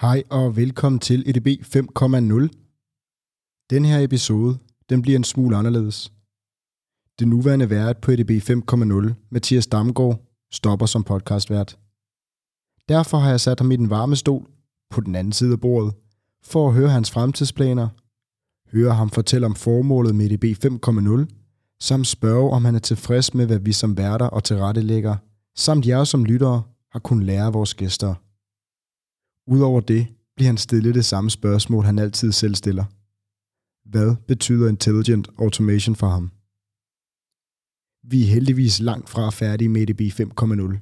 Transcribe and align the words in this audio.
Hej 0.00 0.22
og 0.30 0.56
velkommen 0.56 0.98
til 0.98 1.24
EDB 1.26 1.46
5.0. 1.46 2.48
Den 3.70 3.84
her 3.84 3.98
episode, 3.98 4.58
den 4.90 5.02
bliver 5.02 5.18
en 5.18 5.24
smule 5.24 5.56
anderledes. 5.56 6.12
Det 7.18 7.28
nuværende 7.28 7.70
vært 7.70 7.98
på 7.98 8.10
EDB 8.10 8.30
5.0, 8.30 9.28
Mathias 9.30 9.66
Damgaard, 9.66 10.22
stopper 10.52 10.86
som 10.86 11.04
podcastvært. 11.04 11.78
Derfor 12.88 13.18
har 13.18 13.30
jeg 13.30 13.40
sat 13.40 13.60
ham 13.60 13.70
i 13.70 13.76
den 13.76 13.90
varme 13.90 14.16
stol 14.16 14.46
på 14.90 15.00
den 15.00 15.14
anden 15.14 15.32
side 15.32 15.52
af 15.52 15.60
bordet, 15.60 15.94
for 16.44 16.68
at 16.68 16.74
høre 16.74 16.88
hans 16.88 17.10
fremtidsplaner, 17.10 17.88
høre 18.72 18.94
ham 18.94 19.10
fortælle 19.10 19.46
om 19.46 19.54
formålet 19.54 20.14
med 20.14 20.30
EDB 20.30 20.44
5.0, 20.64 21.76
samt 21.80 22.06
spørge, 22.06 22.50
om 22.50 22.64
han 22.64 22.74
er 22.74 22.78
tilfreds 22.78 23.34
med, 23.34 23.46
hvad 23.46 23.58
vi 23.58 23.72
som 23.72 23.96
værter 23.96 24.26
og 24.26 24.44
tilrettelægger, 24.44 25.16
samt 25.54 25.86
jer 25.86 26.04
som 26.04 26.24
lyttere, 26.24 26.62
har 26.92 26.98
kunnet 26.98 27.26
lære 27.26 27.52
vores 27.52 27.74
gæster. 27.74 28.14
Udover 29.46 29.80
det 29.80 30.06
bliver 30.36 30.48
han 30.48 30.56
stillet 30.56 30.94
det 30.94 31.04
samme 31.04 31.30
spørgsmål, 31.30 31.84
han 31.84 31.98
altid 31.98 32.32
selv 32.32 32.54
stiller. 32.54 32.84
Hvad 33.90 34.16
betyder 34.28 34.68
intelligent 34.68 35.28
automation 35.38 35.96
for 35.96 36.08
ham? 36.08 36.30
Vi 38.10 38.22
er 38.22 38.26
heldigvis 38.26 38.80
langt 38.80 39.08
fra 39.08 39.30
færdige 39.30 39.68
med 39.68 39.82
EDB 39.82 40.00
5.0. 40.00 40.78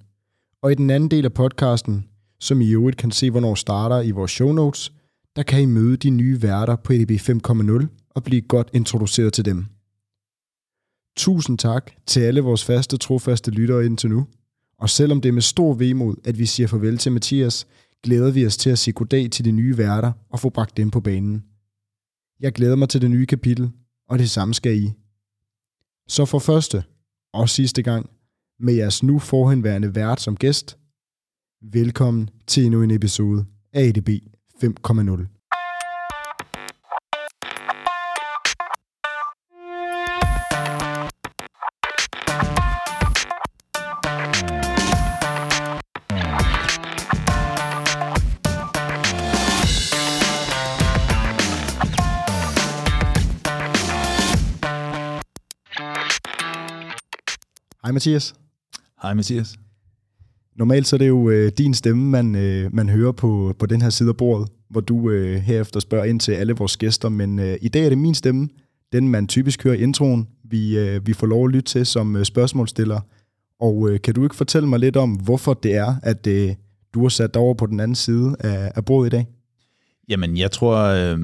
Og 0.62 0.72
i 0.72 0.74
den 0.74 0.91
anden 0.91 1.10
del 1.10 1.24
af 1.24 1.32
podcasten, 1.32 2.05
som 2.41 2.60
I 2.60 2.70
øvrigt 2.70 2.96
kan 2.96 3.10
se, 3.10 3.30
hvornår 3.30 3.55
starter 3.55 4.00
i 4.00 4.10
vores 4.10 4.30
show 4.30 4.52
notes, 4.52 4.92
der 5.36 5.42
kan 5.42 5.62
I 5.62 5.66
møde 5.66 5.96
de 5.96 6.10
nye 6.10 6.42
værter 6.42 6.77
på 6.77 6.92
EDB 6.92 7.10
5.0 7.10 7.86
og 8.10 8.24
blive 8.24 8.41
godt 8.41 8.70
introduceret 8.72 9.33
til 9.33 9.44
dem. 9.44 9.66
Tusind 11.16 11.58
tak 11.58 11.91
til 12.06 12.20
alle 12.20 12.41
vores 12.41 12.64
faste, 12.64 12.96
trofaste 12.96 13.50
lyttere 13.50 13.86
indtil 13.86 14.10
nu. 14.10 14.27
Og 14.78 14.91
selvom 14.91 15.20
det 15.20 15.28
er 15.28 15.33
med 15.33 15.42
stor 15.42 15.74
vemod, 15.74 16.16
at 16.24 16.38
vi 16.38 16.46
siger 16.46 16.66
farvel 16.66 16.98
til 16.98 17.12
Mathias, 17.12 17.66
glæder 18.04 18.30
vi 18.30 18.46
os 18.46 18.56
til 18.56 18.70
at 18.70 18.78
sige 18.78 18.94
goddag 18.94 19.30
til 19.30 19.44
de 19.44 19.52
nye 19.52 19.78
værter 19.78 20.12
og 20.30 20.40
få 20.40 20.50
bragt 20.50 20.76
dem 20.76 20.90
på 20.90 21.00
banen. 21.00 21.44
Jeg 22.40 22.52
glæder 22.52 22.77
mig 22.77 22.88
til 22.88 23.00
det 23.00 23.10
nye 23.10 23.27
kapitel, 23.27 23.70
og 24.08 24.19
det 24.19 24.30
samme 24.30 24.55
skal 24.55 24.77
I. 24.77 24.92
Så 26.08 26.25
for 26.25 26.38
første 26.38 26.84
og 27.32 27.48
sidste 27.48 27.82
gang, 27.82 28.10
med 28.60 28.75
jeres 28.75 29.02
nu 29.02 29.19
forhenværende 29.19 29.94
vært 29.94 30.20
som 30.20 30.36
gæst, 30.36 30.78
velkommen 31.62 32.30
til 32.47 32.64
endnu 32.64 32.82
en 32.82 32.91
episode 32.91 33.47
af 33.72 33.82
ADB 33.88 34.08
5.0. 34.64 35.33
Mathias. 57.95 58.34
Hej 59.03 59.14
Mathias. 59.14 59.56
Normalt 60.56 60.87
så 60.87 60.97
er 60.97 60.98
det 60.98 61.09
jo 61.09 61.31
øh, 61.31 61.53
din 61.59 61.75
stemme, 61.75 62.11
man, 62.11 62.34
øh, 62.34 62.75
man 62.75 62.89
hører 62.89 63.12
på, 63.12 63.55
på 63.59 63.67
den 63.67 63.83
her 63.83 63.91
side 63.91 64.09
af 64.09 64.17
bordet, 64.17 64.48
hvor 64.70 64.81
du 64.81 65.11
øh, 65.11 65.37
herefter 65.37 65.81
spørger 65.81 66.05
ind 66.05 66.20
til 66.20 66.33
alle 66.33 66.53
vores 66.53 66.77
gæster, 66.77 67.09
men 67.09 67.39
øh, 67.39 67.56
i 67.62 67.69
dag 67.69 67.84
er 67.84 67.89
det 67.89 67.98
min 67.98 68.15
stemme, 68.15 68.48
den 68.92 69.09
man 69.09 69.27
typisk 69.27 69.65
hører 69.65 69.75
i 69.75 69.83
introen, 69.83 70.28
vi, 70.45 70.78
øh, 70.78 71.06
vi 71.06 71.12
får 71.12 71.27
lov 71.27 71.45
at 71.45 71.50
lytte 71.50 71.69
til 71.69 71.87
som 71.87 72.17
øh, 72.17 72.25
spørgsmålsstiller. 72.25 73.00
Og 73.61 73.91
øh, 73.91 74.00
kan 74.00 74.15
du 74.15 74.22
ikke 74.22 74.37
fortælle 74.37 74.69
mig 74.69 74.78
lidt 74.78 74.97
om, 74.97 75.11
hvorfor 75.11 75.55
det 75.55 75.75
er, 75.75 75.95
at 76.03 76.27
øh, 76.27 76.55
du 76.95 77.03
har 77.03 77.09
sat 77.09 77.34
dig 77.34 77.42
over 77.42 77.55
på 77.55 77.67
den 77.67 77.81
anden 77.81 77.95
side 77.95 78.37
af, 78.41 78.72
af 78.75 78.84
bordet 78.84 79.06
i 79.06 79.11
dag? 79.17 79.27
Jamen, 80.09 80.37
jeg 80.37 80.50
tror, 80.50 80.77
øh, 80.77 81.19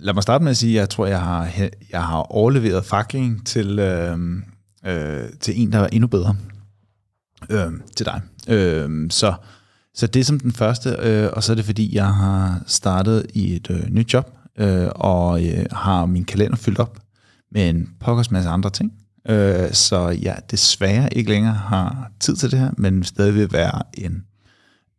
lad 0.00 0.14
mig 0.14 0.22
starte 0.22 0.44
med 0.44 0.50
at 0.50 0.56
sige, 0.56 0.74
jeg 0.74 0.90
tror, 0.90 1.06
jeg 1.06 1.20
har, 1.20 1.50
jeg 1.92 2.02
har 2.02 2.22
overleveret 2.22 2.84
fakling 2.84 3.46
til, 3.46 3.78
øh, 3.78 4.18
øh, 4.88 5.28
til 5.40 5.60
en, 5.62 5.72
der 5.72 5.78
er 5.78 5.88
endnu 5.92 6.06
bedre. 6.08 6.36
Øh, 7.50 7.72
til 7.96 8.06
dig. 8.06 8.20
Øh, 8.48 9.10
så, 9.10 9.34
så 9.94 10.06
det 10.06 10.20
er 10.20 10.24
som 10.24 10.40
den 10.40 10.52
første, 10.52 10.96
øh, 11.02 11.28
og 11.32 11.44
så 11.44 11.52
er 11.52 11.56
det 11.56 11.64
fordi, 11.64 11.94
jeg 11.94 12.14
har 12.14 12.62
startet 12.66 13.26
i 13.34 13.54
et 13.56 13.70
øh, 13.70 13.90
nyt 13.90 14.14
job, 14.14 14.38
øh, 14.58 14.88
og 14.94 15.46
øh, 15.46 15.66
har 15.72 16.06
min 16.06 16.24
kalender 16.24 16.56
fyldt 16.56 16.78
op 16.78 16.98
med 17.50 17.70
en 17.70 17.88
pokkers 18.00 18.30
masse 18.30 18.50
andre 18.50 18.70
ting. 18.70 18.92
Øh, 19.28 19.72
så 19.72 20.08
jeg 20.08 20.42
desværre 20.50 21.14
ikke 21.14 21.30
længere 21.30 21.54
har 21.54 22.10
tid 22.20 22.36
til 22.36 22.50
det 22.50 22.58
her, 22.58 22.70
men 22.76 23.04
stadig 23.04 23.34
vil 23.34 23.52
være 23.52 23.82
en, 23.94 24.24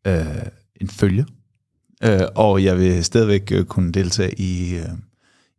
øh, 0.08 0.46
en 0.82 0.90
følge. 0.90 1.26
Øh, 2.04 2.22
og 2.36 2.64
jeg 2.64 2.78
vil 2.78 3.04
stadigvæk 3.04 3.52
øh, 3.52 3.66
kunne 3.66 3.92
deltage 3.92 4.42
i 4.42 4.76
øh, 4.76 4.90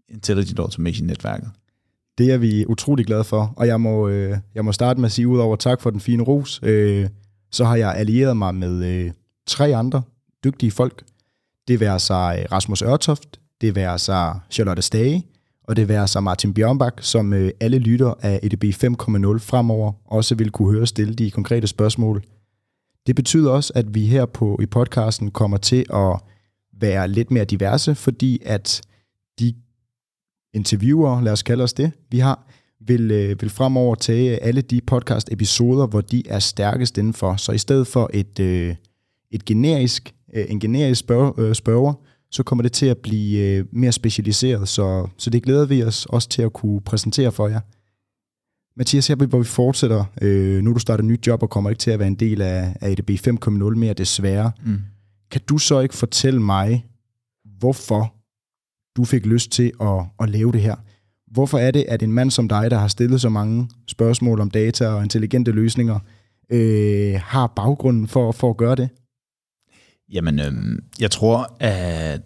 Intelligent 0.08 0.58
Automation-netværket. 0.58 1.50
Det 2.20 2.32
er 2.32 2.38
vi 2.38 2.66
utrolig 2.66 3.06
glade 3.06 3.24
for, 3.24 3.52
og 3.56 3.66
jeg 3.66 3.80
må, 3.80 4.08
øh, 4.08 4.38
jeg 4.54 4.64
må 4.64 4.72
starte 4.72 5.00
med 5.00 5.06
at 5.06 5.12
sige, 5.12 5.28
udover 5.28 5.56
tak 5.56 5.80
for 5.80 5.90
den 5.90 6.00
fine 6.00 6.22
ros, 6.22 6.60
øh, 6.62 7.08
så 7.50 7.64
har 7.64 7.76
jeg 7.76 7.94
allieret 7.94 8.36
mig 8.36 8.54
med 8.54 8.84
øh, 8.84 9.10
tre 9.46 9.76
andre 9.76 10.02
dygtige 10.44 10.70
folk. 10.70 11.04
Det 11.68 11.80
vil 11.80 12.00
sig 12.00 12.38
øh, 12.38 12.52
Rasmus 12.52 12.82
Ørtoft, 12.82 13.40
det 13.60 13.74
vil 13.74 13.88
sig 13.96 14.40
Charlotte 14.50 14.82
Stage, 14.82 15.26
og 15.64 15.76
det 15.76 15.88
vil 15.88 16.08
sig 16.08 16.22
Martin 16.22 16.54
Bjørnbak, 16.54 16.94
som 17.00 17.32
øh, 17.32 17.50
alle 17.60 17.78
lytter 17.78 18.14
af 18.22 18.40
EDB 18.42 18.64
5.0 18.64 18.70
fremover 19.38 19.92
også 20.04 20.34
vil 20.34 20.50
kunne 20.50 20.72
høre 20.72 20.86
stille 20.86 21.14
de 21.14 21.30
konkrete 21.30 21.66
spørgsmål. 21.66 22.22
Det 23.06 23.16
betyder 23.16 23.50
også, 23.50 23.72
at 23.74 23.94
vi 23.94 24.06
her 24.06 24.26
på 24.26 24.58
i 24.62 24.66
podcasten 24.66 25.30
kommer 25.30 25.56
til 25.56 25.86
at 25.94 26.20
være 26.80 27.08
lidt 27.08 27.30
mere 27.30 27.44
diverse, 27.44 27.94
fordi 27.94 28.42
at 28.44 28.82
de 29.38 29.54
interviewer, 30.54 31.20
lad 31.20 31.32
os 31.32 31.42
kalde 31.42 31.64
os 31.64 31.72
det, 31.72 31.92
vi 32.10 32.18
har, 32.18 32.46
vil, 32.80 33.10
øh, 33.10 33.42
vil 33.42 33.50
fremover 33.50 33.94
tage 33.94 34.42
alle 34.42 34.60
de 34.60 34.80
podcast-episoder, 34.80 35.86
hvor 35.86 36.00
de 36.00 36.22
er 36.28 36.38
stærkest 36.38 36.98
indenfor. 36.98 37.36
Så 37.36 37.52
i 37.52 37.58
stedet 37.58 37.86
for 37.86 38.10
et, 38.14 38.40
øh, 38.40 38.74
et 39.30 39.44
generisk, 39.44 40.14
øh, 40.34 40.44
en 40.48 40.60
generisk 40.60 41.00
spørg, 41.00 41.56
spørger, 41.56 41.94
så 42.30 42.42
kommer 42.42 42.62
det 42.62 42.72
til 42.72 42.86
at 42.86 42.98
blive 42.98 43.66
mere 43.72 43.92
specialiseret. 43.92 44.68
Så, 44.68 45.08
så 45.18 45.30
det 45.30 45.42
glæder 45.42 45.66
vi 45.66 45.82
os 45.82 46.06
også 46.06 46.28
til 46.28 46.42
at 46.42 46.52
kunne 46.52 46.80
præsentere 46.80 47.32
for 47.32 47.48
jer. 47.48 47.60
Mathias, 48.76 49.08
her 49.08 49.14
hvor 49.14 49.38
vi 49.38 49.44
fortsætter, 49.44 50.04
øh, 50.22 50.62
nu 50.62 50.72
du 50.72 50.78
starter 50.78 51.04
et 51.04 51.08
nyt 51.08 51.26
job 51.26 51.42
og 51.42 51.50
kommer 51.50 51.70
ikke 51.70 51.80
til 51.80 51.90
at 51.90 51.98
være 51.98 52.08
en 52.08 52.14
del 52.14 52.42
af, 52.42 52.76
af 52.80 52.90
EDB 52.90 53.10
5.0 53.10 53.74
mere 53.74 53.92
desværre. 53.92 54.52
Mm. 54.64 54.78
Kan 55.30 55.40
du 55.48 55.58
så 55.58 55.80
ikke 55.80 55.94
fortælle 55.94 56.42
mig, 56.42 56.86
hvorfor 57.58 58.14
du 59.00 59.04
fik 59.04 59.26
lyst 59.26 59.50
til 59.50 59.72
at, 59.80 60.04
at 60.20 60.30
lave 60.30 60.52
det 60.52 60.60
her? 60.60 60.74
Hvorfor 61.32 61.58
er 61.58 61.70
det, 61.70 61.84
at 61.88 62.02
en 62.02 62.12
mand 62.12 62.30
som 62.30 62.48
dig, 62.48 62.70
der 62.70 62.78
har 62.78 62.88
stillet 62.88 63.20
så 63.20 63.28
mange 63.28 63.68
spørgsmål 63.88 64.40
om 64.40 64.50
data 64.50 64.88
og 64.88 65.02
intelligente 65.02 65.50
løsninger, 65.52 65.98
øh, 66.52 67.20
har 67.24 67.46
baggrunden 67.56 68.08
for, 68.08 68.32
for 68.32 68.50
at 68.50 68.56
gøre 68.56 68.74
det? 68.74 68.88
Jamen, 70.12 70.38
øh, 70.38 70.52
jeg 71.00 71.10
tror, 71.10 71.56
at 71.60 72.20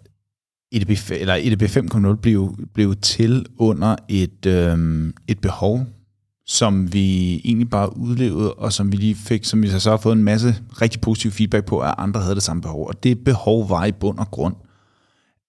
EDB, 0.71 0.89
eller 1.11 1.35
EDB 1.35 1.63
5.0 1.63 2.15
blev, 2.21 2.57
blev 2.73 2.95
til 2.95 3.45
under 3.57 3.95
et, 4.09 4.45
øh, 4.45 5.13
et 5.27 5.39
behov, 5.39 5.85
som 6.45 6.93
vi 6.93 7.35
egentlig 7.35 7.69
bare 7.69 7.97
udlevede, 7.97 8.53
og 8.53 8.73
som 8.73 8.91
vi 8.91 8.97
lige 8.97 9.15
fik, 9.15 9.43
som 9.45 9.63
vi 9.63 9.67
så 9.67 9.89
har 9.89 9.97
fået 9.97 10.15
en 10.15 10.23
masse 10.23 10.55
rigtig 10.81 11.01
positiv 11.01 11.31
feedback 11.31 11.65
på, 11.65 11.79
at 11.79 11.93
andre 11.97 12.21
havde 12.21 12.35
det 12.35 12.43
samme 12.43 12.61
behov. 12.61 12.87
Og 12.87 13.03
det 13.03 13.23
behov 13.23 13.69
var 13.69 13.85
i 13.85 13.91
bund 13.91 14.19
og 14.19 14.31
grund 14.31 14.55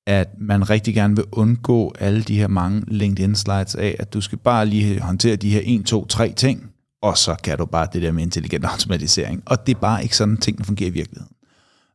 at 0.06 0.28
man 0.38 0.70
rigtig 0.70 0.94
gerne 0.94 1.16
vil 1.16 1.24
undgå 1.32 1.94
alle 1.98 2.22
de 2.22 2.38
her 2.38 2.48
mange 2.48 2.82
LinkedIn-slides 2.88 3.74
af, 3.74 3.96
at 3.98 4.14
du 4.14 4.20
skal 4.20 4.38
bare 4.38 4.66
lige 4.66 5.00
håndtere 5.00 5.36
de 5.36 5.50
her 5.50 5.60
1, 5.64 5.84
2, 5.86 6.06
3 6.06 6.32
ting, 6.32 6.70
og 7.02 7.18
så 7.18 7.36
kan 7.44 7.58
du 7.58 7.64
bare 7.64 7.88
det 7.92 8.02
der 8.02 8.12
med 8.12 8.22
intelligent 8.22 8.64
automatisering. 8.72 9.42
Og 9.46 9.66
det 9.66 9.76
er 9.76 9.80
bare 9.80 10.02
ikke 10.02 10.16
sådan, 10.16 10.36
tingene 10.36 10.64
fungerer 10.64 10.90
i 10.90 10.92
virkeligheden. 10.92 11.36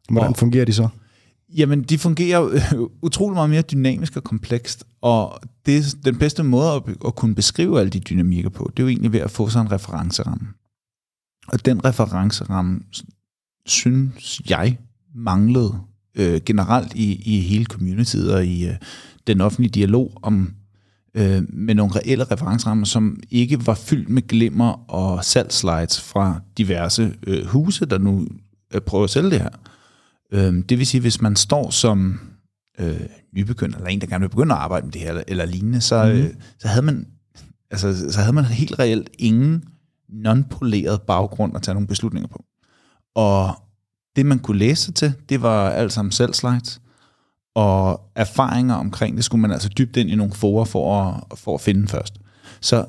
Hvordan 0.09 0.35
fungerer 0.35 0.66
de 0.66 0.73
så? 0.73 0.88
Jamen, 1.57 1.83
de 1.83 1.97
fungerer 1.97 2.44
øh, 2.45 2.61
utrolig 3.01 3.33
meget 3.33 3.50
mere 3.50 3.62
dynamisk 3.62 4.18
og 4.18 4.24
komplekst, 4.24 4.83
og 5.01 5.39
det 5.65 5.77
er 5.77 5.81
den 6.06 6.18
bedste 6.18 6.44
måde 6.44 6.71
at, 6.71 6.81
at 7.06 7.15
kunne 7.15 7.36
beskrive 7.36 7.80
alle 7.80 7.89
de 7.89 8.00
dynamikker 8.00 8.50
på, 8.50 8.71
det 8.77 8.80
er 8.80 8.83
jo 8.83 8.89
egentlig 8.89 9.13
ved 9.13 9.19
at 9.19 9.31
få 9.31 9.50
sådan 9.50 9.65
en 9.65 9.71
referenceramme. 9.71 10.47
Og 11.47 11.65
den 11.65 11.86
referenceramme, 11.86 12.80
synes 13.65 14.41
jeg, 14.50 14.77
manglede 15.15 15.80
øh, 16.16 16.42
generelt 16.46 16.94
i, 16.96 17.36
i 17.36 17.40
hele 17.40 17.66
communityet 17.66 18.34
og 18.34 18.46
i 18.46 18.68
øh, 18.68 18.75
den 19.28 19.42
offentlige 19.42 19.72
dialog 19.72 20.12
om 20.22 20.54
øh, 21.16 21.44
med 21.50 21.75
nogle 21.75 21.96
reelle 21.96 22.24
referencerammer, 22.24 22.86
som 22.86 23.19
ikke 23.30 23.68
var 23.68 23.74
fyldt 23.74 24.10
med 24.10 24.22
glimmer 24.22 24.92
og 24.92 25.25
salgslides 25.25 26.02
fra 26.02 26.42
diverse 26.58 27.13
øh, 27.28 27.46
huse, 27.46 27.86
der 27.86 27.98
nu 27.98 28.28
øh, 28.74 28.81
prøver 28.81 29.04
at 29.04 29.10
sælge 29.10 29.30
det 29.30 29.42
her. 29.42 29.50
Øh, 30.34 30.63
det 30.69 30.78
vil 30.78 30.88
sige, 30.88 31.02
hvis 31.02 31.22
man 31.22 31.36
står 31.36 31.69
som 31.69 32.19
øh, 32.80 33.00
nybegynder, 33.34 33.78
eller 33.78 33.90
en, 33.90 34.02
der 34.02 34.08
gerne 34.08 34.22
vil 34.22 34.30
begynde 34.30 34.54
at 34.54 34.60
arbejde 34.60 34.86
med 34.86 34.94
det 34.94 35.02
her, 35.02 35.10
eller, 35.10 35.24
eller 35.28 35.46
lignende, 35.46 35.81
så, 35.81 36.06
mm. 36.06 36.12
øh, 36.12 36.30
så, 36.60 36.68
havde 36.68 36.86
man, 36.86 37.08
altså, 37.72 38.12
så 38.12 38.19
havde 38.19 38.34
man 38.34 38.46
helt 38.46 38.80
reelt 38.80 39.10
ingen 39.19 39.63
non-poleret 40.10 41.02
baggrund 41.02 41.56
at 41.56 41.62
tage 41.62 41.74
nogle 41.74 41.88
beslutninger 41.88 42.28
på. 42.28 42.46
Og 43.16 43.56
det, 44.16 44.25
man 44.25 44.40
kunne 44.40 44.58
læse 44.58 44.92
til, 44.92 45.13
det 45.30 45.42
var 45.42 45.69
alt 45.69 45.94
sammen 45.94 46.12
selv 46.12 46.34
slides. 46.34 46.81
og 47.56 48.02
erfaringer 48.16 48.75
omkring 48.75 49.16
det 49.16 49.25
skulle 49.25 49.42
man 49.42 49.52
altså 49.52 49.69
dybt 49.69 49.98
ind 49.98 50.10
i 50.10 50.16
nogle 50.16 50.34
forer 50.34 50.66
for 50.66 51.02
at, 51.02 51.40
for 51.40 51.54
at 51.56 51.62
finde 51.62 51.88
først. 51.88 52.13
Så 52.62 52.86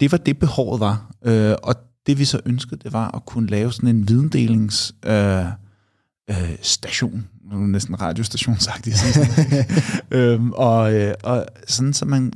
det 0.00 0.12
var 0.12 0.18
det, 0.18 0.38
behovet 0.38 0.80
var. 0.80 1.10
Øh, 1.24 1.54
og 1.62 1.74
det 2.06 2.18
vi 2.18 2.24
så 2.24 2.40
ønskede, 2.46 2.80
det 2.84 2.92
var 2.92 3.16
at 3.16 3.26
kunne 3.26 3.48
lave 3.48 3.72
sådan 3.72 3.88
en 3.88 4.08
videndelings 4.08 4.94
øh, 5.06 5.44
øh, 6.30 6.56
station. 6.62 7.28
Næsten 7.52 8.00
radiostation 8.00 8.58
sagt. 8.58 8.88
Sådan, 8.94 9.64
øhm, 10.18 10.52
og, 10.52 10.94
øh, 10.94 11.14
og 11.22 11.46
sådan, 11.66 11.92
så 11.92 12.04
man 12.04 12.32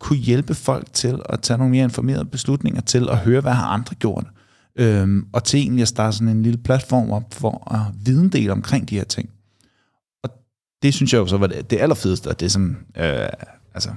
kunne 0.00 0.18
hjælpe 0.18 0.54
folk 0.54 0.92
til 0.92 1.20
at 1.28 1.40
tage 1.40 1.58
nogle 1.58 1.70
mere 1.70 1.84
informerede 1.84 2.24
beslutninger 2.24 2.80
til 2.80 3.08
at 3.10 3.18
høre, 3.18 3.40
hvad 3.40 3.52
har 3.52 3.66
andre 3.66 3.94
gjort. 3.94 4.26
Øhm, 4.78 5.26
og 5.32 5.44
til 5.44 5.60
egentlig 5.60 5.82
at 5.82 5.88
starte 5.88 6.16
sådan 6.16 6.36
en 6.36 6.42
lille 6.42 6.58
platform 6.58 7.10
op 7.10 7.34
for 7.34 7.72
at 7.74 7.94
videndele 8.04 8.52
omkring 8.52 8.88
de 8.88 8.96
her 8.96 9.04
ting. 9.04 9.30
Og 10.22 10.30
det 10.82 10.94
synes 10.94 11.12
jeg 11.12 11.18
jo 11.18 11.26
så 11.26 11.36
var 11.36 11.46
det, 11.46 11.70
det 11.70 11.80
allerfedeste, 11.80 12.28
og 12.28 12.40
det 12.40 12.52
som 12.52 12.76
øh, 12.96 13.28
altså, 13.74 13.90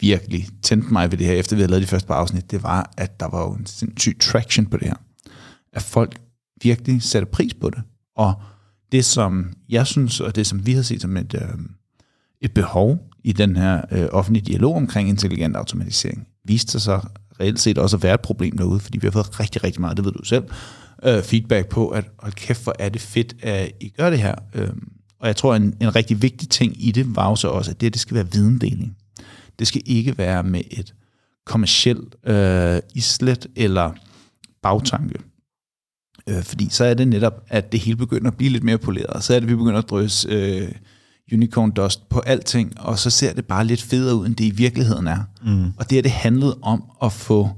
virkelig 0.00 0.48
tændte 0.62 0.92
mig 0.92 1.10
ved 1.10 1.18
det 1.18 1.26
her, 1.26 1.34
efter 1.34 1.56
vi 1.56 1.62
havde 1.62 1.70
lavet 1.70 1.82
de 1.82 1.88
første 1.88 2.06
par 2.06 2.14
afsnit, 2.14 2.50
det 2.50 2.62
var, 2.62 2.92
at 2.96 3.20
der 3.20 3.26
var 3.26 3.42
jo 3.42 3.52
en 3.52 3.66
sindssyg 3.66 4.18
traction 4.20 4.66
på 4.66 4.76
det 4.76 4.88
her. 4.88 4.96
At 5.72 5.82
folk 5.82 6.20
virkelig 6.62 7.02
satte 7.02 7.26
pris 7.26 7.54
på 7.54 7.70
det. 7.70 7.82
Og 8.16 8.34
det, 8.92 9.04
som 9.04 9.52
jeg 9.68 9.86
synes, 9.86 10.20
og 10.20 10.36
det, 10.36 10.46
som 10.46 10.66
vi 10.66 10.72
har 10.72 10.82
set 10.82 11.02
som 11.02 11.16
et, 11.16 11.34
øh, 11.34 11.58
et 12.40 12.52
behov 12.52 12.98
i 13.24 13.32
den 13.32 13.56
her 13.56 13.82
øh, 13.90 14.08
offentlige 14.12 14.44
dialog 14.44 14.74
omkring 14.76 15.08
intelligent 15.08 15.56
automatisering, 15.56 16.28
viste 16.44 16.72
sig 16.72 16.80
så 16.80 17.00
reelt 17.40 17.60
set 17.60 17.78
også 17.78 17.96
at 17.96 18.02
være 18.02 18.14
et 18.14 18.20
problem 18.20 18.58
derude, 18.58 18.80
fordi 18.80 18.98
vi 18.98 19.06
har 19.06 19.12
fået 19.12 19.40
rigtig, 19.40 19.64
rigtig 19.64 19.80
meget, 19.80 19.96
det 19.96 20.04
ved 20.04 20.12
du 20.12 20.24
selv, 20.24 20.44
øh, 21.02 21.22
feedback 21.22 21.68
på, 21.68 21.88
at 21.88 22.04
hold 22.18 22.32
kæft, 22.32 22.62
hvor 22.62 22.74
er 22.78 22.88
det 22.88 23.00
fedt, 23.00 23.34
at 23.42 23.72
I 23.80 23.88
gør 23.88 24.10
det 24.10 24.18
her. 24.18 24.34
Øh, 24.54 24.68
og 25.20 25.26
jeg 25.26 25.36
tror, 25.36 25.54
en, 25.54 25.74
en 25.80 25.96
rigtig 25.96 26.22
vigtig 26.22 26.48
ting 26.48 26.86
i 26.86 26.90
det 26.90 27.16
var 27.16 27.28
jo 27.28 27.36
så 27.36 27.48
også, 27.48 27.70
at 27.70 27.80
det, 27.80 27.92
det 27.92 28.00
skal 28.00 28.14
være 28.14 28.32
videndeling. 28.32 28.96
Det 29.58 29.66
skal 29.66 29.82
ikke 29.86 30.18
være 30.18 30.42
med 30.42 30.60
et 30.70 30.94
kommersielt 31.46 32.14
øh, 32.26 32.80
islet 32.94 33.46
eller 33.56 33.92
bagtanke. 34.62 35.18
Øh, 36.28 36.42
fordi 36.42 36.68
så 36.70 36.84
er 36.84 36.94
det 36.94 37.08
netop, 37.08 37.44
at 37.48 37.72
det 37.72 37.80
hele 37.80 37.96
begynder 37.96 38.30
at 38.30 38.36
blive 38.36 38.50
lidt 38.50 38.64
mere 38.64 38.78
poleret. 38.78 39.24
Så 39.24 39.34
er 39.34 39.40
det, 39.40 39.46
at 39.46 39.50
vi 39.50 39.56
begynder 39.56 39.78
at 39.78 39.90
drysse 39.90 40.28
øh, 40.28 40.72
unicorn 41.32 41.70
dust 41.70 42.08
på 42.08 42.20
alting, 42.20 42.80
og 42.80 42.98
så 42.98 43.10
ser 43.10 43.32
det 43.32 43.44
bare 43.44 43.64
lidt 43.64 43.82
federe 43.82 44.16
ud, 44.16 44.26
end 44.26 44.36
det 44.36 44.44
i 44.44 44.50
virkeligheden 44.50 45.06
er. 45.06 45.18
Mm. 45.44 45.72
Og 45.76 45.90
det 45.90 45.98
er 45.98 46.02
det 46.02 46.10
handlede 46.10 46.58
om 46.62 46.84
at 47.02 47.12
få 47.12 47.50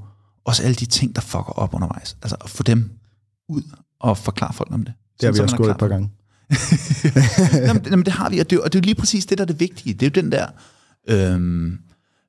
også 0.44 0.62
alle 0.62 0.75
de 0.75 0.87
ting, 0.87 1.17
der 1.17 1.22
fucker 1.22 1.58
op 1.58 1.75
undervejs. 1.75 2.17
Altså 2.22 2.37
at 2.44 2.50
få 2.50 2.62
dem 2.62 2.90
ud 3.49 3.62
og 4.00 4.19
forklare 4.19 4.52
folk 4.52 4.72
om 4.72 4.84
det. 4.84 4.94
Det 5.20 5.26
har 5.26 5.32
vi 5.32 5.38
også 5.38 5.56
gået 5.56 5.70
et 5.70 5.78
par 5.78 5.88
gange. 5.88 6.11
jamen, 7.67 7.82
jamen, 7.90 8.05
det 8.05 8.12
har 8.12 8.31
vi, 8.31 8.38
og 8.38 8.50
det, 8.50 8.61
og 8.61 8.72
det 8.72 8.78
er 8.78 8.81
jo 8.82 8.84
lige 8.84 8.94
præcis 8.94 9.26
det, 9.26 9.38
der 9.38 9.44
er 9.44 9.46
det 9.46 9.61
vigtige. 9.61 9.94
Det 9.94 10.02
er 10.06 10.11
jo 10.16 10.23
den 10.23 10.32
der, 10.32 10.46
øhm, 11.08 11.78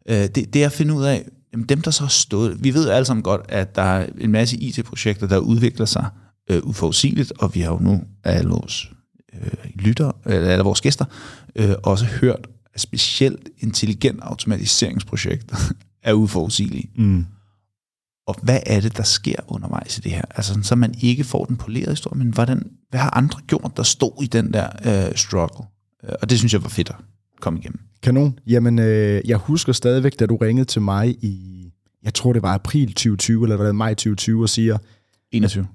øh, 0.09 0.15
det, 0.15 0.53
det 0.53 0.55
er 0.55 0.65
at 0.65 0.71
finde 0.71 0.93
ud 0.93 1.03
af, 1.03 1.25
jamen, 1.53 1.65
dem 1.65 1.81
der 1.81 1.91
så 1.91 2.03
har 2.03 2.09
stået, 2.09 2.63
vi 2.63 2.73
ved 2.73 2.89
alle 2.89 3.05
sammen 3.05 3.23
godt, 3.23 3.41
at 3.49 3.75
der 3.75 3.81
er 3.81 4.05
en 4.17 4.31
masse 4.31 4.57
IT-projekter, 4.57 5.27
der 5.27 5.37
udvikler 5.37 5.85
sig 5.85 6.05
øh, 6.49 6.61
uforudsigeligt, 6.63 7.33
og 7.39 7.55
vi 7.55 7.61
har 7.61 7.71
jo 7.71 7.79
nu 7.79 8.01
alle 8.23 8.49
vores 8.49 8.91
øh, 9.33 9.69
lytter, 9.75 10.11
eller 10.25 10.49
alle 10.49 10.63
vores 10.63 10.81
gæster, 10.81 11.05
øh, 11.55 11.75
også 11.83 12.05
hørt, 12.05 12.47
at 12.73 12.81
specielt 12.81 13.49
intelligent 13.57 14.19
automatiseringsprojekter 14.21 15.55
er 16.03 16.13
uforudsigelige. 16.13 16.89
Mm. 16.95 17.25
Og 18.27 18.35
hvad 18.43 18.59
er 18.65 18.79
det, 18.79 18.97
der 18.97 19.03
sker 19.03 19.35
undervejs 19.47 19.97
i 19.97 20.01
det 20.01 20.11
her? 20.11 20.21
Altså, 20.35 20.59
så 20.63 20.75
man 20.75 20.93
ikke 21.01 21.23
får 21.23 21.45
den 21.45 21.57
polerede 21.57 21.91
historie, 21.91 22.17
men 22.17 22.33
hvordan, 22.33 22.71
hvad 22.89 22.99
har 22.99 23.17
andre 23.17 23.39
gjort, 23.47 23.71
der 23.77 23.83
stod 23.83 24.23
i 24.23 24.27
den 24.27 24.53
der 24.53 24.69
øh, 24.85 25.15
struggle? 25.15 25.65
Øh, 26.03 26.15
og 26.21 26.29
det 26.29 26.37
synes 26.37 26.53
jeg 26.53 26.63
var 26.63 26.69
fedt 26.69 26.89
at 26.89 26.95
komme 27.41 27.59
igennem. 27.59 27.79
Kanon. 28.03 28.39
Jamen, 28.47 28.79
øh, 28.79 29.21
jeg 29.25 29.37
husker 29.37 29.73
stadigvæk, 29.73 30.19
da 30.19 30.25
du 30.25 30.35
ringede 30.35 30.65
til 30.65 30.81
mig 30.81 31.09
i, 31.09 31.57
jeg 32.03 32.13
tror 32.13 32.33
det 32.33 32.41
var 32.41 32.53
april 32.53 32.87
2020, 32.87 33.43
eller 33.43 33.57
var 33.57 33.71
maj 33.71 33.93
2020, 33.93 34.43
og 34.43 34.49
siger... 34.49 34.77
21. 35.31 35.67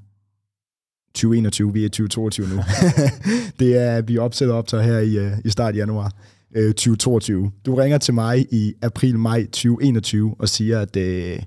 2021, 1.17 1.73
vi 1.73 1.85
er 1.85 1.89
2022 1.89 2.49
nu. 2.49 2.57
det 3.61 3.77
er, 3.77 4.03
vi 4.03 4.19
opsætter 4.19 4.55
op 4.55 4.67
til 4.67 4.83
her 4.83 4.99
i, 4.99 5.19
øh, 5.19 5.33
i 5.45 5.51
start 5.51 5.77
januar 5.77 6.13
øh, 6.57 6.69
2022. 6.69 7.51
Du 7.67 7.75
ringer 7.75 7.99
til 7.99 8.15
mig 8.15 8.47
i 8.53 8.75
april-maj 8.83 9.45
2021 9.45 10.35
og 10.39 10.49
siger, 10.49 10.81
at 10.81 10.97
øh, 10.97 11.39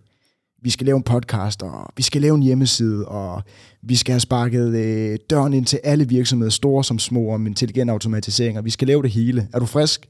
vi 0.61 0.69
skal 0.69 0.85
lave 0.85 0.97
en 0.97 1.03
podcast, 1.03 1.63
og 1.63 1.93
vi 1.97 2.03
skal 2.03 2.21
lave 2.21 2.35
en 2.35 2.43
hjemmeside, 2.43 3.05
og 3.05 3.43
vi 3.81 3.95
skal 3.95 4.11
have 4.11 4.19
sparket 4.19 4.75
øh, 4.75 5.17
døren 5.29 5.53
ind 5.53 5.65
til 5.65 5.79
alle 5.83 6.07
virksomheder, 6.07 6.51
store 6.51 6.83
som 6.83 6.99
små, 6.99 7.33
om 7.33 7.47
intelligent 7.47 7.91
automatisering, 7.91 8.57
og 8.57 8.65
vi 8.65 8.69
skal 8.69 8.87
lave 8.87 9.01
det 9.01 9.11
hele. 9.11 9.47
Er 9.53 9.59
du 9.59 9.65
frisk? 9.65 10.09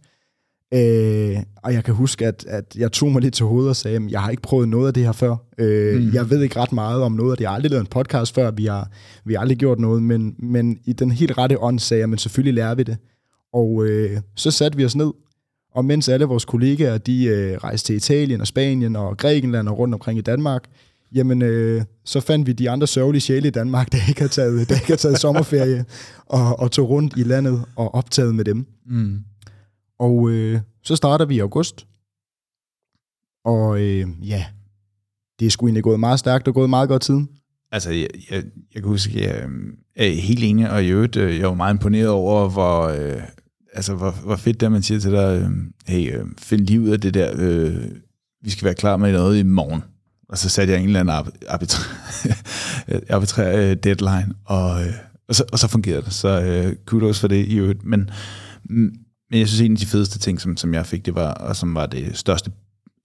Øh, 0.73 1.37
og 1.63 1.73
jeg 1.73 1.83
kan 1.83 1.93
huske, 1.93 2.27
at, 2.27 2.45
at 2.47 2.75
jeg 2.75 2.91
tog 2.91 3.11
mig 3.11 3.21
lidt 3.21 3.33
til 3.33 3.45
hovedet 3.45 3.69
og 3.69 3.75
sagde, 3.75 3.97
at 3.97 4.11
jeg 4.11 4.21
har 4.21 4.29
ikke 4.29 4.41
prøvet 4.41 4.69
noget 4.69 4.87
af 4.87 4.93
det 4.93 5.03
her 5.03 5.11
før. 5.11 5.35
Øh, 5.57 6.01
mm. 6.01 6.13
Jeg 6.13 6.29
ved 6.29 6.41
ikke 6.41 6.59
ret 6.59 6.71
meget 6.71 7.01
om 7.01 7.11
noget 7.11 7.31
af 7.31 7.37
det. 7.37 7.41
Jeg 7.41 7.49
har 7.49 7.55
aldrig 7.55 7.71
lavet 7.71 7.81
en 7.81 7.87
podcast 7.87 8.35
før. 8.35 8.51
Vi 8.51 8.65
har, 8.65 8.91
vi 9.25 9.33
har 9.33 9.41
aldrig 9.41 9.57
gjort 9.57 9.79
noget. 9.79 10.03
Men, 10.03 10.35
men 10.39 10.79
i 10.85 10.93
den 10.93 11.11
helt 11.11 11.37
rette 11.37 11.59
ånd 11.63 11.79
sagde 11.79 12.01
jeg, 12.01 12.09
men 12.09 12.17
selvfølgelig 12.17 12.53
lærer 12.53 12.75
vi 12.75 12.83
det. 12.83 12.97
Og 13.53 13.85
øh, 13.85 14.17
så 14.35 14.51
satte 14.51 14.77
vi 14.77 14.85
os 14.85 14.95
ned. 14.95 15.11
Og 15.75 15.85
mens 15.85 16.09
alle 16.09 16.25
vores 16.25 16.45
kollegaer, 16.45 16.97
de 16.97 17.25
øh, 17.25 17.57
rejste 17.57 17.87
til 17.87 17.95
Italien 17.95 18.41
og 18.41 18.47
Spanien 18.47 18.95
og 18.95 19.17
Grækenland 19.17 19.69
og 19.69 19.79
rundt 19.79 19.93
omkring 19.93 20.19
i 20.19 20.21
Danmark, 20.21 20.63
jamen 21.15 21.41
øh, 21.41 21.81
så 22.05 22.19
fandt 22.19 22.47
vi 22.47 22.53
de 22.53 22.69
andre 22.69 22.87
sørgelige 22.87 23.21
sjæle 23.21 23.47
i 23.47 23.51
Danmark, 23.51 23.91
der 23.91 23.97
ikke 24.09 24.21
har 24.21 24.27
taget, 24.27 24.69
der 24.69 24.75
ikke 24.75 24.87
har 24.87 24.95
taget 24.95 25.19
sommerferie, 25.19 25.85
og, 26.25 26.59
og 26.59 26.71
tog 26.71 26.89
rundt 26.89 27.17
i 27.17 27.23
landet 27.23 27.65
og 27.75 27.95
optaget 27.95 28.35
med 28.35 28.45
dem. 28.45 28.65
Mm. 28.85 29.19
Og 29.99 30.29
øh, 30.29 30.59
så 30.83 30.95
starter 30.95 31.25
vi 31.25 31.35
i 31.35 31.39
august. 31.39 31.87
Og 33.45 33.81
øh, 33.81 34.07
ja, 34.21 34.45
det 35.39 35.45
er 35.45 35.49
sgu 35.49 35.67
egentlig 35.67 35.83
gået 35.83 35.99
meget 35.99 36.19
stærkt 36.19 36.47
og 36.47 36.53
gået 36.53 36.69
meget 36.69 36.89
godt 36.89 37.01
tiden. 37.01 37.29
Altså, 37.71 37.91
jeg, 37.91 38.07
jeg, 38.31 38.43
jeg 38.73 38.81
kan 38.81 38.89
huske, 38.89 39.19
at 39.19 39.35
jeg 39.35 39.43
øh, 39.43 39.73
er 39.95 40.09
helt 40.09 40.43
enig, 40.43 40.69
og 40.69 40.83
i 40.83 40.87
øvrigt, 40.87 41.15
øh, 41.15 41.39
jeg 41.39 41.47
var 41.47 41.53
meget 41.53 41.73
imponeret 41.73 42.09
over, 42.09 42.49
hvor, 42.49 42.87
øh, 42.87 43.21
altså, 43.73 43.95
hvor, 43.95 44.11
hvor 44.11 44.35
fedt 44.35 44.59
det 44.59 44.65
er, 44.65 44.69
man 44.69 44.81
siger 44.81 44.99
til 44.99 45.11
dig, 45.11 45.41
øh, 45.41 45.51
hey, 45.87 46.17
øh, 46.17 46.25
find 46.37 46.61
lige 46.61 46.81
ud 46.81 46.89
af 46.89 47.01
det 47.01 47.13
der, 47.13 47.31
øh, 47.35 47.85
vi 48.41 48.49
skal 48.49 48.65
være 48.65 48.75
klar 48.75 48.97
med 48.97 49.11
noget 49.11 49.39
i 49.39 49.43
morgen. 49.43 49.83
Og 50.29 50.37
så 50.37 50.49
satte 50.49 50.73
jeg 50.73 50.81
en 50.81 50.87
eller 50.87 50.99
anden 50.99 51.33
arbitrær, 53.09 53.57
øh, 53.69 53.77
deadline, 53.83 54.33
og, 54.45 54.81
øh, 54.81 54.93
og, 55.27 55.35
så, 55.35 55.43
og 55.51 55.59
så 55.59 55.67
fungerede 55.67 56.01
det. 56.01 56.13
Så 56.13 56.41
øh, 56.41 56.75
kudos 56.85 57.19
for 57.19 57.27
det 57.27 57.45
i 57.47 57.57
øvrigt. 57.57 57.85
Men, 57.85 58.09
mm, 58.63 58.91
men 59.31 59.39
jeg 59.39 59.47
synes, 59.47 59.61
en 59.61 59.71
af 59.71 59.77
de 59.77 59.85
fedeste 59.85 60.19
ting, 60.19 60.41
som, 60.41 60.57
som 60.57 60.73
jeg 60.73 60.85
fik, 60.85 61.05
det 61.05 61.15
var, 61.15 61.33
og 61.33 61.55
som 61.55 61.75
var 61.75 61.85
det 61.85 62.17
største 62.17 62.51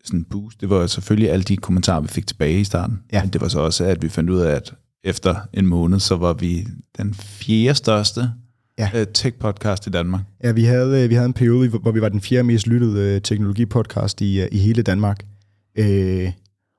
sådan 0.05 0.25
boost, 0.25 0.61
det 0.61 0.71
var 0.71 0.87
selvfølgelig 0.87 1.31
alle 1.31 1.43
de 1.43 1.57
kommentarer, 1.57 2.01
vi 2.01 2.09
fik 2.09 2.27
tilbage 2.27 2.61
i 2.61 2.65
starten. 2.65 3.01
Ja. 3.13 3.23
Men 3.23 3.31
det 3.31 3.41
var 3.41 3.49
så 3.49 3.61
også, 3.61 3.85
at 3.85 4.03
vi 4.03 4.09
fandt 4.09 4.31
ud 4.31 4.39
af, 4.39 4.51
at 4.51 4.75
efter 5.05 5.37
en 5.53 5.67
måned, 5.67 6.01
så 6.01 6.17
var 6.17 6.33
vi 6.33 6.67
den 6.99 7.15
fjerde 7.15 7.75
største 7.75 8.31
ja. 8.79 8.91
uh, 8.95 9.07
tech-podcast 9.15 9.87
i 9.87 9.91
Danmark. 9.91 10.23
Ja, 10.45 10.53
vi 10.53 10.65
havde, 10.65 11.03
øh, 11.03 11.11
vi 11.11 11.15
havde 11.15 11.27
en 11.27 11.33
periode, 11.33 11.69
hvor 11.69 11.93
vi 11.93 12.01
var 12.01 12.09
den 12.09 12.21
fjerde 12.21 12.45
mest 12.45 12.67
lyttede 12.67 13.17
uh, 13.17 13.23
teknologi-podcast 13.23 14.21
i, 14.21 14.49
i 14.49 14.59
hele 14.59 14.83
Danmark. 14.83 15.25
Uh, 15.79 16.33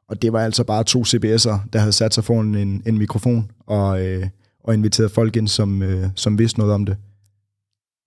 og 0.09 0.21
det 0.21 0.33
var 0.33 0.39
altså 0.39 0.63
bare 0.63 0.83
to 0.83 1.01
CBS'er, 1.01 1.59
der 1.73 1.79
havde 1.79 1.91
sat 1.91 2.13
sig 2.13 2.23
foran 2.23 2.55
en, 2.55 2.83
en 2.85 2.97
mikrofon 2.97 3.51
og, 3.67 4.01
uh, 4.01 4.27
og 4.63 4.73
inviteret 4.73 5.11
folk 5.11 5.35
ind, 5.35 5.47
som, 5.47 5.81
uh, 5.81 6.03
som 6.15 6.39
vidste 6.39 6.59
noget 6.59 6.73
om 6.73 6.85
det. 6.85 6.97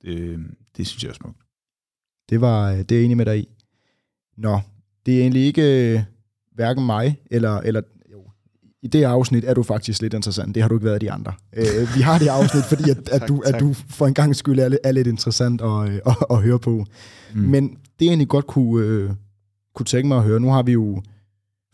Det, 0.02 0.38
det 0.76 0.86
synes 0.86 1.02
jeg 1.02 1.10
er 1.10 1.14
smukt. 1.14 1.38
Det 2.30 2.40
var 2.40 2.70
det 2.70 2.92
er 2.92 2.96
jeg 2.96 3.04
enig 3.04 3.16
med 3.16 3.26
dig 3.26 3.38
i. 3.38 3.48
Nå, 4.36 4.60
det 5.06 5.16
er 5.16 5.20
egentlig 5.20 5.42
ikke 5.42 5.92
øh, 5.92 6.00
hverken 6.54 6.86
mig, 6.86 7.20
eller, 7.30 7.58
eller 7.58 7.80
jo, 8.12 8.22
i 8.82 8.88
det 8.88 9.04
afsnit 9.04 9.44
er 9.44 9.54
du 9.54 9.62
faktisk 9.62 10.02
lidt 10.02 10.14
interessant. 10.14 10.54
Det 10.54 10.62
har 10.62 10.68
du 10.68 10.74
ikke 10.74 10.84
været 10.84 11.00
de 11.00 11.12
andre. 11.12 11.32
Øh, 11.52 11.96
vi 11.96 12.00
har 12.00 12.18
det 12.18 12.28
afsnit, 12.28 12.64
fordi 12.64 12.90
at, 12.90 13.08
at, 13.22 13.28
du, 13.28 13.42
at 13.46 13.60
du 13.60 13.72
for 13.72 14.06
en 14.06 14.14
gang 14.14 14.36
skyld 14.36 14.58
er, 14.58 14.76
er 14.84 14.92
lidt 14.92 15.06
interessant 15.06 15.60
at, 15.60 15.88
at, 15.88 16.02
at, 16.06 16.16
at 16.30 16.42
høre 16.42 16.58
på. 16.58 16.84
Mm. 17.34 17.40
Men 17.40 17.68
det 17.68 18.04
jeg 18.04 18.08
egentlig 18.08 18.28
godt 18.28 18.46
kunne, 18.46 18.86
øh, 18.86 19.10
kunne 19.74 19.86
tænke 19.86 20.08
mig 20.08 20.18
at 20.18 20.24
høre, 20.24 20.40
nu 20.40 20.50
har 20.50 20.62
vi 20.62 20.72
jo 20.72 21.02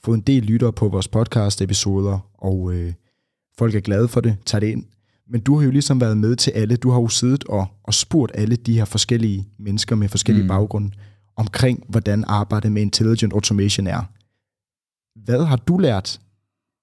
fået 0.04 0.16
en 0.16 0.22
del 0.22 0.42
lyttere 0.42 0.72
på 0.72 0.88
vores 0.88 1.08
podcast-episoder, 1.08 2.18
og 2.38 2.74
øh, 2.74 2.92
folk 3.58 3.74
er 3.74 3.80
glade 3.80 4.08
for 4.08 4.20
det, 4.20 4.36
tager 4.46 4.60
det 4.60 4.66
ind. 4.66 4.84
Men 5.30 5.40
du 5.40 5.58
har 5.58 5.64
jo 5.64 5.70
ligesom 5.70 6.00
været 6.00 6.16
med 6.16 6.36
til 6.36 6.50
alle. 6.50 6.76
Du 6.76 6.90
har 6.90 7.00
jo 7.00 7.08
siddet 7.08 7.44
og, 7.44 7.66
og 7.84 7.94
spurgt 7.94 8.32
alle 8.34 8.56
de 8.56 8.74
her 8.74 8.84
forskellige 8.84 9.48
mennesker 9.58 9.96
med 9.96 10.08
forskellige 10.08 10.44
mm. 10.44 10.48
baggrunde 10.48 10.90
omkring, 11.36 11.84
hvordan 11.88 12.24
arbejdet 12.26 12.72
med 12.72 12.82
intelligent 12.82 13.32
automation 13.32 13.86
er. 13.86 14.02
Hvad 15.24 15.44
har 15.44 15.56
du 15.56 15.78
lært 15.78 16.20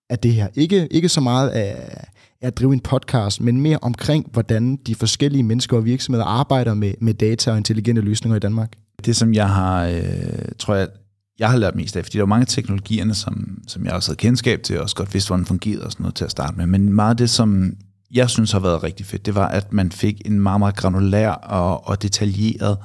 af 0.09 0.19
det 0.19 0.33
her? 0.33 0.47
Ikke, 0.55 0.87
ikke 0.91 1.09
så 1.09 1.21
meget 1.21 1.49
af, 1.49 2.05
at 2.41 2.57
drive 2.57 2.73
en 2.73 2.79
podcast, 2.79 3.41
men 3.41 3.61
mere 3.61 3.77
omkring, 3.81 4.29
hvordan 4.31 4.75
de 4.75 4.95
forskellige 4.95 5.43
mennesker 5.43 5.77
og 5.77 5.85
virksomheder 5.85 6.25
arbejder 6.25 6.73
med, 6.73 6.93
med 6.99 7.13
data 7.13 7.51
og 7.51 7.57
intelligente 7.57 8.01
løsninger 8.01 8.35
i 8.35 8.39
Danmark. 8.39 8.73
Det, 9.05 9.15
som 9.15 9.33
jeg 9.33 9.49
har, 9.49 9.85
øh, 9.85 10.03
tror 10.59 10.75
jeg, 10.75 10.87
jeg 11.39 11.49
har 11.49 11.57
lært 11.57 11.75
mest 11.75 11.97
af, 11.97 12.05
fordi 12.05 12.17
der 12.17 12.23
er 12.23 12.27
mange 12.27 12.41
af 12.41 12.47
teknologierne, 12.47 13.13
som, 13.13 13.61
som 13.67 13.85
jeg 13.85 13.93
også 13.93 14.09
havde 14.09 14.17
kendskab 14.17 14.63
til, 14.63 14.77
og 14.77 14.83
også 14.83 14.95
godt 14.95 15.13
vidste, 15.13 15.29
hvordan 15.29 15.39
den 15.39 15.47
fungerede 15.47 15.85
og 15.85 15.91
sådan 15.91 16.03
noget 16.03 16.15
til 16.15 16.25
at 16.25 16.31
starte 16.31 16.57
med. 16.57 16.65
Men 16.65 16.93
meget 16.93 17.09
af 17.09 17.17
det, 17.17 17.29
som 17.29 17.73
jeg 18.13 18.29
synes 18.29 18.51
har 18.51 18.59
været 18.59 18.83
rigtig 18.83 19.05
fedt, 19.05 19.25
det 19.25 19.35
var, 19.35 19.47
at 19.47 19.73
man 19.73 19.91
fik 19.91 20.21
en 20.25 20.39
meget, 20.39 20.59
meget 20.59 20.75
granulær 20.75 21.29
og, 21.29 21.87
og 21.87 22.01
detaljeret 22.01 22.77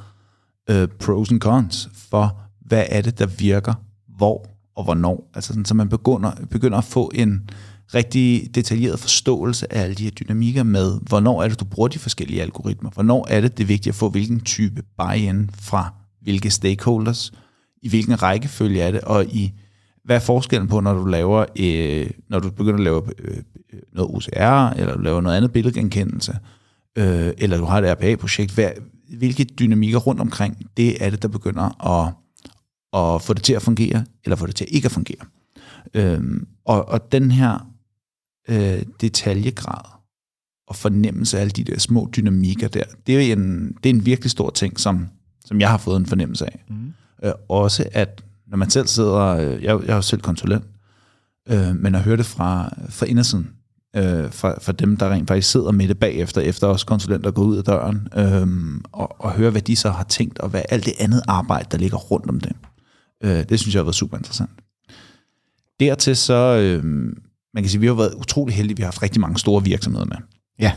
øh, 0.71 0.89
pros 0.89 1.31
and 1.31 1.41
cons 1.41 1.89
for, 2.11 2.41
hvad 2.61 2.85
er 2.89 3.03
det, 3.03 3.19
der 3.19 3.27
virker, 3.27 3.75
hvor 4.17 4.47
og 4.77 4.85
hvornår. 4.85 5.31
Altså 5.35 5.49
sådan, 5.49 5.65
så 5.65 5.75
man 5.75 5.89
begynder, 5.89 6.33
begynder 6.51 6.79
at 6.79 6.85
få 6.85 7.11
en 7.15 7.51
rigtig 7.95 8.55
detaljeret 8.55 8.99
forståelse 9.01 9.73
af 9.73 9.83
alle 9.83 9.95
de 9.95 10.05
her 10.05 10.11
dynamikker 10.11 10.63
med, 10.63 11.01
hvornår 11.09 11.43
er 11.43 11.49
det, 11.49 11.61
du 11.61 11.65
bruger 11.65 11.89
de 11.89 11.99
forskellige 11.99 12.43
algoritmer, 12.43 12.91
hvornår 12.91 13.27
er 13.31 13.41
det, 13.41 13.59
det 13.59 13.63
er 13.63 13.69
vigtigt 13.69 13.93
at 13.93 13.95
få 13.95 14.11
hvilken 14.11 14.41
type 14.41 14.83
buy-in 14.99 15.51
fra? 15.59 15.95
Hvilke 16.23 16.51
stakeholders, 16.51 17.33
i 17.83 17.89
hvilken 17.89 18.23
rækkefølge 18.23 18.83
er 18.83 18.91
det, 18.91 19.01
og 19.01 19.25
i 19.25 19.53
hvad 20.05 20.17
er 20.17 20.21
forskellen 20.21 20.69
på, 20.69 20.81
når 20.81 20.95
du 20.95 21.05
laver, 21.05 21.45
øh, 21.59 22.11
når 22.29 22.39
du 22.39 22.51
begynder 22.51 22.79
at 22.79 22.85
lave 22.85 23.03
øh, 23.19 23.37
noget 23.93 24.11
OCR, 24.15 24.73
eller 24.77 24.95
du 24.95 25.03
laver 25.03 25.21
noget 25.21 25.37
andet 25.37 25.53
billedgenkendelse, 25.53 26.39
øh, 26.99 27.33
eller 27.39 27.57
du 27.57 27.65
har 27.65 27.79
et 27.79 27.93
RPA-projekt, 27.93 28.55
hvad, 28.55 28.71
hvilke 29.19 29.45
dynamikker 29.45 29.99
rundt 29.99 30.21
omkring, 30.21 30.67
det 30.77 31.05
er 31.05 31.11
det, 31.11 31.23
der 31.23 31.29
begynder 31.29 31.87
at, 31.87 32.13
at 33.01 33.23
få 33.23 33.33
det 33.33 33.43
til 33.43 33.53
at 33.53 33.63
fungere, 33.63 34.05
eller 34.25 34.37
få 34.37 34.47
det 34.47 34.55
til 34.55 34.67
ikke 34.71 34.87
at 34.87 34.93
fungere. 34.93 35.27
Øhm, 35.95 36.47
og, 36.65 36.89
og 36.89 37.13
den 37.13 37.31
her 37.31 37.71
øh, 38.49 38.83
detaljegrad 39.01 39.85
og 40.69 40.77
fornemmelse 40.77 41.37
af 41.37 41.41
alle 41.41 41.51
de 41.51 41.65
der 41.65 41.79
små 41.79 42.09
dynamikker 42.17 42.69
der, 42.69 42.83
det 43.07 43.29
er 43.29 43.33
en, 43.33 43.77
det 43.83 43.91
er 43.91 43.95
en 43.95 44.07
virkelig 44.07 44.31
stor 44.31 44.51
ting, 44.51 44.81
som, 44.81 45.09
som 45.45 45.61
jeg 45.61 45.71
har 45.71 45.79
fået 45.79 45.97
en 45.97 46.07
fornemmelse 46.07 46.47
af. 46.47 46.65
Mm. 46.69 46.93
Øh, 47.23 47.33
også 47.49 47.89
at 47.93 48.25
når 48.47 48.57
man 48.57 48.71
selv 48.71 48.87
sidder, 48.87 49.27
øh, 49.27 49.65
jeg, 49.65 49.81
jeg 49.81 49.91
er 49.91 49.95
jo 49.95 50.03
selv 50.03 50.21
konsulent, 50.21 50.65
øh, 51.49 51.77
men 51.77 51.95
at 51.95 52.03
høre 52.03 52.17
det 52.17 52.27
fra, 52.27 52.75
fra 52.89 53.07
indersiden, 53.07 53.51
øh, 53.97 54.33
fra, 54.33 54.61
fra 54.61 54.73
dem, 54.73 54.97
der 54.97 55.11
rent 55.11 55.29
faktisk 55.29 55.51
sidder 55.51 55.71
med 55.71 55.89
det 55.89 55.99
bagefter, 55.99 56.41
efter 56.41 56.67
også 56.67 56.87
konsulenter 56.87 57.31
går 57.31 57.43
ud 57.43 57.57
af 57.57 57.65
døren, 57.65 58.09
øh, 58.17 58.47
og, 58.93 59.21
og 59.21 59.33
høre, 59.33 59.51
hvad 59.51 59.63
de 59.63 59.77
så 59.77 59.91
har 59.91 60.05
tænkt, 60.05 60.39
og 60.39 60.49
hvad 60.49 60.63
alt 60.69 60.85
det 60.85 60.95
andet 61.01 61.23
arbejde, 61.29 61.69
der 61.71 61.79
ligger 61.79 61.97
rundt 61.97 62.29
om 62.29 62.41
det. 62.41 62.53
Øh, 63.25 63.45
det 63.49 63.61
synes 63.61 63.75
jeg 63.75 63.81
har 63.81 63.85
været 63.85 63.95
super 63.95 64.17
interessant. 64.17 64.51
Dertil 65.81 66.17
så, 66.17 66.35
øh, 66.35 66.85
man 67.55 67.63
kan 67.63 67.69
sige, 67.69 67.81
vi 67.81 67.87
har 67.87 67.95
været 67.95 68.15
utrolig 68.15 68.55
heldige, 68.55 68.77
vi 68.77 68.83
har 68.83 68.87
haft 68.87 69.03
rigtig 69.03 69.21
mange 69.21 69.39
store 69.39 69.65
virksomheder 69.65 70.07
med. 70.07 70.17
Ja. 70.59 70.73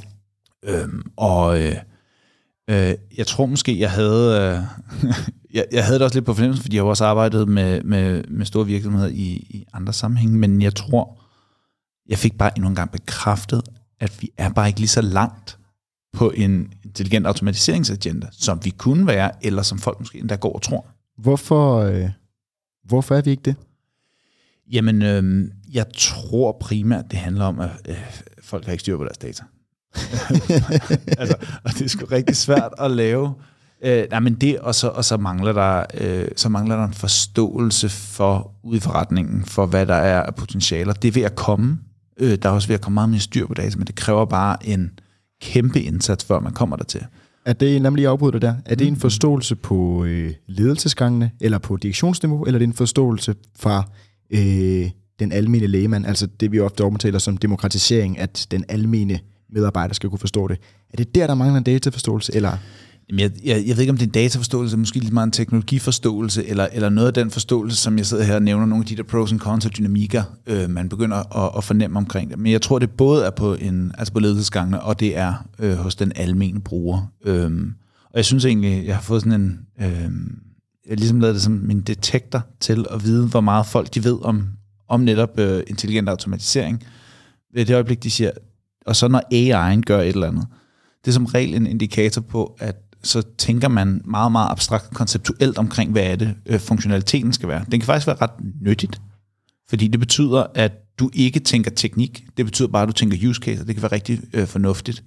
Øhm, 0.64 1.02
og 1.18 1.62
øh, 1.62 1.76
øh, 2.70 2.94
jeg 3.18 3.28
tror 3.28 3.46
måske, 3.46 3.80
jeg 3.80 3.92
havde, 3.92 4.58
øh, 5.04 5.10
jeg, 5.58 5.66
jeg 5.72 5.86
havde 5.86 6.00
det 6.00 6.06
også 6.06 6.16
lidt 6.16 6.26
på 6.26 6.34
fornemmelse, 6.34 6.62
fordi 6.62 6.76
jeg 6.76 6.84
har 6.84 6.90
også 6.90 7.06
arbejdet 7.06 7.48
med, 7.48 7.84
med, 7.84 8.24
med 8.24 8.46
store 8.46 8.66
virksomheder 8.66 9.08
i, 9.08 9.48
i 9.50 9.66
andre 9.74 9.94
sammenhænge, 9.94 10.38
men 10.38 10.62
jeg 10.62 10.76
tror, 10.76 11.19
jeg 12.10 12.18
fik 12.18 12.38
bare 12.38 12.52
endnu 12.56 12.70
en 12.70 12.76
gang 12.76 12.92
bekræftet, 12.92 13.62
at 14.00 14.22
vi 14.22 14.30
er 14.38 14.50
bare 14.50 14.68
ikke 14.68 14.80
lige 14.80 14.88
så 14.88 15.02
langt 15.02 15.58
på 16.14 16.32
en 16.32 16.74
intelligent 16.84 17.28
automatiseringsagenda, 17.28 18.28
som 18.32 18.66
vi 18.66 18.70
kunne 18.70 19.08
være, 19.08 19.46
eller 19.46 19.62
som 19.62 19.80
folk 19.80 20.00
måske 20.00 20.20
endda 20.20 20.36
går 20.36 20.54
og 20.54 20.62
tror. 20.62 20.86
Hvorfor, 21.18 21.80
øh, 21.80 22.10
hvorfor 22.84 23.16
er 23.16 23.22
vi 23.22 23.32
ikke 23.32 23.44
det? 23.44 23.56
Jamen, 24.72 25.02
øh, 25.02 25.52
jeg 25.74 25.86
tror 25.98 26.58
primært, 26.62 27.06
det 27.12 27.20
handler 27.20 27.46
om, 27.46 27.60
at 27.60 27.72
øh, 27.90 27.96
folk 28.44 28.66
har 28.66 28.72
ikke 28.72 28.82
styr 28.82 28.98
på 28.98 29.04
deres 29.04 29.18
data. 29.18 29.44
altså, 31.22 31.36
og 31.64 31.72
det 31.72 31.82
er 31.82 31.88
sgu 31.88 32.06
rigtig 32.06 32.36
svært 32.36 32.74
at 32.80 32.92
lave. 32.92 33.34
Øh, 33.84 34.08
nej, 34.12 34.20
men 34.20 34.34
det, 34.34 34.60
og 34.60 34.76
så, 34.76 34.88
og 34.88 35.06
så, 35.06 35.18
mangler 35.18 35.54
der, 35.54 35.86
øh, 35.94 36.28
så 36.36 36.50
mangler 36.50 36.76
der 36.76 36.86
en 36.86 36.94
forståelse 36.94 37.90
for 37.90 38.52
ude 38.64 38.78
i 38.78 38.80
forretningen, 38.80 39.46
for 39.46 39.66
hvad 39.66 39.86
der 39.86 39.96
er 39.96 40.22
af 40.22 40.36
potentialer. 40.36 40.94
Det 40.94 41.08
er 41.08 41.12
ved 41.12 41.22
at 41.22 41.36
komme. 41.36 41.80
Øh, 42.20 42.38
der 42.42 42.50
er 42.50 42.54
også 42.54 42.68
ved 42.68 42.76
at 42.76 42.82
komme 42.82 42.94
meget 42.94 43.10
mere 43.10 43.20
styr 43.20 43.48
på 43.48 43.54
data, 43.54 43.78
men 43.78 43.88
det 43.88 43.96
kræver 43.96 44.26
bare 44.26 44.68
en 44.68 44.92
kæmpe 45.42 45.82
indsats, 45.82 46.26
før 46.26 46.40
man 46.40 46.54
kommer 46.54 46.76
der 46.76 46.84
til. 46.84 47.02
Er 47.46 47.54
det, 47.54 47.82
lad 47.82 47.92
mig 47.92 47.96
lige 47.96 48.08
afbryde 48.08 48.32
det 48.32 48.42
der, 48.42 48.56
er 48.66 48.76
det 48.76 48.88
en 48.88 48.94
mm. 48.94 49.00
forståelse 49.00 49.56
på 49.56 50.04
øh, 50.06 50.34
ledelsesgangene, 50.48 51.32
eller 51.42 51.58
på 51.58 51.78
direktionsniveau, 51.78 52.44
eller 52.44 52.58
er 52.58 52.60
det 52.60 52.68
en 52.68 52.74
forståelse 52.74 53.36
fra 53.60 53.84
øh, 54.32 54.90
den 55.20 55.32
almene 55.32 55.68
lægemand, 55.68 56.06
altså 56.06 56.28
det 56.40 56.52
vi 56.52 56.60
ofte 56.60 56.84
omtaler 56.84 57.20
som 57.20 57.38
demokratisering, 57.38 58.20
at 58.20 58.48
den 58.52 58.66
almene 58.70 59.20
medarbejder 59.50 59.94
skal 59.94 60.10
kunne 60.10 60.20
forstå 60.20 60.48
det. 60.48 60.58
Er 60.94 60.98
det 60.98 61.16
der, 61.16 61.28
der 61.28 61.36
mangler 61.36 61.58
en 61.58 61.64
dataforståelse, 61.64 62.36
eller... 62.36 62.58
Jamen, 63.10 63.20
jeg, 63.20 63.32
jeg, 63.44 63.68
jeg 63.68 63.76
ved 63.76 63.82
ikke, 63.82 63.92
om 63.92 63.98
det 63.98 64.04
er 64.04 64.08
en 64.08 64.12
dataforståelse, 64.12 64.78
måske 64.78 65.00
lidt 65.00 65.14
meget 65.14 65.28
en 65.28 65.32
teknologiforståelse, 65.32 66.48
eller, 66.48 66.68
eller 66.72 66.90
noget 66.90 67.08
af 67.08 67.14
den 67.14 67.32
forståelse, 67.32 67.78
som 67.78 67.98
jeg 67.98 68.06
sidder 68.06 68.24
her 68.24 68.36
og 68.36 68.42
nævner, 68.42 68.66
nogle 68.66 68.84
af 68.84 68.88
de 68.88 68.96
der 68.96 69.04
pros 69.04 69.32
and 69.32 69.40
cons 69.40 69.66
og 69.66 69.78
dynamikker, 69.78 70.24
øh, 70.48 70.70
man 70.70 70.90
begynder 70.90 71.46
at, 71.46 71.52
at 71.58 71.64
fornemme 71.64 71.98
omkring 71.98 72.30
det. 72.30 72.40
Men 72.40 72.52
jeg 72.52 72.62
tror, 72.62 72.80
det 72.80 72.90
både 72.90 73.26
er 73.26 73.30
på, 73.30 73.56
en, 73.56 73.92
altså 73.98 74.14
på 74.14 74.20
ledelsesgangene, 74.20 74.82
og 74.82 75.00
det 75.00 75.18
er 75.18 75.48
øh, 75.60 75.74
hos 75.74 75.96
den 75.96 76.12
almene 76.16 76.62
bruger. 76.62 77.12
Øh, 77.26 77.52
og 78.06 78.16
jeg 78.16 78.26
synes 78.26 78.46
egentlig, 78.46 78.86
jeg 78.86 78.96
har 78.96 79.02
fået 79.02 79.22
sådan 79.22 79.42
en... 79.42 79.60
Øh, 79.82 80.12
jeg 80.86 80.92
har 80.92 80.96
ligesom 80.96 81.20
lavet 81.20 81.36
det 81.36 81.44
som 81.44 81.54
min 81.54 81.82
detektor 81.82 82.42
til 82.60 82.86
at 82.92 83.04
vide, 83.04 83.28
hvor 83.28 83.42
meget 83.42 83.66
folk 83.66 83.94
de 83.94 84.04
ved 84.04 84.18
om, 84.22 84.48
om 84.88 85.00
netop 85.02 85.40
øh, 85.40 85.64
intelligent 85.68 86.10
automatisering. 86.10 86.84
Ved 87.54 87.66
det 87.66 87.74
øjeblik, 87.74 88.04
de 88.04 88.12
siger, 88.12 88.32
og 88.86 88.96
så 88.96 89.08
når 89.08 89.22
AI'en 89.34 89.82
gør 89.82 90.02
et 90.02 90.08
eller 90.08 90.28
andet, 90.28 90.48
det 91.06 91.12
er 91.12 91.14
som 91.14 91.26
regel 91.26 91.56
en 91.56 91.68
indikator 91.68 92.22
på, 92.22 92.56
at 92.60 92.89
så 93.04 93.22
tænker 93.38 93.68
man 93.68 94.02
meget, 94.06 94.32
meget 94.32 94.52
abstrakt 94.52 94.94
konceptuelt 94.94 95.58
omkring, 95.58 95.92
hvad 95.92 96.04
er 96.04 96.16
det, 96.16 96.36
øh, 96.46 96.60
funktionaliteten 96.60 97.34
skal 97.34 97.50
være. 97.50 97.66
Den 97.72 97.80
kan 97.80 97.86
faktisk 97.86 98.08
være 98.08 98.18
ret 98.22 98.32
nyttigt, 98.62 99.02
fordi 99.70 99.88
det 99.88 100.00
betyder, 100.00 100.46
at 100.56 100.72
du 101.00 101.10
ikke 101.14 101.40
tænker 101.40 101.72
teknik, 101.72 102.26
det 102.38 102.46
betyder 102.46 102.68
bare, 102.68 102.82
at 102.82 102.88
du 102.88 102.94
tænker 102.94 103.30
use 103.30 103.42
case, 103.42 103.62
og 103.62 103.68
det 103.68 103.76
kan 103.76 103.82
være 103.82 103.92
rigtig 103.92 104.22
øh, 104.34 104.48
fornuftigt. 104.48 105.04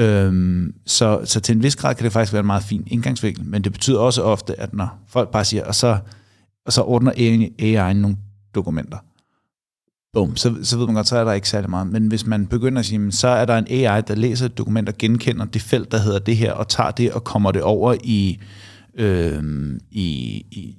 Øhm, 0.00 0.74
så, 0.86 1.20
så 1.24 1.40
til 1.40 1.56
en 1.56 1.62
vis 1.62 1.76
grad 1.76 1.94
kan 1.94 2.04
det 2.04 2.12
faktisk 2.12 2.32
være 2.32 2.40
en 2.40 2.46
meget 2.46 2.62
fin 2.62 2.84
indgangsvinkel, 2.86 3.44
men 3.44 3.64
det 3.64 3.72
betyder 3.72 3.98
også 3.98 4.22
ofte, 4.22 4.60
at 4.60 4.74
når 4.74 4.98
folk 5.08 5.30
bare 5.30 5.44
siger, 5.44 5.64
og 5.64 5.74
så, 5.74 5.98
og 6.66 6.72
så 6.72 6.82
ordner 6.82 7.12
AI 7.58 7.94
nogle 7.94 8.16
dokumenter, 8.54 8.98
bum, 10.16 10.36
så, 10.36 10.54
så 10.62 10.78
ved 10.78 10.86
man 10.86 10.94
godt, 10.94 11.08
så 11.08 11.16
er 11.16 11.24
der 11.24 11.32
ikke 11.32 11.48
særlig 11.48 11.70
meget. 11.70 11.86
Men 11.86 12.06
hvis 12.06 12.26
man 12.26 12.46
begynder 12.46 12.78
at 12.78 12.86
sige, 12.86 13.12
så 13.12 13.28
er 13.28 13.44
der 13.44 13.58
en 13.58 13.66
AI, 13.70 14.00
der 14.00 14.14
læser 14.14 14.46
et 14.46 14.58
dokument 14.58 14.88
og 14.88 14.94
genkender 14.98 15.44
det 15.44 15.62
felt, 15.62 15.92
der 15.92 15.98
hedder 15.98 16.18
det 16.18 16.36
her, 16.36 16.52
og 16.52 16.68
tager 16.68 16.90
det 16.90 17.12
og 17.12 17.24
kommer 17.24 17.52
det 17.52 17.62
over 17.62 17.94
i, 18.04 18.40
øh, 18.94 19.42
i, 19.90 20.06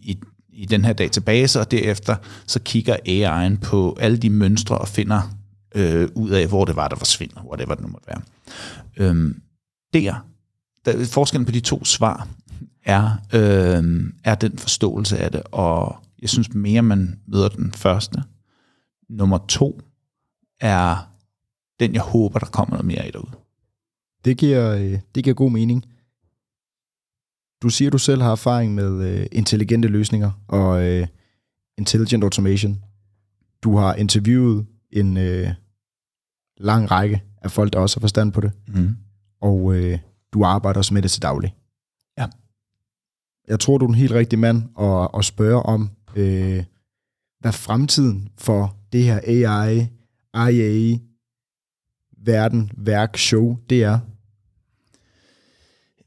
i, 0.01 0.17
i 0.53 0.65
den 0.65 0.85
her 0.85 0.93
database, 0.93 1.59
og 1.59 1.71
derefter 1.71 2.15
så 2.47 2.59
kigger 2.59 2.95
AI'en 2.95 3.59
på 3.59 3.97
alle 3.99 4.17
de 4.17 4.29
mønstre 4.29 4.77
og 4.77 4.87
finder 4.87 5.35
øh, 5.75 6.07
ud 6.15 6.29
af, 6.29 6.47
hvor 6.47 6.65
det 6.65 6.75
var, 6.75 6.87
der 6.87 6.95
forsvinder, 6.95 7.45
whatever 7.49 7.75
det 7.75 7.83
nu 7.83 7.89
måtte 7.89 8.07
være. 8.07 8.21
Øh, 8.97 9.33
der, 9.93 10.15
der, 10.85 11.05
forskellen 11.05 11.45
på 11.45 11.51
de 11.51 11.59
to 11.59 11.85
svar 11.85 12.27
er, 12.85 13.09
øh, 13.33 14.11
er 14.23 14.35
den 14.35 14.57
forståelse 14.57 15.17
af 15.17 15.31
det, 15.31 15.41
og 15.51 15.95
jeg 16.21 16.29
synes 16.29 16.53
mere, 16.53 16.81
man 16.81 17.19
møder 17.27 17.49
den 17.49 17.73
første, 17.73 18.23
Nummer 19.09 19.37
to 19.49 19.81
er 20.59 21.13
den, 21.79 21.93
jeg 21.93 22.01
håber, 22.01 22.39
der 22.39 22.45
kommer 22.45 22.71
noget 22.71 22.85
mere 22.85 22.99
af 22.99 23.11
derude. 23.11 23.31
Det 24.25 24.37
giver, 24.37 24.71
øh, 24.75 24.99
det 25.15 25.23
giver 25.23 25.33
god 25.33 25.51
mening. 25.51 25.85
Du 27.61 27.69
siger, 27.69 27.91
du 27.91 27.97
selv 27.97 28.21
har 28.21 28.31
erfaring 28.31 28.75
med 28.75 29.19
uh, 29.19 29.25
intelligente 29.31 29.87
løsninger 29.87 30.31
og 30.47 30.69
uh, 30.69 31.07
intelligent 31.77 32.23
automation. 32.23 32.83
Du 33.63 33.77
har 33.77 33.95
interviewet 33.95 34.65
en 34.91 35.17
lang 36.57 36.91
række 36.91 37.23
af 37.41 37.51
folk, 37.51 37.73
der 37.73 37.79
også 37.79 37.99
har 37.99 38.01
forstand 38.01 38.31
på 38.31 38.41
det. 38.41 38.51
Mm. 38.67 38.95
Og 39.41 39.75
du 40.33 40.43
arbejder 40.43 40.77
også 40.77 40.93
med 40.93 41.01
det 41.01 41.11
til 41.11 41.21
daglig. 41.21 41.55
Ja. 42.17 42.27
Jeg 43.47 43.59
tror, 43.59 43.77
du 43.77 43.85
er 43.85 43.89
en 43.89 43.95
helt 43.95 44.11
rigtig 44.11 44.39
mand 44.39 44.79
at, 44.79 45.09
at 45.13 45.25
spørge 45.25 45.63
om, 45.63 45.81
uh, 46.09 46.63
hvad 47.39 47.51
fremtiden 47.51 48.29
for 48.37 48.75
det 48.97 49.05
her 49.05 49.19
AI, 49.23 49.87
IA, 50.53 50.97
verden, 52.25 52.71
værk, 52.77 53.17
show, 53.17 53.57
det 53.69 53.83
er? 53.83 53.99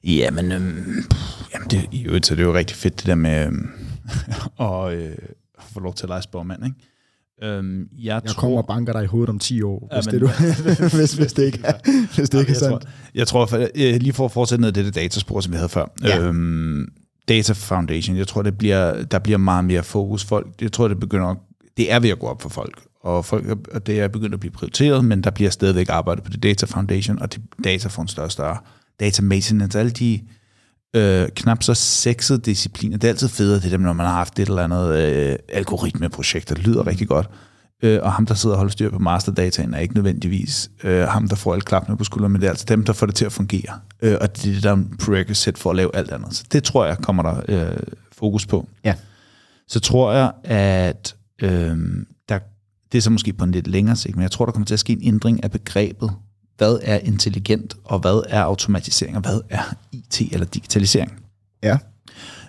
Jamen, 0.04 0.52
øhm, 0.52 1.04
jamen 1.54 1.68
det, 1.70 1.88
i 1.92 2.04
øvrigt, 2.04 2.26
så 2.26 2.35
det 2.35 2.42
er 2.42 2.47
jo 2.47 2.54
rigtig 2.54 2.76
fedt 2.76 2.99
det 2.99 3.06
der 3.06 3.14
med 3.14 3.47
øhm, 3.47 3.68
at 4.68 4.92
øh, 4.92 5.16
få 5.61 5.80
lov 5.80 5.94
til 5.94 6.04
at 6.04 6.09
lege 6.09 6.23
spormand, 6.23 6.64
ikke? 6.64 6.76
Øhm, 7.42 7.88
jeg, 7.99 8.20
jeg 8.25 8.25
tror, 8.25 8.40
kommer 8.40 8.59
og 8.59 8.66
banker 8.66 8.92
dig 8.92 9.02
i 9.02 9.06
hovedet 9.06 9.28
om 9.28 9.38
10 9.38 9.62
år, 9.62 9.88
ja, 9.92 9.97
hvis, 9.97 10.06
men, 10.06 10.14
det, 10.14 10.20
du, 10.20 10.26
hvis, 10.99 11.14
hvis 11.14 11.32
det 11.32 11.42
ikke 11.42 11.61
er, 11.64 11.73
hvis 12.16 12.30
det 12.30 12.40
ikke 12.40 12.52
er 12.52 12.56
sandt. 12.56 12.73
Jeg 12.73 12.80
tror, 12.80 12.88
jeg 13.14 13.26
tror 13.26 13.47
for, 13.47 13.99
lige 13.99 14.12
for 14.12 14.25
at 14.25 14.32
fortsætte 14.32 14.61
ned 14.61 14.68
af 14.76 14.85
det 14.85 14.94
dataspor, 14.94 15.40
som 15.40 15.52
vi 15.52 15.56
havde 15.56 15.68
før. 15.68 15.87
Ja. 16.02 16.20
Øhm, 16.20 16.92
Data 17.28 17.52
Foundation, 17.52 18.16
jeg 18.16 18.28
tror, 18.28 18.42
det 18.42 18.59
bliver, 18.59 19.02
der 19.02 19.18
bliver 19.18 19.38
meget 19.38 19.64
mere 19.64 19.82
fokus. 19.82 20.25
Folk, 20.25 20.47
jeg 20.61 20.73
tror, 20.73 20.88
det 20.88 21.00
begynder 21.00 21.26
at 21.26 21.37
det 21.77 21.93
er 21.93 22.00
ved 22.00 22.11
at 22.11 22.19
gå 22.19 22.27
op 22.27 22.43
for 22.43 22.49
folk, 22.49 22.83
og, 23.03 23.25
folk, 23.25 23.69
og 23.75 23.87
det 23.87 24.00
er 24.00 24.09
begyndt 24.09 24.35
at 24.35 24.41
blive 24.41 24.53
prioriteret, 24.53 25.05
men 25.05 25.25
der 25.25 25.31
bliver 25.31 25.50
stadigvæk 25.50 25.89
arbejdet 25.89 26.25
på 26.25 26.31
det 26.31 26.43
Data 26.43 26.67
Foundation, 26.67 27.19
og 27.19 27.33
det 27.33 27.43
data 27.65 27.89
får 27.89 28.03
en 28.03 28.09
større 28.09 28.27
og 28.27 28.33
større. 28.33 28.57
Data 29.00 29.23
maintenance, 29.23 29.79
alle 29.79 29.91
de 29.91 30.21
øh, 30.97 31.29
knap 31.29 31.62
så 31.62 31.75
sexede 31.75 32.39
discipliner, 32.39 32.99
det 32.99 33.05
er 33.05 33.12
altid 33.12 33.29
federe, 33.29 33.61
det 33.61 33.71
der, 33.71 33.79
når 33.79 33.93
man 33.93 34.07
har 34.07 34.15
haft 34.15 34.39
et 34.39 34.49
eller 34.49 34.65
andet 34.65 34.99
øh, 34.99 35.37
algoritmeprojekt, 35.49 36.49
der 36.49 36.55
lyder 36.55 36.87
rigtig 36.87 37.09
godt. 37.09 37.29
øh, 37.83 37.99
og 38.03 38.12
ham, 38.12 38.27
der 38.27 38.35
sidder 38.35 38.55
og 38.55 38.59
holder 38.59 38.73
styr 38.73 38.91
på 38.91 38.99
masterdataen, 38.99 39.75
er 39.75 39.79
ikke 39.79 39.95
nødvendigvis 39.95 40.71
øh, 40.85 41.03
ham, 41.03 41.29
der 41.29 41.37
får 41.37 41.53
alle 41.53 41.62
klappene 41.62 41.97
på 41.97 42.05
skulderen, 42.05 42.33
men 42.33 42.41
det 42.41 42.47
er 42.47 42.50
altså 42.50 42.67
dem, 42.69 42.85
der 42.85 42.93
får 42.93 43.07
det 43.07 43.15
til 43.15 43.25
at 43.25 43.33
fungere. 43.33 43.79
Øh, 44.03 44.17
og 44.21 44.37
det 44.37 44.50
er 44.50 44.55
det, 44.55 44.62
der 44.62 44.73
er 44.73 44.85
prerequisite 45.05 45.61
for 45.61 45.71
at 45.71 45.77
lave 45.77 45.97
alt 45.97 46.11
andet. 46.11 46.35
Så 46.35 46.45
det 46.53 46.65
tror 46.65 46.87
jeg, 46.87 46.99
kommer 46.99 47.23
der 47.23 47.41
øh, 47.49 47.77
fokus 48.12 48.47
på. 48.47 48.69
Ja. 48.85 48.95
Så 49.69 49.81
tror 49.81 50.12
jeg, 50.12 50.33
at 50.45 51.17
øh, 51.42 51.78
der, 52.28 52.38
det 52.92 52.99
er 52.99 53.02
så 53.02 53.11
måske 53.11 53.32
på 53.32 53.44
en 53.44 53.52
lidt 53.52 53.66
længere 53.66 53.97
sigt, 53.97 54.16
men 54.16 54.23
jeg 54.23 54.30
tror, 54.30 54.44
der 54.44 54.52
kommer 54.52 54.66
til 54.66 54.75
at 54.75 54.80
ske 54.80 54.92
en 54.92 55.02
ændring 55.02 55.44
af 55.44 55.50
begrebet. 55.50 56.12
Hvad 56.56 56.78
er 56.82 56.99
intelligent, 56.99 57.76
og 57.85 57.99
hvad 57.99 58.23
er 58.28 58.42
automatisering, 58.42 59.16
og 59.16 59.23
hvad 59.23 59.40
er 59.49 59.75
IT 59.92 60.20
eller 60.32 60.47
digitalisering? 60.47 61.12
Ja. 61.62 61.78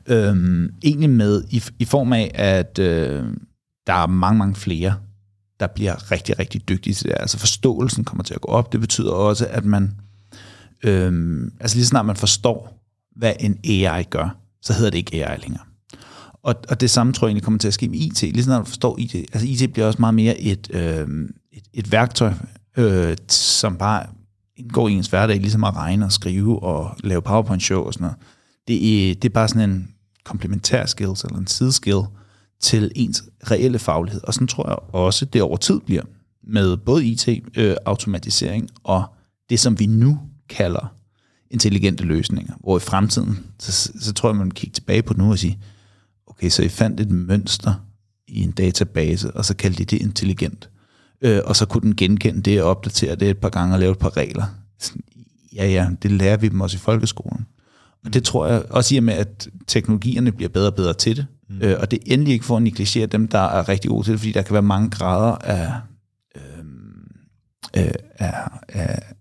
Øhm, 0.08 0.74
egentlig 0.84 1.10
med 1.10 1.44
i, 1.50 1.64
i 1.80 1.86
form 1.86 2.14
af, 2.14 2.32
at 2.34 2.80
øh, 2.80 3.24
der 3.88 3.94
er 3.94 4.08
mange, 4.08 4.38
mange 4.38 4.56
flere, 4.56 4.96
der 5.60 5.68
bliver 5.68 6.12
rigtig, 6.12 6.40
rigtig 6.40 6.70
dygtige 6.70 6.94
til 6.94 7.06
det. 7.06 7.16
Altså 7.20 7.38
forståelsen 7.38 8.04
kommer 8.04 8.24
til 8.24 8.34
at 8.34 8.42
gå 8.42 8.48
op. 8.48 8.72
Det 8.72 8.80
betyder 8.80 9.12
også, 9.12 9.48
at 9.50 9.66
man, 9.66 9.92
øhm, 10.84 11.54
altså 11.60 11.78
lige 11.78 11.86
snart 11.86 12.06
man 12.06 12.16
forstår, 12.16 12.84
hvad 13.16 13.34
en 13.40 13.60
AI 13.64 14.04
gør, 14.04 14.38
så 14.62 14.74
hedder 14.74 14.90
det 14.90 14.98
ikke 14.98 15.26
AI 15.26 15.38
længere. 15.38 15.64
Og, 16.44 16.56
og 16.70 16.82
det 16.82 16.90
samme 16.90 17.14
tror 17.14 17.28
jeg 17.28 17.30
egentlig 17.30 17.44
kommer 17.44 17.58
til 17.58 17.68
at 17.68 17.74
ske 17.74 17.90
med 17.90 18.00
IT. 18.00 18.22
Lige 18.22 18.44
snart 18.44 18.60
du 18.60 18.66
forstår 18.66 19.00
IT, 19.00 19.16
altså 19.16 19.48
IT 19.48 19.74
bliver 19.74 19.88
også 19.88 20.00
meget 20.00 20.16
mere 20.16 20.40
et, 20.40 20.70
øh, 20.74 21.08
et, 21.52 21.64
et 21.74 21.92
værktøj, 21.92 22.34
øh, 22.78 23.18
som 23.30 23.78
bare 23.78 24.06
indgår 24.58 24.88
i 24.88 24.92
ens 24.92 25.08
hverdag, 25.08 25.38
ligesom 25.38 25.64
at 25.64 25.76
regne 25.76 26.06
og 26.06 26.12
skrive 26.12 26.64
og 26.64 26.96
lave 27.04 27.22
PowerPoint-show 27.22 27.80
og 27.84 27.94
sådan 27.94 28.06
noget. 28.06 28.18
Det 28.68 28.76
er, 29.10 29.16
det 29.16 29.26
er 29.26 29.34
bare 29.34 29.48
sådan 29.48 29.70
en 29.70 29.88
komplementær 30.24 30.86
skills, 30.86 31.24
eller 31.24 31.38
en 31.38 31.48
sideskill, 31.48 32.02
til 32.62 32.92
ens 32.96 33.24
reelle 33.52 33.80
faglighed. 33.80 34.22
Og 34.24 34.34
sådan 34.34 34.48
tror 34.48 34.70
jeg 34.70 34.78
også, 34.94 35.26
det 35.26 35.42
over 35.42 35.58
tid 35.58 35.80
bliver 35.80 36.04
med 36.44 36.78
både 36.78 37.06
IT, 37.06 37.28
øh, 37.58 37.76
automatisering 37.86 38.70
og 38.84 39.04
det, 39.50 39.60
som 39.60 39.80
vi 39.80 39.86
nu 39.86 40.20
kalder 40.50 40.94
intelligente 41.52 42.04
løsninger. 42.04 42.54
Hvor 42.60 42.78
i 42.78 42.80
fremtiden, 42.80 43.40
så, 43.60 43.92
så 44.00 44.14
tror 44.14 44.30
jeg, 44.30 44.36
man 44.36 44.52
kigger 44.52 44.74
tilbage 44.74 45.02
på 45.02 45.14
det 45.14 45.22
nu 45.22 45.32
og 45.32 45.40
sige, 45.40 45.60
okay, 46.42 46.50
så 46.50 46.64
I 46.64 46.70
fandt 46.70 47.00
et 47.00 47.12
mønster 47.12 47.74
i 48.28 48.44
en 48.44 48.52
database, 48.52 49.32
og 49.32 49.46
så 49.46 49.56
kaldte 49.56 49.80
de 49.80 49.86
det 49.86 50.02
intelligent. 50.02 50.70
Øh, 51.22 51.40
og 51.46 51.56
så 51.56 51.66
kunne 51.66 51.82
den 51.82 51.96
genkende 51.96 52.42
det 52.42 52.64
og 52.64 52.70
opdatere 52.70 53.16
det 53.16 53.30
et 53.30 53.38
par 53.38 53.50
gange 53.50 53.76
og 53.76 53.80
lave 53.80 53.92
et 53.92 54.00
par 54.00 54.18
regler. 54.18 54.46
Sådan, 54.80 55.02
ja, 55.56 55.68
ja, 55.68 55.90
det 56.02 56.12
lærer 56.12 56.38
vi 56.38 56.48
dem 56.50 56.62
også 56.62 56.78
i 56.78 56.80
folkeskolen. 56.80 57.46
Og 58.06 58.14
det 58.14 58.24
tror 58.24 58.48
jeg 58.48 58.64
også 58.70 58.96
i 58.96 58.98
og 58.98 59.04
med, 59.04 59.14
at 59.14 59.50
teknologierne 59.68 60.32
bliver 60.32 60.50
bedre 60.50 60.68
og 60.68 60.76
bedre 60.76 60.94
til 60.94 61.18
det, 61.18 61.26
mm. 61.50 61.62
øh, 61.62 61.80
og 61.80 61.92
det 61.92 62.00
er 62.00 62.14
endelig 62.14 62.34
ikke 62.34 62.46
for 62.46 62.58
at 62.58 62.64
negligere 62.64 63.06
dem, 63.06 63.28
der 63.28 63.40
er 63.40 63.70
rigtig 63.70 63.90
gode 63.90 64.08
til 64.08 64.12
det, 64.12 64.20
fordi 64.20 64.32
der 64.32 64.42
kan 64.42 64.54
være 64.54 64.62
mange 64.62 64.90
grader 64.90 65.36
af, 65.36 65.72
øh, 66.36 67.86
øh, 67.86 67.94
af, 68.20 68.34
af 68.70 69.14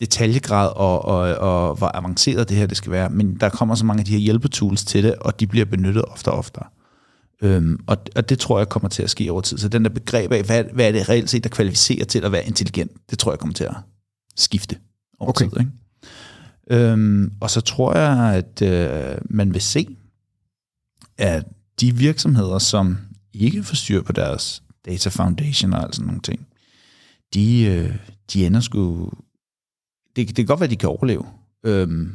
detaljegrad 0.00 0.72
og, 0.76 1.04
og, 1.04 1.34
og 1.34 1.74
hvor 1.74 1.90
avanceret 1.94 2.48
det 2.48 2.56
her 2.56 2.66
det 2.66 2.76
skal 2.76 2.92
være, 2.92 3.10
men 3.10 3.40
der 3.40 3.48
kommer 3.48 3.74
så 3.74 3.84
mange 3.84 4.00
af 4.00 4.04
de 4.04 4.12
her 4.12 4.18
hjælpetools 4.18 4.84
til 4.84 5.04
det, 5.04 5.14
og 5.14 5.40
de 5.40 5.46
bliver 5.46 5.64
benyttet 5.64 6.04
ofte 6.04 6.28
og 6.28 6.38
oftere. 6.38 6.66
Øhm, 7.42 7.78
og, 7.86 7.96
og 8.16 8.28
det 8.28 8.38
tror 8.38 8.58
jeg 8.58 8.68
kommer 8.68 8.88
til 8.88 9.02
at 9.02 9.10
ske 9.10 9.32
over 9.32 9.40
tid. 9.40 9.58
Så 9.58 9.68
den 9.68 9.84
der 9.84 9.90
begreb 9.90 10.32
af, 10.32 10.42
hvad, 10.42 10.64
hvad 10.64 10.88
er 10.88 10.92
det 10.92 11.08
reelt 11.08 11.30
set, 11.30 11.44
der 11.44 11.50
kvalificerer 11.50 12.04
til 12.04 12.24
at 12.24 12.32
være 12.32 12.46
intelligent, 12.46 12.92
det 13.10 13.18
tror 13.18 13.32
jeg 13.32 13.38
kommer 13.38 13.54
til 13.54 13.64
at 13.64 13.74
skifte 14.36 14.76
over 15.18 15.30
Okay. 15.30 15.48
tid. 15.48 15.58
Ikke? 15.60 15.70
Øhm, 16.70 17.32
og 17.40 17.50
så 17.50 17.60
tror 17.60 17.96
jeg, 17.96 18.34
at 18.34 18.62
øh, 18.62 19.18
man 19.24 19.54
vil 19.54 19.62
se, 19.62 19.96
at 21.18 21.44
de 21.80 21.96
virksomheder, 21.96 22.58
som 22.58 22.98
ikke 23.34 23.62
får 23.62 23.74
styr 23.74 24.02
på 24.02 24.12
deres 24.12 24.62
data 24.86 25.08
foundation 25.08 25.72
og 25.72 25.94
sådan 25.94 26.06
nogle 26.06 26.22
ting, 26.22 26.46
de, 27.34 27.62
øh, 27.62 27.96
de 28.32 28.46
ender 28.46 28.60
sgu... 28.60 29.10
Det, 30.16 30.28
det 30.28 30.36
kan 30.36 30.46
godt 30.46 30.60
være, 30.60 30.66
at 30.66 30.70
de 30.70 30.76
kan 30.76 30.88
overleve. 30.88 31.24
Øhm, 31.64 32.14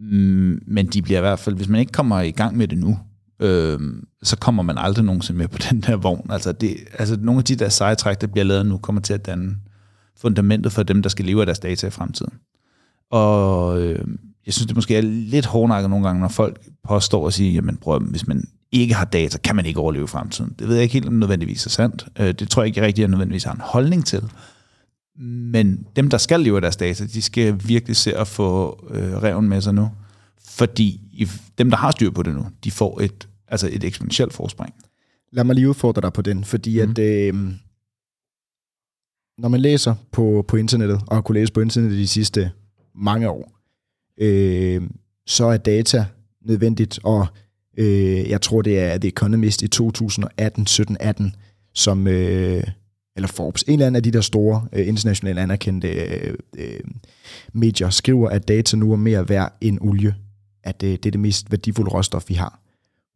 mm, 0.00 0.62
men 0.66 0.86
de 0.86 1.02
bliver 1.02 1.18
i 1.18 1.20
hvert 1.20 1.38
fald, 1.38 1.56
hvis 1.56 1.68
man 1.68 1.80
ikke 1.80 1.92
kommer 1.92 2.20
i 2.20 2.30
gang 2.30 2.56
med 2.56 2.68
det 2.68 2.78
nu, 2.78 2.98
øhm, 3.40 4.06
så 4.22 4.36
kommer 4.36 4.62
man 4.62 4.78
aldrig 4.78 5.04
nogensinde 5.04 5.38
med 5.38 5.48
på 5.48 5.58
den 5.70 5.80
der 5.80 5.96
vogn. 5.96 6.30
Altså, 6.30 6.52
det, 6.52 6.76
altså 6.98 7.16
nogle 7.20 7.38
af 7.38 7.44
de 7.44 7.56
der 7.56 7.68
sejtræk, 7.68 8.20
der 8.20 8.26
bliver 8.26 8.44
lavet 8.44 8.66
nu, 8.66 8.78
kommer 8.78 9.02
til 9.02 9.14
at 9.14 9.26
danne 9.26 9.56
fundamentet 10.16 10.72
for 10.72 10.82
dem, 10.82 11.02
der 11.02 11.08
skal 11.08 11.24
leve 11.24 11.40
af 11.40 11.46
deres 11.46 11.58
data 11.58 11.86
i 11.86 11.90
fremtiden. 11.90 12.32
Og 13.10 13.80
øh, 13.82 14.06
jeg 14.46 14.54
synes, 14.54 14.66
det 14.66 14.76
måske 14.76 14.96
er 14.96 15.02
lidt 15.02 15.46
hårdnakket 15.46 15.90
nogle 15.90 16.06
gange, 16.06 16.20
når 16.20 16.28
folk 16.28 16.68
påstår 16.88 17.24
og 17.24 17.32
siger, 17.32 17.52
jamen 17.52 17.76
prøv, 17.76 18.00
hvis 18.00 18.26
man 18.26 18.44
ikke 18.72 18.94
har 18.94 19.04
data, 19.04 19.38
kan 19.38 19.56
man 19.56 19.66
ikke 19.66 19.80
overleve 19.80 20.04
i 20.04 20.06
fremtiden. 20.06 20.54
Det 20.58 20.68
ved 20.68 20.74
jeg 20.74 20.82
ikke 20.82 20.92
helt 20.92 21.06
om 21.06 21.12
nødvendigvis 21.12 21.66
er 21.66 21.70
sandt. 21.70 22.06
Øh, 22.18 22.32
det 22.32 22.50
tror 22.50 22.62
jeg 22.62 22.66
ikke 22.66 22.82
rigtig, 22.82 23.02
jeg 23.02 23.08
nødvendigvis 23.08 23.44
har 23.44 23.52
en 23.52 23.60
holdning 23.60 24.06
til. 24.06 24.22
Men 25.18 25.86
dem, 25.96 26.10
der 26.10 26.18
skal 26.18 26.40
leve 26.40 26.56
af 26.56 26.62
deres 26.62 26.76
data, 26.76 27.04
de 27.04 27.22
skal 27.22 27.60
virkelig 27.64 27.96
se 27.96 28.16
at 28.16 28.28
få 28.28 28.78
øh, 28.90 29.22
reven 29.22 29.48
med 29.48 29.60
sig 29.60 29.74
nu. 29.74 29.90
Fordi 30.44 31.00
dem, 31.58 31.70
der 31.70 31.76
har 31.76 31.90
styr 31.90 32.10
på 32.10 32.22
det 32.22 32.34
nu, 32.34 32.46
de 32.64 32.70
får 32.70 33.00
et, 33.00 33.28
altså 33.48 33.68
et 33.72 33.84
eksponentielt 33.84 34.32
forspring. 34.32 34.74
Lad 35.32 35.44
mig 35.44 35.54
lige 35.54 35.68
udfordre 35.68 36.02
dig 36.02 36.12
på 36.12 36.22
den, 36.22 36.44
fordi 36.44 36.84
mm. 36.84 36.90
at 36.90 36.98
øh, 36.98 37.34
når 39.38 39.48
man 39.48 39.60
læser 39.60 39.94
på, 40.12 40.44
på 40.48 40.56
internettet, 40.56 41.00
og 41.06 41.16
har 41.16 41.22
kunne 41.22 41.40
læse 41.40 41.52
på 41.52 41.60
internettet 41.60 41.98
de 41.98 42.06
sidste 42.06 42.50
mange 42.94 43.30
år, 43.30 43.52
øh, 44.18 44.82
så 45.26 45.44
er 45.44 45.56
data 45.56 46.06
nødvendigt, 46.44 46.98
og 47.04 47.26
øh, 47.78 48.28
jeg 48.30 48.40
tror, 48.40 48.62
det 48.62 48.78
er 48.78 48.98
The 48.98 49.08
Economist 49.08 49.62
i 49.62 49.68
2018, 49.68 50.66
17, 50.66 50.96
18, 51.00 51.36
som, 51.74 52.06
øh, 52.06 52.64
eller 53.16 53.28
Forbes, 53.28 53.62
en 53.62 53.72
eller 53.72 53.86
anden 53.86 53.96
af 53.96 54.02
de 54.02 54.10
der 54.10 54.20
store 54.20 54.66
øh, 54.72 54.88
internationalt 54.88 55.38
anerkendte 55.38 55.88
øh, 55.88 56.34
øh, 56.58 56.80
medier, 57.52 57.90
skriver, 57.90 58.28
at 58.28 58.48
data 58.48 58.76
nu 58.76 58.92
er 58.92 58.96
mere 58.96 59.28
værd 59.28 59.56
end 59.60 59.78
olie, 59.80 60.14
at 60.64 60.82
øh, 60.82 60.90
det 60.90 61.06
er 61.06 61.10
det 61.10 61.20
mest 61.20 61.50
værdifulde 61.50 61.90
råstof, 61.90 62.28
vi 62.28 62.34
har. 62.34 62.60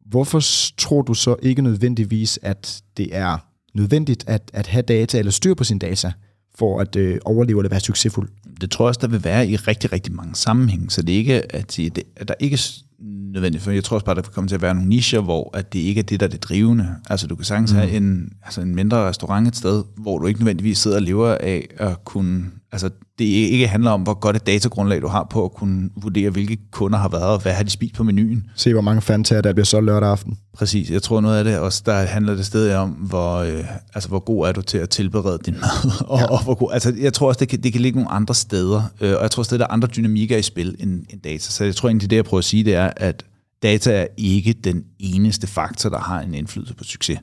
Hvorfor 0.05 0.41
tror 0.77 1.01
du 1.01 1.13
så 1.13 1.35
ikke 1.41 1.61
nødvendigvis, 1.61 2.39
at 2.41 2.81
det 2.97 3.15
er 3.15 3.37
nødvendigt 3.73 4.23
at, 4.27 4.51
at 4.53 4.67
have 4.67 4.81
data 4.81 5.19
eller 5.19 5.31
styr 5.31 5.53
på 5.53 5.63
sin 5.63 5.79
data, 5.79 6.11
for 6.55 6.79
at 6.79 6.95
øh, 6.95 7.19
overleve 7.25 7.59
eller 7.59 7.69
være 7.69 7.79
succesfuld? 7.79 8.29
det 8.61 8.71
tror 8.71 8.85
jeg 8.85 8.87
også, 8.87 8.99
der 9.01 9.07
vil 9.07 9.23
være 9.23 9.47
i 9.47 9.55
rigtig, 9.55 9.91
rigtig 9.91 10.13
mange 10.13 10.35
sammenhænge. 10.35 10.89
Så 10.89 11.01
det 11.01 11.13
er 11.13 11.17
ikke, 11.17 11.55
at, 11.55 11.71
sige, 11.71 11.89
det, 11.89 12.03
at 12.15 12.27
der 12.27 12.33
ikke 12.39 12.59
nødvendigt, 12.99 13.63
for 13.63 13.71
jeg 13.71 13.83
tror 13.83 13.95
også 13.95 14.05
bare, 14.05 14.15
der 14.15 14.21
kommer 14.21 14.47
til 14.47 14.55
at 14.55 14.61
være 14.61 14.75
nogle 14.75 14.89
nicher, 14.89 15.21
hvor 15.21 15.57
at 15.57 15.73
det 15.73 15.79
ikke 15.79 15.99
er 15.99 16.03
det, 16.03 16.19
der 16.19 16.25
er 16.25 16.29
det 16.29 16.43
drivende. 16.43 16.95
Altså 17.09 17.27
du 17.27 17.35
kan 17.35 17.45
sagtens 17.45 17.73
mm. 17.73 17.77
have 17.77 17.91
en, 17.91 18.29
altså 18.43 18.61
en 18.61 18.75
mindre 18.75 18.97
restaurant 18.97 19.47
et 19.47 19.55
sted, 19.55 19.83
hvor 19.97 20.19
du 20.19 20.27
ikke 20.27 20.39
nødvendigvis 20.39 20.77
sidder 20.77 20.97
og 20.97 21.03
lever 21.03 21.37
af 21.39 21.67
at 21.77 22.05
kunne, 22.05 22.45
altså 22.71 22.89
det 23.19 23.25
ikke 23.25 23.67
handler 23.67 23.91
om, 23.91 24.01
hvor 24.01 24.13
godt 24.13 24.35
et 24.35 24.47
datagrundlag 24.47 25.01
du 25.01 25.07
har 25.07 25.27
på 25.29 25.45
at 25.45 25.51
kunne 25.51 25.89
vurdere, 26.01 26.29
hvilke 26.29 26.57
kunder 26.71 26.99
har 26.99 27.09
været, 27.09 27.23
og 27.23 27.41
hvad 27.41 27.53
har 27.53 27.63
de 27.63 27.69
spist 27.69 27.95
på 27.95 28.03
menuen. 28.03 28.45
Se, 28.55 28.73
hvor 28.73 28.81
mange 28.81 29.01
fantager, 29.01 29.41
der 29.41 29.53
bliver 29.53 29.65
solgt 29.65 29.85
lørdag 29.85 30.09
aften. 30.09 30.37
Præcis. 30.53 30.91
Jeg 30.91 31.01
tror 31.01 31.21
noget 31.21 31.37
af 31.37 31.43
det 31.43 31.59
også, 31.59 31.83
der 31.85 31.93
handler 31.93 32.35
det 32.35 32.45
stadig 32.45 32.77
om, 32.77 32.89
hvor, 32.89 33.35
øh, 33.35 33.63
altså, 33.93 34.09
hvor 34.09 34.19
god 34.19 34.47
er 34.47 34.51
du 34.51 34.61
til 34.61 34.77
at 34.77 34.89
tilberede 34.89 35.39
din 35.45 35.53
mad. 35.53 35.91
og, 36.07 36.19
ja. 36.19 36.25
og 36.25 36.43
hvor 36.43 36.53
god, 36.53 36.69
altså, 36.73 36.93
jeg 36.99 37.13
tror 37.13 37.27
også, 37.27 37.39
det 37.39 37.49
kan, 37.49 37.63
det 37.63 37.71
kan 37.71 37.81
ligge 37.81 37.99
nogle 37.99 38.11
andre 38.11 38.35
steder. 38.35 38.81
Øh, 39.01 39.15
og 39.15 39.21
jeg 39.21 39.31
tror 39.31 39.43
stadig, 39.43 39.59
der 39.59 39.65
er 39.65 39.71
andre 39.71 39.87
dynamikker 39.87 40.37
i 40.37 40.41
spil 40.41 40.75
end, 40.79 41.03
end 41.09 41.21
data. 41.21 41.51
Så 41.51 41.63
jeg 41.63 41.75
tror 41.75 41.89
egentlig, 41.89 42.09
det 42.09 42.15
jeg 42.15 42.25
prøver 42.25 42.39
at 42.39 42.45
sige, 42.45 42.63
det 42.63 42.75
er, 42.75 42.86
at 42.89 43.25
data 43.63 43.91
er 43.91 44.07
ikke 44.17 44.53
den 44.53 44.83
eneste 44.99 45.47
faktor, 45.47 45.89
der 45.89 45.99
har 45.99 46.21
en 46.21 46.33
indflydelse 46.33 46.73
på 46.73 46.83
succes. 46.83 47.19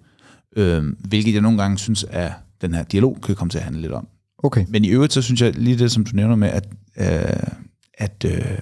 Øh, 0.57 0.85
hvilket 0.99 1.35
jeg 1.35 1.43
nogle 1.43 1.59
gange 1.59 1.79
synes, 1.79 2.05
at 2.05 2.33
den 2.61 2.75
her 2.75 2.83
dialog 2.83 3.19
kan 3.23 3.35
komme 3.35 3.51
til 3.51 3.59
at 3.59 3.65
handle 3.65 3.81
lidt 3.81 3.93
om. 3.93 4.09
Okay. 4.39 4.67
Men 4.69 4.85
i 4.85 4.89
øvrigt, 4.89 5.13
så 5.13 5.23
synes 5.23 5.41
jeg 5.41 5.55
lige 5.55 5.79
det, 5.79 5.93
som 5.93 6.05
du 6.05 6.17
nævner 6.17 6.37
med, 6.37 6.49
at, 6.49 6.69
øh, 6.97 7.53
at 7.95 8.25
øh, 8.25 8.59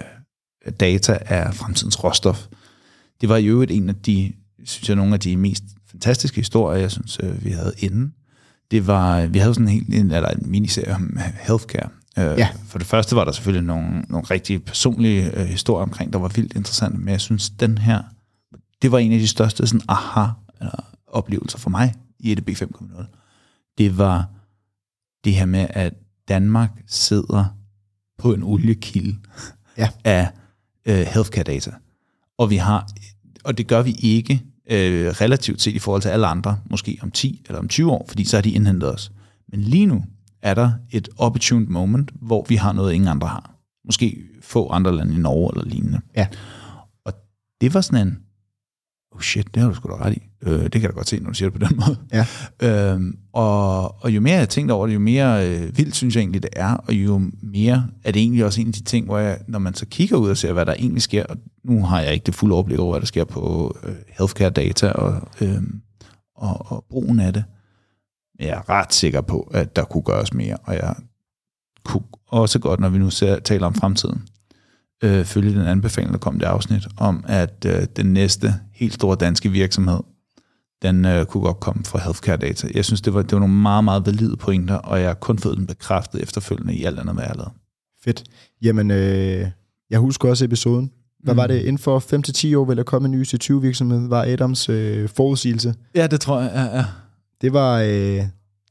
data 0.80 1.18
er 1.20 1.52
fremtidens 1.52 2.04
råstof. 2.04 2.46
Det 3.20 3.28
var 3.28 3.36
i 3.36 3.46
øvrigt 3.46 3.70
en 3.70 3.88
af 3.88 3.94
de, 3.94 4.32
synes 4.64 4.88
jeg, 4.88 4.96
nogle 4.96 5.14
af 5.14 5.20
de 5.20 5.36
mest 5.36 5.64
fantastiske 5.90 6.36
historier, 6.36 6.80
jeg 6.80 6.90
synes, 6.90 7.18
øh, 7.22 7.44
vi 7.44 7.50
havde 7.50 7.74
inden. 7.78 8.14
Det 8.70 8.86
var, 8.86 9.26
vi 9.26 9.38
havde 9.38 9.54
sådan 9.54 9.68
en, 9.68 9.74
helt, 9.74 9.94
en, 9.94 10.10
eller 10.10 10.28
en 10.28 10.50
miniserie 10.50 10.94
om 10.94 11.18
healthcare. 11.40 11.88
Øh, 12.18 12.38
Ja. 12.38 12.48
For 12.66 12.78
det 12.78 12.86
første 12.86 13.16
var 13.16 13.24
der 13.24 13.32
selvfølgelig 13.32 13.66
nogle, 13.66 14.00
nogle 14.08 14.26
rigtig 14.26 14.64
personlige 14.64 15.40
øh, 15.40 15.46
historier 15.46 15.82
omkring, 15.82 16.12
der 16.12 16.18
var 16.18 16.28
vildt 16.28 16.52
interessante, 16.56 16.98
men 16.98 17.08
jeg 17.08 17.20
synes, 17.20 17.50
den 17.50 17.78
her, 17.78 18.02
det 18.82 18.92
var 18.92 18.98
en 18.98 19.12
af 19.12 19.18
de 19.18 19.28
største 19.28 19.66
sådan, 19.66 19.80
aha 19.88 20.26
eller 20.60 20.84
oplevelser 21.06 21.58
for 21.58 21.70
mig 21.70 21.94
i 22.18 22.32
EDB 22.32 22.48
5.0. 22.48 23.04
Det 23.78 23.98
var 23.98 24.28
det 25.24 25.34
her 25.34 25.46
med, 25.46 25.66
at 25.70 25.94
Danmark 26.28 26.70
sidder 26.86 27.44
på 28.18 28.34
en 28.34 28.42
oliekilde 28.42 29.16
Ja. 29.78 29.88
af 30.04 30.28
øh, 30.86 30.94
healthcare 31.06 31.44
data. 31.44 31.70
Og 32.38 32.50
vi 32.50 32.56
har, 32.56 32.88
og 33.44 33.58
det 33.58 33.66
gør 33.66 33.82
vi 33.82 33.92
ikke 33.92 34.42
øh, 34.70 35.08
relativt 35.08 35.62
set 35.62 35.74
i 35.74 35.78
forhold 35.78 36.02
til 36.02 36.08
alle 36.08 36.26
andre, 36.26 36.58
måske 36.70 36.98
om 37.02 37.10
10 37.10 37.42
eller 37.48 37.58
om 37.58 37.68
20 37.68 37.90
år, 37.92 38.04
fordi 38.08 38.24
så 38.24 38.36
har 38.36 38.42
de 38.42 38.50
indhentet 38.50 38.92
os. 38.94 39.12
Men 39.48 39.60
lige 39.60 39.86
nu 39.86 40.04
er 40.42 40.54
der 40.54 40.72
et 40.90 41.08
opportuned 41.18 41.66
moment, 41.66 42.10
hvor 42.14 42.46
vi 42.48 42.56
har 42.56 42.72
noget, 42.72 42.92
ingen 42.92 43.08
andre 43.08 43.28
har. 43.28 43.54
Måske 43.84 44.24
få 44.42 44.68
andre 44.68 44.96
lande 44.96 45.14
i 45.14 45.18
Norge 45.18 45.50
eller 45.54 45.74
lignende. 45.74 46.00
Ja. 46.16 46.26
Og 47.04 47.12
det 47.60 47.74
var 47.74 47.80
sådan 47.80 48.06
en, 48.06 48.18
oh 49.14 49.20
shit, 49.20 49.54
det 49.54 49.62
har 49.62 49.68
du 49.68 49.74
sgu 49.74 49.88
da 49.88 49.94
ret 49.94 50.12
i. 50.12 50.22
Øh, 50.42 50.62
det 50.62 50.72
kan 50.72 50.82
jeg 50.82 50.90
da 50.90 50.94
godt 50.94 51.08
se, 51.08 51.20
når 51.20 51.30
du 51.30 51.34
siger 51.34 51.50
det 51.50 51.60
på 51.60 51.66
den 51.66 51.76
måde. 51.86 51.96
Ja. 52.12 52.26
Øhm, 52.92 53.18
og, 53.32 54.02
og 54.04 54.10
jo 54.10 54.20
mere 54.20 54.38
jeg 54.38 54.48
tænkte 54.48 54.72
over 54.72 54.86
det, 54.86 54.94
jo 54.94 54.98
mere 54.98 55.48
øh, 55.48 55.78
vildt 55.78 55.96
synes 55.96 56.14
jeg 56.16 56.20
egentlig, 56.20 56.42
det 56.42 56.50
er, 56.52 56.74
og 56.74 56.94
jo 56.94 57.30
mere 57.42 57.86
er 58.04 58.12
det 58.12 58.22
egentlig 58.22 58.44
også 58.44 58.60
en 58.60 58.66
af 58.66 58.72
de 58.72 58.82
ting, 58.82 59.06
hvor 59.06 59.18
jeg, 59.18 59.38
når 59.48 59.58
man 59.58 59.74
så 59.74 59.86
kigger 59.86 60.16
ud 60.16 60.30
og 60.30 60.36
ser, 60.36 60.52
hvad 60.52 60.66
der 60.66 60.74
egentlig 60.74 61.02
sker, 61.02 61.24
og 61.24 61.36
nu 61.64 61.84
har 61.84 62.00
jeg 62.00 62.12
ikke 62.14 62.24
det 62.24 62.34
fulde 62.34 62.54
overblik 62.54 62.78
over, 62.78 62.92
hvad 62.92 63.00
der 63.00 63.06
sker 63.06 63.24
på 63.24 63.76
øh, 63.84 63.94
healthcare 64.18 64.50
data 64.50 64.88
og, 64.88 65.28
øh, 65.40 65.62
og, 66.36 66.72
og 66.72 66.84
brugen 66.90 67.20
af 67.20 67.32
det, 67.32 67.44
men 67.44 67.61
jeg 68.40 68.48
er 68.48 68.68
ret 68.68 68.94
sikker 68.94 69.20
på, 69.20 69.50
at 69.54 69.76
der 69.76 69.84
kunne 69.84 70.02
gøres 70.02 70.34
mere, 70.34 70.56
og 70.64 70.74
jeg 70.74 70.94
kunne 71.84 72.02
også 72.28 72.58
godt, 72.58 72.80
når 72.80 72.88
vi 72.88 72.98
nu 72.98 73.10
ser, 73.10 73.38
taler 73.38 73.66
om 73.66 73.74
fremtiden, 73.74 74.22
øh, 75.04 75.24
følge 75.24 75.54
den 75.54 75.66
anbefaling, 75.66 76.12
der 76.12 76.18
kom 76.18 76.38
det 76.38 76.46
afsnit, 76.46 76.88
om 76.96 77.24
at 77.28 77.66
øh, 77.66 77.86
den 77.96 78.06
næste 78.12 78.54
helt 78.74 78.94
store 78.94 79.16
danske 79.16 79.48
virksomhed, 79.48 80.00
den 80.82 81.04
øh, 81.04 81.26
kunne 81.26 81.42
godt 81.42 81.60
komme 81.60 81.84
fra 81.84 81.98
healthcare 81.98 82.36
data. 82.36 82.68
Jeg 82.74 82.84
synes, 82.84 83.00
det 83.00 83.14
var, 83.14 83.22
det 83.22 83.32
var 83.32 83.38
nogle 83.38 83.54
meget, 83.54 83.84
meget 83.84 84.06
valide 84.06 84.36
pointer, 84.36 84.74
og 84.74 85.00
jeg 85.00 85.08
har 85.08 85.14
kun 85.14 85.38
fået 85.38 85.58
den 85.58 85.66
bekræftet 85.66 86.22
efterfølgende 86.22 86.74
i 86.74 86.84
alt 86.84 86.98
andet, 86.98 87.14
hvad 87.14 87.24
jeg 87.24 87.36
lavet. 87.36 87.52
Fedt. 88.04 88.24
Jamen, 88.62 88.90
øh, 88.90 89.46
jeg 89.90 89.98
husker 89.98 90.28
også 90.28 90.44
episoden. 90.44 90.90
Hvad 91.22 91.34
mm. 91.34 91.38
var 91.38 91.46
det? 91.46 91.60
Inden 91.60 91.78
for 91.78 91.98
5-10 92.52 92.56
år 92.56 92.64
vil 92.64 92.76
der 92.76 92.82
komme 92.82 93.06
en 93.06 93.12
ny 93.12 93.24
C20-virksomhed, 93.24 94.08
var 94.08 94.22
Adams 94.22 94.68
øh, 94.68 95.08
forudsigelse. 95.08 95.74
Ja, 95.94 96.06
det 96.06 96.20
tror 96.20 96.40
jeg, 96.40 96.50
ja, 96.54 96.76
ja. 96.76 96.84
Det 97.42 97.52
var, 97.52 97.80
øh, 97.80 98.22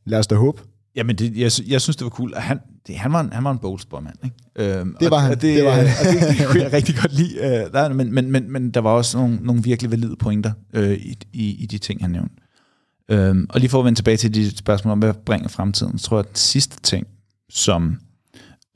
lad 0.05 0.19
os 0.19 0.27
da 0.27 0.35
håbe. 0.35 0.61
Jamen, 0.95 1.15
det, 1.15 1.37
jeg, 1.37 1.51
jeg 1.67 1.81
synes, 1.81 1.95
det 1.95 2.03
var 2.03 2.09
cool. 2.09 2.33
Han, 2.35 2.59
det, 2.87 2.95
han, 2.97 3.13
var 3.13 3.19
en, 3.19 3.33
han 3.33 3.43
var 3.43 3.51
en 3.51 3.57
boldspår-mand, 3.59 4.15
ikke? 4.23 4.35
Øhm, 4.55 4.95
Det 4.99 5.11
var 5.11 5.17
og, 5.17 5.21
han, 5.21 5.31
Og 5.31 5.41
det, 5.41 5.55
det 5.57 5.65
var 5.65 5.71
han. 5.71 5.85
og 5.99 6.13
det, 6.13 6.37
det 6.37 6.47
kunne 6.47 6.61
jeg 6.61 6.73
rigtig 6.73 6.95
godt 6.95 7.13
lide. 7.13 7.35
Øh, 7.37 7.73
der, 7.73 7.93
men, 7.93 8.13
men, 8.13 8.31
men, 8.31 8.51
men 8.51 8.71
der 8.71 8.79
var 8.79 8.89
også 8.89 9.17
nogle, 9.17 9.35
nogle 9.41 9.63
virkelig 9.63 9.91
valide 9.91 10.15
pointer 10.15 10.51
øh, 10.73 10.91
i, 10.91 11.17
i, 11.33 11.63
i 11.63 11.65
de 11.65 11.77
ting, 11.77 12.01
han 12.01 12.11
nævnte. 12.11 12.35
Øhm, 13.11 13.45
og 13.49 13.59
lige 13.59 13.69
for 13.69 13.79
at 13.79 13.85
vende 13.85 13.99
tilbage 13.99 14.17
til 14.17 14.33
de 14.33 14.57
spørgsmål 14.57 14.91
om, 14.91 14.99
hvad 14.99 15.13
bringer 15.25 15.47
fremtiden, 15.47 15.97
så 15.97 16.05
tror 16.05 16.17
jeg, 16.17 16.25
at 16.25 16.29
den 16.29 16.35
sidste 16.35 16.81
ting, 16.81 17.07
som 17.49 17.99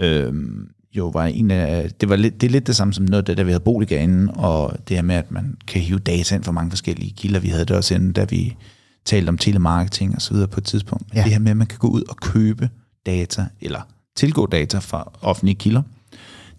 øhm, 0.01 0.67
jo 0.95 1.08
var 1.08 1.25
en 1.25 1.51
af, 1.51 1.91
det, 2.01 2.10
var 2.10 2.15
lidt, 2.15 2.41
det 2.41 2.47
er 2.47 2.51
lidt 2.51 2.67
det 2.67 2.75
samme 2.75 2.93
som 2.93 3.05
noget 3.05 3.21
af 3.21 3.25
det, 3.25 3.38
da 3.38 3.43
vi 3.43 3.51
havde 3.51 3.63
Boliga 3.63 4.01
inden, 4.03 4.29
og 4.34 4.77
det 4.88 4.97
her 4.97 5.01
med, 5.01 5.15
at 5.15 5.31
man 5.31 5.58
kan 5.67 5.81
hive 5.81 5.99
data 5.99 6.36
ind 6.36 6.43
fra 6.43 6.51
mange 6.51 6.71
forskellige 6.71 7.13
kilder. 7.17 7.39
Vi 7.39 7.47
havde 7.47 7.65
det 7.65 7.75
også 7.75 7.95
inden, 7.95 8.12
da 8.13 8.23
vi 8.23 8.55
talte 9.06 9.30
om 9.30 9.38
telemarketing 9.38 10.15
og 10.15 10.22
så 10.22 10.34
videre 10.34 10.48
på 10.48 10.60
et 10.60 10.63
tidspunkt. 10.65 11.08
Men 11.10 11.18
Ja. 11.18 11.24
det 11.24 11.32
her 11.32 11.39
med, 11.39 11.52
at 11.52 11.58
man 11.58 11.68
kan 11.68 11.80
gå 11.80 11.88
ud 11.88 12.04
og 12.10 12.15
købe 12.18 12.70
data, 13.06 13.46
eller 13.62 13.82
tilgå 14.15 14.46
data 14.46 14.78
fra 14.80 15.12
offentlige 15.22 15.56
kilder. 15.56 15.82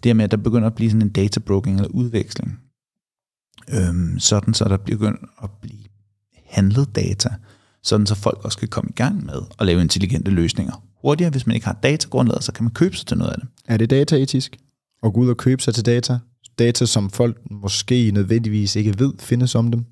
Det 0.03 0.09
her 0.09 0.13
med, 0.13 0.23
at 0.25 0.31
der 0.31 0.37
begynder 0.37 0.67
at 0.67 0.75
blive 0.75 0.89
sådan 0.89 1.01
en 1.01 1.09
data 1.09 1.39
broking 1.39 1.75
eller 1.77 1.89
udveksling. 1.89 2.59
Øhm, 3.69 4.19
sådan 4.19 4.53
så 4.53 4.65
der 4.65 4.77
begynder 4.77 5.43
at 5.43 5.49
blive 5.61 5.79
handlet 6.45 6.95
data, 6.95 7.29
sådan 7.83 8.05
så 8.05 8.15
folk 8.15 8.37
også 8.45 8.57
kan 8.57 8.67
komme 8.67 8.89
i 8.89 8.93
gang 8.93 9.25
med 9.25 9.39
at 9.59 9.65
lave 9.65 9.81
intelligente 9.81 10.31
løsninger. 10.31 10.83
Hurtigere, 11.01 11.31
hvis 11.31 11.47
man 11.47 11.55
ikke 11.55 11.65
har 11.65 11.79
datagrundlaget, 11.83 12.43
så 12.43 12.51
kan 12.51 12.63
man 12.63 12.73
købe 12.73 12.95
sig 12.95 13.07
til 13.07 13.17
noget 13.17 13.31
af 13.31 13.37
det. 13.39 13.47
Er 13.67 13.77
det 13.77 13.89
dataetisk? 13.89 14.57
At 15.03 15.13
gå 15.13 15.19
ud 15.19 15.29
og 15.29 15.37
købe 15.37 15.61
sig 15.61 15.73
til 15.75 15.85
data? 15.85 16.19
Data, 16.59 16.85
som 16.85 17.09
folk 17.09 17.37
måske 17.51 18.11
nødvendigvis 18.11 18.75
ikke 18.75 18.99
ved, 18.99 19.13
findes 19.19 19.55
om 19.55 19.71
dem? 19.71 19.85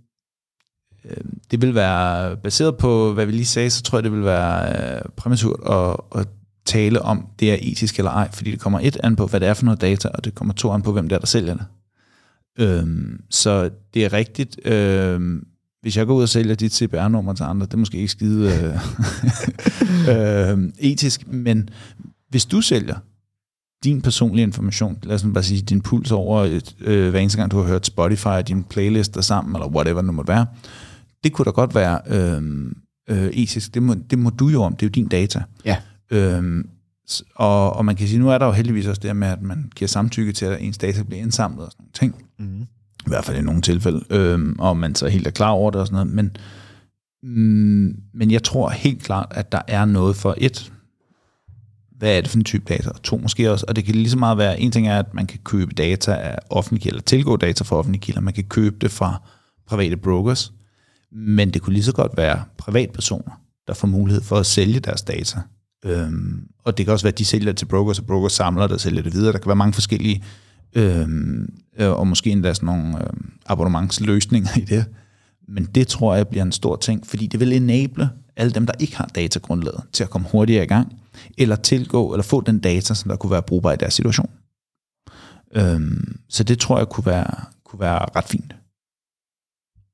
Øh, 1.10 1.18
det 1.52 1.62
vil 1.62 1.76
være 1.76 2.38
baseret 2.38 2.78
på, 2.78 3.14
hvad 3.14 3.26
vi 3.26 3.32
lige 3.32 3.46
sagde, 3.46 3.70
så 3.70 3.82
tror 3.82 3.98
jeg, 3.98 4.04
det 4.04 4.12
vil 4.12 4.24
være 4.24 4.96
øh, 4.96 5.02
præmaturt 5.16 5.60
at, 5.70 6.20
at 6.22 6.28
tale 6.66 7.02
om, 7.02 7.28
det 7.40 7.52
er 7.52 7.58
etisk 7.62 7.98
eller 7.98 8.12
ej, 8.12 8.32
fordi 8.32 8.52
det 8.52 8.60
kommer 8.60 8.80
et 8.84 8.98
an 9.04 9.16
på, 9.16 9.26
hvad 9.26 9.40
det 9.40 9.48
er 9.48 9.54
for 9.54 9.66
noget 9.66 9.82
data, 9.82 10.08
og 10.08 10.26
det 10.26 10.36
kommer 10.36 10.54
to 10.54 10.72
an 10.72 10.82
på, 10.82 10.92
hvem 10.92 11.10
det 11.10 11.16
er, 11.16 11.20
der 11.20 11.28
sælger 11.28 11.54
det. 11.54 11.66
Øhm, 12.60 13.22
så 13.30 13.70
det 13.94 14.06
er 14.06 14.14
rigtigt. 14.14 14.68
Øhm, 14.68 15.48
hvis 15.82 15.98
jeg 15.98 16.08
går 16.08 16.16
ud 16.16 16.22
og 16.22 16.30
sælger 16.30 16.56
dit 16.56 16.74
CPR-nummer 16.74 17.34
til 17.34 17.44
andre, 17.44 17.66
det 17.66 17.74
er 17.74 17.78
måske 17.78 17.98
ikke 17.98 18.12
skide 18.12 18.76
øh, 20.08 20.10
øh, 20.52 20.70
etisk, 20.80 21.28
men 21.28 21.70
hvis 22.30 22.46
du 22.46 22.62
sælger 22.62 22.96
din 23.84 24.02
personlige 24.02 24.44
information, 24.44 24.98
lad 25.04 25.16
os 25.16 25.26
bare 25.34 25.44
sige 25.44 25.62
din 25.62 25.82
puls 25.82 26.12
over, 26.12 26.44
et, 26.44 26.76
øh, 26.82 27.10
hver 27.10 27.20
eneste 27.20 27.38
gang 27.38 27.52
du 27.52 27.58
har 27.58 27.68
hørt 27.68 27.86
Spotify 27.86 28.28
og 28.28 28.48
dine 28.48 28.64
playlister 28.64 29.22
sammen, 29.22 29.56
eller 29.56 29.68
whatever 29.68 30.02
det 30.02 30.06
nu 30.06 30.12
måtte 30.12 30.30
være, 30.30 30.46
det 31.26 31.34
kunne 31.34 31.46
da 31.46 31.52
godt 31.52 31.76
være 31.76 32.00
øh, 32.08 32.72
øh, 33.10 33.28
etisk. 33.28 33.74
Det 33.74 33.84
må, 33.84 33.94
det 33.94 34.20
må 34.20 34.30
du 34.30 34.48
jo 34.48 34.64
om, 34.64 34.76
det 34.76 34.86
er 34.86 34.88
jo 34.88 34.92
din 34.92 35.08
data. 35.08 35.44
Ja. 35.66 35.78
S- 37.10 37.24
og, 37.36 37.74
og 37.74 37.86
man 37.86 37.96
kan 37.96 38.08
sige, 38.08 38.20
nu 38.20 38.30
er 38.30 38.38
der 38.38 38.46
jo 38.46 38.52
heldigvis 38.52 38.86
også 38.86 39.00
det 39.00 39.10
her 39.10 39.14
med, 39.14 39.28
at 39.28 39.42
man 39.42 39.72
giver 39.76 39.88
samtykke 39.88 40.32
til, 40.32 40.46
at 40.46 40.62
ens 40.62 40.78
data 40.78 41.04
bliver 41.04 41.22
indsamlet 41.22 41.66
og 41.66 41.72
sådan 41.72 41.84
nogle 41.84 41.92
ting. 41.94 42.16
Mm. 42.40 42.62
I 43.06 43.10
hvert 43.10 43.26
fald 43.26 43.38
i 43.38 43.42
nogle 43.42 43.62
tilfælde. 43.62 44.04
Øhm, 44.10 44.56
og 44.60 44.78
man 44.78 44.96
så 44.96 45.08
helt 45.08 45.28
er 45.28 45.32
klar 45.32 45.50
over 45.50 45.72
det 45.72 45.82
og 45.82 45.88
sådan 45.88 46.08
noget. 46.08 46.14
Men, 46.14 46.38
mm, 47.24 47.96
men 48.14 48.32
jeg 48.32 48.44
tror 48.44 48.70
helt 48.70 49.04
klart, 49.04 49.28
at 49.32 49.52
der 49.52 49.62
er 49.68 49.86
noget 49.86 50.16
for 50.16 50.36
et, 50.38 50.74
hvad 51.98 52.18
er 52.18 52.22
det 52.22 52.30
for 52.30 52.38
en 52.38 52.44
type 52.44 52.66
data? 52.70 52.90
To 53.04 53.18
måske 53.18 53.52
også, 53.52 53.66
og 53.68 53.76
det 53.76 53.86
kan 53.86 53.96
lige 53.96 54.10
så 54.10 54.18
meget 54.18 54.38
være, 54.38 54.60
en 54.60 54.72
ting 54.72 54.88
er, 54.88 55.00
at 55.00 55.14
man 55.14 55.28
kan 55.28 55.40
købe 55.44 55.74
data 55.74 56.14
af 56.14 56.38
offentlige 56.50 56.84
kilder, 56.84 57.02
tilgå 57.02 57.38
data 57.38 57.64
fra 57.64 57.76
offentlige 57.76 58.02
kilder, 58.02 58.22
man 58.22 58.34
kan 58.34 58.44
købe 58.44 58.76
det 58.82 58.92
fra 58.92 59.22
private 59.68 59.98
brokers, 59.98 60.54
men 61.16 61.52
det 61.54 61.62
kunne 61.62 61.74
lige 61.74 61.84
så 61.84 61.94
godt 61.94 62.18
være 62.18 62.44
privatpersoner, 62.58 63.42
der 63.68 63.74
får 63.74 63.88
mulighed 63.88 64.22
for 64.22 64.38
at 64.38 64.46
sælge 64.46 64.80
deres 64.80 65.02
data. 65.02 65.40
Øhm, 65.86 66.48
og 66.64 66.78
det 66.78 66.86
kan 66.86 66.94
også 66.94 67.06
være, 67.06 67.12
at 67.12 67.18
de 67.18 67.26
sælger 67.26 67.52
det 67.52 67.58
til 67.58 67.66
brokers, 67.66 68.00
og 68.00 68.06
brokers 68.06 68.34
samler 68.34 68.68
det 68.68 68.74
og 68.74 68.80
sælger 68.80 69.02
det 69.02 69.14
videre. 69.14 69.34
Der 69.34 69.38
kan 69.38 69.48
være 69.48 69.56
mange 69.56 69.74
forskellige, 69.74 70.24
øhm, 70.74 71.54
øh, 71.78 71.92
og 71.92 72.08
måske 72.08 72.30
endda 72.30 72.54
sådan 72.54 72.68
nogle 72.68 73.04
øhm, 73.04 73.32
abonnementsløsninger 73.46 74.50
i 74.58 74.62
det. 74.62 74.86
Men 75.48 75.66
det 75.66 75.88
tror 75.88 76.16
jeg 76.16 76.28
bliver 76.28 76.44
en 76.44 76.52
stor 76.52 76.76
ting, 76.76 77.08
fordi 77.08 77.28
det 77.28 77.40
vil 77.40 77.54
enable 77.54 78.10
alle 78.36 78.52
dem, 78.52 78.66
der 78.66 78.74
ikke 78.80 78.98
har 78.98 79.06
datagrundlaget, 79.16 79.84
til 79.94 80.04
at 80.04 80.10
komme 80.10 80.28
hurtigere 80.32 80.64
i 80.64 80.68
gang, 80.68 81.00
eller 81.38 81.56
tilgå, 81.56 82.14
eller 82.14 82.24
få 82.24 82.42
den 82.42 82.60
data, 82.60 82.94
som 82.94 83.10
der 83.10 83.16
kunne 83.16 83.32
være 83.32 83.44
brugbar 83.44 83.74
i 83.74 83.78
deres 83.78 83.94
situation. 83.94 84.30
Øhm, 85.56 86.20
så 86.30 86.44
det 86.44 86.60
tror 86.60 86.78
jeg 86.78 86.88
kunne 86.88 87.06
være, 87.06 87.46
kunne 87.66 87.80
være 87.80 88.06
ret 88.16 88.26
fint. 88.26 88.56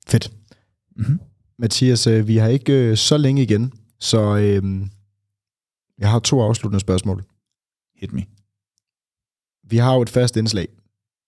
Fedt. 0.07 0.31
Mm-hmm. 1.01 1.19
Mathias, 1.59 2.07
øh, 2.07 2.27
vi 2.27 2.37
har 2.37 2.47
ikke 2.47 2.73
øh, 2.73 2.97
så 2.97 3.17
længe 3.17 3.41
igen, 3.43 3.73
så 3.99 4.37
øh, 4.37 4.81
jeg 5.97 6.09
har 6.11 6.19
to 6.19 6.41
afsluttende 6.41 6.79
spørgsmål. 6.79 7.23
Hit 7.95 8.13
me. 8.13 8.21
Vi 9.69 9.77
har 9.77 9.95
jo 9.95 10.01
et 10.01 10.09
fast 10.09 10.37
indslag, 10.37 10.67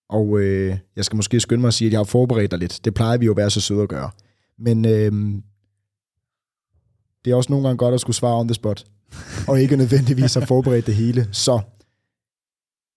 og 0.08 0.40
øh, 0.40 0.78
jeg 0.96 1.04
skal 1.04 1.16
måske 1.16 1.40
skynde 1.40 1.60
mig 1.60 1.68
at 1.68 1.74
sige, 1.74 1.86
at 1.86 1.92
jeg 1.92 1.98
har 1.98 2.04
forberedt 2.04 2.50
dig 2.50 2.58
lidt. 2.58 2.80
Det 2.84 2.94
plejer 2.94 3.18
vi 3.18 3.24
jo 3.26 3.30
at 3.30 3.36
være 3.36 3.50
så 3.50 3.60
søde 3.60 3.82
at 3.82 3.88
gøre. 3.88 4.10
Men 4.58 4.84
øh, 4.84 5.12
det 7.24 7.30
er 7.30 7.34
også 7.34 7.52
nogle 7.52 7.66
gange 7.68 7.78
godt 7.78 7.94
at 7.94 8.00
skulle 8.00 8.16
svare 8.16 8.40
on 8.40 8.48
the 8.48 8.54
spot, 8.54 8.84
og 9.48 9.60
ikke 9.60 9.76
nødvendigvis 9.76 10.34
have 10.34 10.46
forberedt 10.46 10.86
det 10.86 10.94
hele. 10.94 11.28
Så 11.32 11.60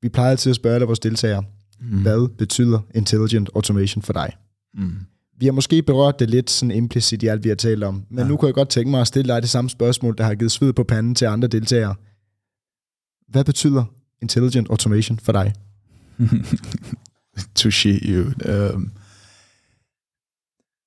vi 0.02 0.10
plejer 0.10 0.32
altid 0.32 0.50
at 0.50 0.56
spørge 0.56 0.76
alle 0.76 0.86
vores 0.86 1.00
deltagere, 1.00 1.44
Mm. 1.80 2.02
hvad 2.02 2.30
betyder 2.38 2.80
intelligent 2.96 3.50
automation 3.56 4.02
for 4.02 4.14
dig? 4.14 4.34
Mm. 4.74 4.96
Vi 5.40 5.46
har 5.46 5.52
måske 5.54 5.84
berørt 5.84 6.20
det 6.20 6.30
lidt 6.30 6.50
sådan 6.50 6.72
implicit 6.76 7.24
i 7.24 7.28
alt, 7.28 7.44
vi 7.44 7.50
har 7.50 7.56
talt 7.56 7.84
om, 7.84 8.04
men 8.10 8.20
Ja. 8.20 8.28
nu 8.28 8.38
kunne 8.38 8.48
jeg 8.48 8.56
godt 8.56 8.70
tænke 8.70 8.92
mig 8.92 9.02
at 9.02 9.08
stille 9.08 9.34
dig 9.34 9.42
det 9.42 9.50
samme 9.50 9.70
spørgsmål, 9.70 10.18
der 10.18 10.24
har 10.24 10.36
givet 10.36 10.52
sved 10.52 10.74
på 10.74 10.84
panden 10.84 11.16
til 11.16 11.26
andre 11.26 11.48
deltagere. 11.48 11.96
Hvad 13.28 13.44
betyder 13.44 13.84
intelligent 14.22 14.70
automation 14.70 15.20
for 15.20 15.32
dig? 15.32 15.54
Touché, 17.60 18.12
jo. 18.12 18.32
Øhm, 18.46 18.92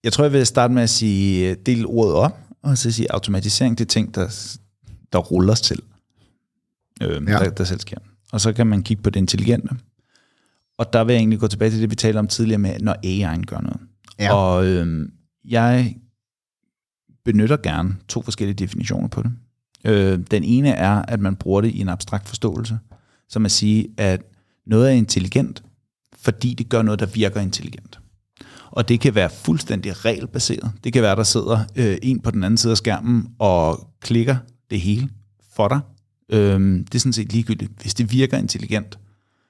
jeg 0.05 0.13
tror, 0.13 0.25
jeg 0.25 0.33
vil 0.33 0.47
starte 0.47 0.75
med 0.75 0.83
at 0.83 0.91
sige, 0.91 1.55
del 1.55 1.87
ordet 1.87 2.15
op, 2.15 2.39
og 2.63 2.79
så 2.79 2.91
sige 2.91 3.13
automatisering, 3.13 3.79
det 3.79 3.85
er 3.85 3.89
ting, 3.89 4.15
der, 4.15 4.57
der 5.13 5.19
ruller 5.19 5.55
til, 5.55 5.81
øhm, 7.03 7.29
ja. 7.29 7.33
der, 7.39 7.51
der 7.51 7.65
selv 7.65 7.81
sker. 7.81 7.97
Og 8.33 8.41
så 8.41 8.53
kan 8.53 8.67
man 8.67 8.83
kigge 8.83 9.03
på 9.03 9.11
det 9.11 9.21
intelligente. 9.21 9.69
Og 10.79 10.93
der 10.93 11.05
vil 11.05 11.13
jeg 11.13 11.19
egentlig 11.21 11.39
gå 11.41 11.47
tilbage 11.49 11.71
til 11.71 11.81
det, 11.81 11.91
vi 11.91 11.95
talte 11.95 12.19
om 12.19 12.29
tidligere 12.29 12.59
med, 12.59 12.79
når 12.81 12.93
AI'en 12.95 13.45
gør 13.45 13.61
noget. 13.61 13.81
Ja. 14.21 14.35
Og 14.35 14.67
øhm, 14.67 15.13
jeg 15.45 15.97
benytter 17.25 17.57
gerne 17.57 17.97
to 18.09 18.23
forskellige 18.23 18.55
definitioner 18.57 19.09
på 19.09 19.23
det. 19.23 19.31
Øh, 19.85 20.19
den 20.31 20.45
ene 20.45 20.69
er, 20.69 21.03
at 21.03 21.21
man 21.21 21.37
bruger 21.37 21.61
det 21.61 21.69
i 21.71 21.81
en 21.81 21.89
abstrakt 21.89 22.29
forståelse, 22.29 22.79
som 23.29 23.45
at 23.45 23.51
sige, 23.51 23.89
at 23.97 24.23
noget 24.67 24.87
er 24.89 24.93
intelligent, 24.95 25.63
fordi 26.19 26.55
det 26.55 26.69
gør 26.69 26.83
noget, 26.83 27.01
der 27.01 27.07
virker 27.07 27.41
intelligent. 27.41 27.99
Og 28.71 28.89
det 28.89 29.01
kan 29.01 29.15
være 29.15 29.31
fuldstændig 29.31 30.05
regelbaseret. 30.05 30.73
Det 30.85 30.93
kan 30.93 31.03
være, 31.03 31.17
der 31.17 31.23
sidder 31.23 31.65
øh, 31.77 31.99
en 32.03 32.21
på 32.21 32.31
den 32.31 32.45
anden 32.45 32.59
side 32.59 32.71
af 32.71 32.77
skærmen 32.77 33.29
og 33.39 33.89
klikker 34.01 34.37
det 34.71 34.81
hele 34.81 35.09
for 35.55 35.69
dig. 35.69 35.81
Øhm, 36.33 36.85
det 36.85 36.95
er 36.95 36.99
sådan 36.99 37.13
set 37.13 37.33
ligegyldigt. 37.33 37.73
Hvis 37.83 37.95
det 37.95 38.13
virker 38.13 38.39
intelligent, 38.39 38.99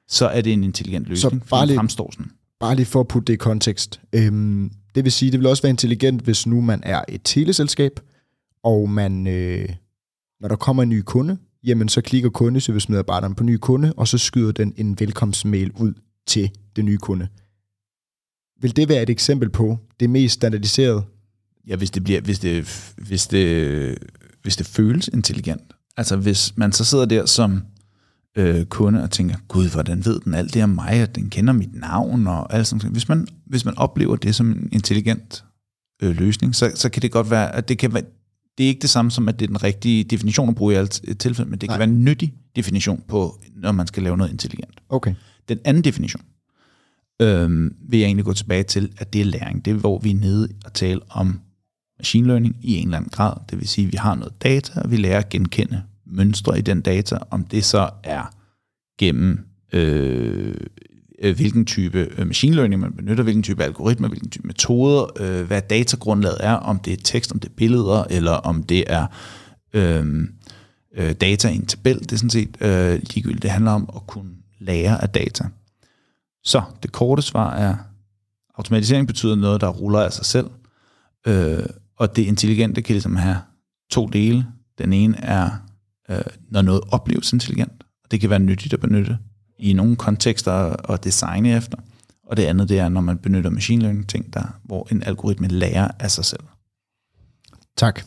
så 0.09 0.27
er 0.29 0.41
det 0.41 0.53
en 0.53 0.65
intelligent 0.65 1.07
løsning, 1.07 1.41
bare 1.41 1.49
fordi 1.49 1.61
den 1.61 1.69
lige- 1.69 1.79
fremstår 1.79 2.11
sådan. 2.13 2.31
Bare 2.61 2.77
lige 2.77 2.87
for 2.87 3.01
at 3.01 3.09
putte 3.09 3.27
det 3.27 3.33
i 3.33 3.37
kontekst. 3.37 4.01
Øhm, 4.13 4.73
det 4.95 5.05
vil 5.05 5.13
sige, 5.13 5.33
det 5.33 5.41
vil 5.41 5.47
også 5.47 5.63
være 5.63 5.71
intelligent, 5.71 6.23
hvis 6.23 6.47
nu 6.47 6.61
man 6.61 6.81
er 6.83 7.03
et 7.09 7.21
teleselskab, 7.25 8.01
og 8.63 8.91
man, 8.91 9.27
øh, 9.27 9.69
når 10.41 10.49
der 10.49 10.57
kommer 10.57 10.83
en 10.83 10.89
ny 10.89 11.03
kunde, 11.07 11.39
jamen 11.65 11.89
så 11.89 12.01
klikker 12.01 12.31
kundeservicemedarbejderen 12.31 13.35
på 13.35 13.45
ny 13.45 13.57
kunde, 13.57 13.93
og 13.97 14.09
så 14.09 14.19
skyder 14.19 14.53
den 14.53 14.75
en 14.77 15.01
velkomstmail 15.01 15.73
ud 15.73 15.93
til 16.27 16.51
den 16.77 16.85
nye 16.85 16.99
kunde. 16.99 17.29
Vil 18.61 18.77
det 18.77 18.89
være 18.89 19.03
et 19.03 19.11
eksempel 19.11 19.51
på 19.51 19.79
det 20.01 20.11
mest 20.11 20.35
standardiserede? 20.35 21.03
Ja, 21.67 21.77
hvis 21.77 21.91
det, 21.91 22.05
bliver, 22.05 22.21
hvis 22.21 22.39
det, 22.39 22.93
hvis 22.97 23.27
det, 23.27 23.99
hvis 24.43 24.57
det 24.57 24.67
føles 24.67 25.09
intelligent. 25.09 25.73
Altså 25.97 26.17
hvis 26.17 26.57
man 26.57 26.73
så 26.73 26.85
sidder 26.85 27.05
der 27.05 27.27
som 27.27 27.63
øh, 28.41 28.65
kunde 28.65 29.03
og 29.03 29.11
tænker, 29.11 29.37
gud, 29.49 29.71
hvordan 29.71 30.05
ved 30.05 30.21
den 30.21 30.35
alt 30.35 30.55
det 30.55 30.65
om 30.65 30.71
mig, 30.71 30.93
at 30.93 31.15
den 31.15 31.31
kender 31.31 31.53
mit 31.53 31.75
navn 31.75 32.27
og 32.27 32.55
alt 32.55 32.67
sådan 32.67 32.91
Hvis 32.91 33.09
man, 33.09 33.27
hvis 33.47 33.65
man 33.65 33.79
oplever 33.79 34.17
det 34.17 34.35
som 34.35 34.51
en 34.51 34.69
intelligent 34.73 35.45
øh, 36.03 36.17
løsning, 36.17 36.55
så, 36.55 36.73
så 36.75 36.89
kan 36.89 37.03
det 37.03 37.13
godt 37.13 37.31
være, 37.31 37.55
at 37.55 37.69
det 37.69 37.79
kan 37.79 37.95
være, 37.95 38.03
det 38.59 38.65
er 38.65 38.69
ikke 38.69 38.81
det 38.81 38.91
samme 38.91 39.11
som, 39.11 39.29
at 39.29 39.39
det 39.41 39.45
er 39.47 39.49
den 39.49 39.63
rigtige 39.63 40.05
definition 40.05 40.49
at 40.49 40.55
bruge 40.55 40.75
i 40.75 40.77
alt 40.77 41.03
tilfælde, 41.19 41.51
men 41.51 41.59
det 41.59 41.69
Nej. 41.69 41.77
kan 41.77 41.79
være 41.81 41.97
en 41.97 42.05
nyttig 42.05 42.35
definition 42.57 43.03
på, 43.09 43.41
når 43.57 43.73
man 43.73 43.87
skal 43.87 44.03
lave 44.03 44.17
noget 44.17 44.33
intelligent. 44.33 44.81
Okay. 44.89 45.15
Den 45.49 45.59
anden 45.65 45.85
definition, 45.85 46.23
øh, 47.23 47.71
vil 47.89 48.01
jeg 48.01 48.07
egentlig 48.07 48.25
gå 48.25 48.33
tilbage 48.33 48.63
til, 48.63 48.93
at 48.99 49.13
det 49.13 49.21
er 49.21 49.25
læring. 49.25 49.65
Det 49.65 49.71
er, 49.71 49.75
hvor 49.75 49.99
vi 49.99 50.11
er 50.11 50.15
nede 50.15 50.49
og 50.65 50.73
tale 50.73 51.01
om 51.09 51.41
machine 51.99 52.27
learning 52.27 52.57
i 52.63 52.75
en 52.75 52.85
eller 52.85 52.97
anden 52.97 53.11
grad. 53.11 53.33
Det 53.51 53.59
vil 53.59 53.69
sige, 53.69 53.87
at 53.87 53.93
vi 53.93 53.97
har 53.97 54.15
noget 54.15 54.43
data, 54.43 54.81
og 54.81 54.91
vi 54.91 54.97
lærer 54.97 55.19
at 55.19 55.29
genkende 55.29 55.83
mønstre 56.11 56.59
i 56.59 56.63
den 56.63 56.81
data, 56.81 57.19
om 57.31 57.45
det 57.45 57.65
så 57.65 57.91
er 58.05 58.35
gennem 58.99 59.47
øh, 59.73 60.55
øh 61.23 61.37
hvilken 61.37 61.67
type 61.67 62.09
øh, 62.19 62.27
machine 62.27 62.57
learning 62.57 62.81
man 62.81 62.93
benytter, 62.93 63.25
hvilken 63.25 63.43
type 63.43 63.65
algoritmer, 63.65 64.09
hvilken 64.09 64.31
type 64.31 64.47
metoder, 64.47 65.07
øh, 65.21 65.47
hvad 65.47 65.63
datagrundlaget 65.63 66.39
er, 66.41 66.55
om 66.55 66.79
det 66.79 66.93
er 66.93 67.03
tekst, 67.05 67.33
om 67.33 67.39
det 67.39 67.49
er 67.49 67.55
billeder, 67.57 68.05
eller 68.11 68.33
om 68.33 68.63
det 68.63 68.85
er 68.87 69.07
øh, 69.75 70.29
øh, 70.95 71.13
data 71.13 71.49
i 71.49 71.57
en 71.57 71.67
tabel. 71.67 72.01
Det 72.01 72.13
er 72.13 72.17
sådan 72.17 72.31
set 72.31 72.57
øh, 72.61 73.01
ligegyldigt. 73.15 73.43
Det 73.43 73.51
handler 73.51 73.71
om 73.71 73.91
at 73.97 74.07
kunne 74.07 74.31
lære 74.59 75.03
af 75.03 75.09
data. 75.09 75.45
Så 76.45 76.63
det 76.83 76.93
korte 76.93 77.23
svar 77.23 77.55
er, 77.55 77.77
automatisering 78.59 79.07
betyder 79.07 79.35
noget, 79.35 79.61
der 79.61 79.69
ruller 79.69 80.01
af 80.01 80.13
sig 80.13 80.25
selv, 80.25 80.51
øh, 81.27 81.67
og 81.97 82.17
det 82.17 82.23
intelligente 82.23 82.83
kan 82.83 82.93
ligesom 82.93 83.17
have 83.17 83.39
to 83.91 84.07
dele. 84.07 84.47
Den 84.79 84.93
ene 84.93 85.25
er, 85.25 85.51
øh, 86.11 86.23
når 86.51 86.63
noget 86.63 86.81
opleves 86.89 87.33
intelligent, 87.33 87.85
og 88.05 88.11
det 88.11 88.21
kan 88.21 88.31
være 88.31 88.39
nyttigt 88.39 88.75
at 88.75 88.81
benytte 88.81 89.19
i 89.59 89.73
nogle 89.73 89.97
kontekster 89.97 90.53
og 90.53 91.05
designe 91.05 91.57
efter. 91.57 91.79
Og 92.27 92.37
det 92.37 92.45
andet, 92.45 92.69
det 92.69 92.79
er, 92.79 92.89
når 92.89 93.01
man 93.01 93.19
benytter 93.19 93.51
machine 93.51 93.83
learning 93.83 94.09
ting, 94.09 94.35
der, 94.35 94.61
hvor 94.65 94.89
en 94.91 95.03
algoritme 95.03 95.49
lærer 95.49 95.91
af 95.99 96.11
sig 96.11 96.25
selv. 96.25 96.43
Tak. 97.77 98.01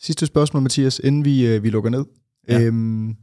Sidste 0.00 0.26
spørgsmål, 0.26 0.62
Mathias, 0.62 1.00
inden 1.04 1.24
vi, 1.24 1.46
øh, 1.46 1.62
vi 1.62 1.70
lukker 1.70 1.90
ned. 1.90 2.04
Ja. 2.48 2.60
Øhm, 2.60 3.16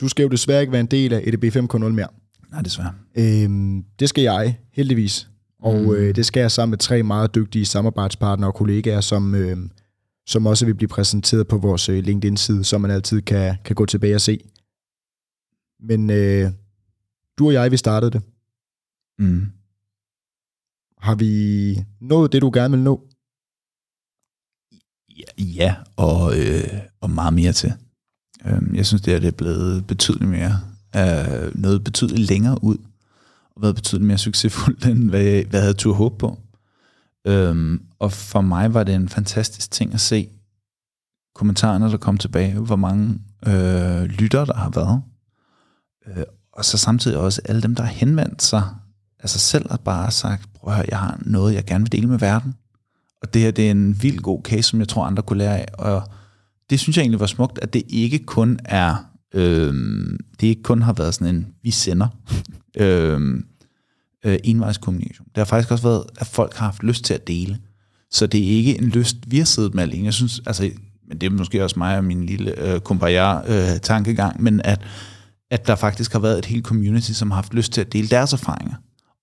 du 0.00 0.08
skal 0.08 0.22
jo 0.22 0.28
desværre 0.28 0.60
ikke 0.60 0.72
være 0.72 0.80
en 0.80 0.86
del 0.86 1.12
af 1.12 1.22
EDB 1.26 1.44
5.0 1.44 1.78
mere. 1.78 2.08
Nej, 2.50 2.62
desværre. 2.62 2.92
Øhm, 3.14 3.84
det 4.00 4.08
skal 4.08 4.22
jeg, 4.22 4.58
heldigvis. 4.72 5.28
Og 5.62 5.80
mm. 5.80 5.90
øh, 5.90 6.16
det 6.16 6.26
skal 6.26 6.40
jeg 6.40 6.50
sammen 6.50 6.70
med 6.70 6.78
tre 6.78 7.02
meget 7.02 7.34
dygtige 7.34 7.64
samarbejdspartnere 7.64 8.50
og 8.50 8.54
kollegaer, 8.54 9.00
som, 9.00 9.34
øh, 9.34 9.56
som 10.30 10.46
også 10.46 10.66
vil 10.66 10.74
blive 10.74 10.88
præsenteret 10.88 11.48
på 11.48 11.58
vores 11.58 11.88
øh, 11.88 12.04
LinkedIn-side, 12.04 12.64
som 12.64 12.80
man 12.80 12.90
altid 12.90 13.22
kan, 13.22 13.56
kan 13.64 13.76
gå 13.76 13.86
tilbage 13.86 14.14
og 14.14 14.20
se. 14.20 14.40
Men 15.80 16.10
øh, 16.10 16.50
du 17.38 17.46
og 17.46 17.52
jeg, 17.52 17.70
vi 17.70 17.76
startede 17.76 18.10
det. 18.10 18.22
Mm. 19.18 19.46
Har 20.98 21.14
vi 21.14 21.84
nået 22.00 22.32
det, 22.32 22.42
du 22.42 22.50
gerne 22.54 22.76
vil 22.76 22.84
nå? 22.84 23.08
Ja, 25.38 25.74
og, 25.96 26.38
øh, 26.38 26.80
og 27.00 27.10
meget 27.10 27.34
mere 27.34 27.52
til. 27.52 27.72
Øh, 28.46 28.76
jeg 28.76 28.86
synes, 28.86 29.02
det 29.02 29.14
er, 29.14 29.18
det 29.18 29.28
er 29.28 29.36
blevet 29.36 29.86
betydeligt 29.86 30.30
mere, 30.30 30.60
øh, 30.96 31.60
noget 31.60 31.84
betydeligt 31.84 32.28
længere 32.28 32.64
ud, 32.64 32.76
og 33.50 33.62
været 33.62 33.74
betydeligt 33.74 34.06
mere 34.06 34.18
succesfuldt, 34.18 34.86
end 34.92 35.10
hvad 35.10 35.20
jeg, 35.20 35.46
hvad 35.50 35.60
jeg 35.60 35.64
havde 35.64 35.78
tur 35.78 35.92
håbe 35.92 36.18
på. 36.18 36.38
Øhm, 37.26 37.89
og 38.00 38.12
for 38.12 38.40
mig 38.40 38.74
var 38.74 38.84
det 38.84 38.94
en 38.94 39.08
fantastisk 39.08 39.70
ting 39.70 39.94
at 39.94 40.00
se 40.00 40.28
kommentarerne, 41.34 41.90
der 41.90 41.96
kom 41.96 42.18
tilbage, 42.18 42.58
hvor 42.58 42.76
mange 42.76 43.18
øh, 43.46 44.02
lytter, 44.02 44.44
der 44.44 44.54
har 44.54 44.70
været. 44.70 45.02
Øh, 46.06 46.24
og 46.52 46.64
så 46.64 46.78
samtidig 46.78 47.18
også 47.18 47.42
alle 47.44 47.62
dem, 47.62 47.74
der 47.74 47.82
har 47.82 47.92
henvendt 47.92 48.42
sig 48.42 48.62
altså 49.22 49.38
selv 49.38 49.70
har 49.70 49.76
bare 49.76 50.10
sagt, 50.10 50.52
prøv 50.54 50.72
at 50.72 50.76
høre, 50.76 50.86
jeg 50.90 50.98
har 50.98 51.18
noget, 51.20 51.54
jeg 51.54 51.64
gerne 51.64 51.84
vil 51.84 51.92
dele 51.92 52.06
med 52.06 52.18
verden. 52.18 52.54
Og 53.22 53.34
det 53.34 53.42
her, 53.42 53.50
det 53.50 53.66
er 53.66 53.70
en 53.70 54.02
vild 54.02 54.18
god 54.18 54.42
case, 54.42 54.62
som 54.62 54.80
jeg 54.80 54.88
tror, 54.88 55.04
andre 55.04 55.22
kunne 55.22 55.38
lære 55.38 55.58
af. 55.58 55.66
Og 55.72 56.02
det 56.70 56.80
synes 56.80 56.96
jeg 56.96 57.02
egentlig 57.02 57.20
var 57.20 57.26
smukt, 57.26 57.58
at 57.58 57.72
det 57.72 57.82
ikke 57.88 58.18
kun 58.18 58.58
er, 58.64 58.96
øh, 59.34 59.74
det 60.40 60.46
ikke 60.46 60.62
kun 60.62 60.82
har 60.82 60.92
været 60.92 61.14
sådan 61.14 61.34
en, 61.34 61.46
vi 61.62 61.70
sender, 61.70 62.08
øh, 62.78 63.42
øh, 64.24 64.38
envejskommunikation. 64.44 65.26
Det 65.26 65.36
har 65.36 65.44
faktisk 65.44 65.70
også 65.70 65.84
været, 65.88 66.04
at 66.18 66.26
folk 66.26 66.54
har 66.54 66.66
haft 66.66 66.82
lyst 66.82 67.04
til 67.04 67.14
at 67.14 67.26
dele. 67.26 67.58
Så 68.10 68.26
det 68.26 68.40
er 68.40 68.56
ikke 68.56 68.78
en 68.78 68.88
lyst, 68.88 69.16
vi 69.26 69.38
har 69.38 69.44
siddet 69.44 69.74
med 69.74 69.82
alene. 69.82 70.04
Jeg 70.04 70.14
synes, 70.14 70.40
altså, 70.46 70.70
men 71.08 71.18
det 71.18 71.26
er 71.26 71.30
måske 71.30 71.64
også 71.64 71.78
mig 71.78 71.96
og 71.96 72.04
min 72.04 72.26
lille 72.26 72.72
øh, 72.72 72.80
kumpajer 72.80 73.42
øh, 73.46 74.42
men 74.42 74.60
at, 74.60 74.80
at 75.50 75.66
der 75.66 75.74
faktisk 75.76 76.12
har 76.12 76.18
været 76.18 76.38
et 76.38 76.44
helt 76.44 76.64
community, 76.64 77.12
som 77.12 77.30
har 77.30 77.34
haft 77.34 77.54
lyst 77.54 77.72
til 77.72 77.80
at 77.80 77.92
dele 77.92 78.08
deres 78.08 78.32
erfaringer 78.32 78.74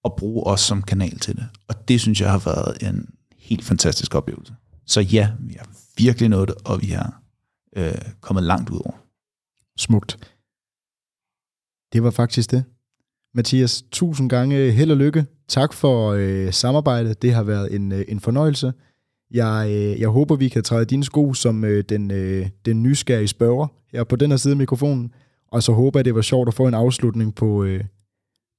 og 0.03 0.15
bruge 0.17 0.43
os 0.43 0.61
som 0.61 0.81
kanal 0.81 1.19
til 1.19 1.35
det. 1.35 1.47
Og 1.67 1.87
det 1.87 2.01
synes 2.01 2.21
jeg 2.21 2.31
har 2.31 2.37
været 2.37 2.83
en 2.83 3.09
helt 3.37 3.65
fantastisk 3.65 4.15
oplevelse. 4.15 4.55
Så 4.85 5.01
ja, 5.01 5.31
vi 5.39 5.55
har 5.57 5.67
virkelig 5.97 6.29
nået 6.29 6.47
det, 6.47 6.55
og 6.65 6.81
vi 6.81 6.87
har 6.87 7.21
øh, 7.75 8.11
kommet 8.21 8.43
langt 8.43 8.69
ud 8.69 8.79
over. 8.85 8.95
Smukt. 9.77 10.17
Det 11.93 12.03
var 12.03 12.11
faktisk 12.11 12.51
det. 12.51 12.63
Mathias, 13.37 13.83
tusind 13.91 14.29
gange 14.29 14.71
held 14.71 14.91
og 14.91 14.97
lykke. 14.97 15.25
Tak 15.47 15.73
for 15.73 16.11
øh, 16.11 16.53
samarbejdet. 16.53 17.21
Det 17.21 17.33
har 17.33 17.43
været 17.43 17.75
en, 17.75 17.91
øh, 17.91 18.05
en 18.07 18.19
fornøjelse. 18.19 18.73
Jeg, 19.31 19.67
øh, 19.69 19.99
jeg 20.01 20.09
håber, 20.09 20.35
vi 20.35 20.49
kan 20.49 20.63
træde 20.63 20.85
dine 20.85 21.03
sko 21.03 21.33
som 21.33 21.65
øh, 21.65 21.83
den, 21.89 22.11
øh, 22.11 22.47
den 22.65 22.83
nysgerrige 22.83 23.27
spørger 23.27 23.67
her 23.93 24.03
på 24.03 24.15
den 24.15 24.29
her 24.29 24.37
side 24.37 24.51
af 24.51 24.57
mikrofonen. 24.57 25.11
Og 25.51 25.63
så 25.63 25.71
håber 25.71 25.99
jeg, 25.99 26.05
det 26.05 26.15
var 26.15 26.21
sjovt 26.21 26.47
at 26.47 26.53
få 26.53 26.67
en 26.67 26.73
afslutning 26.73 27.35
på, 27.35 27.63
øh, 27.63 27.83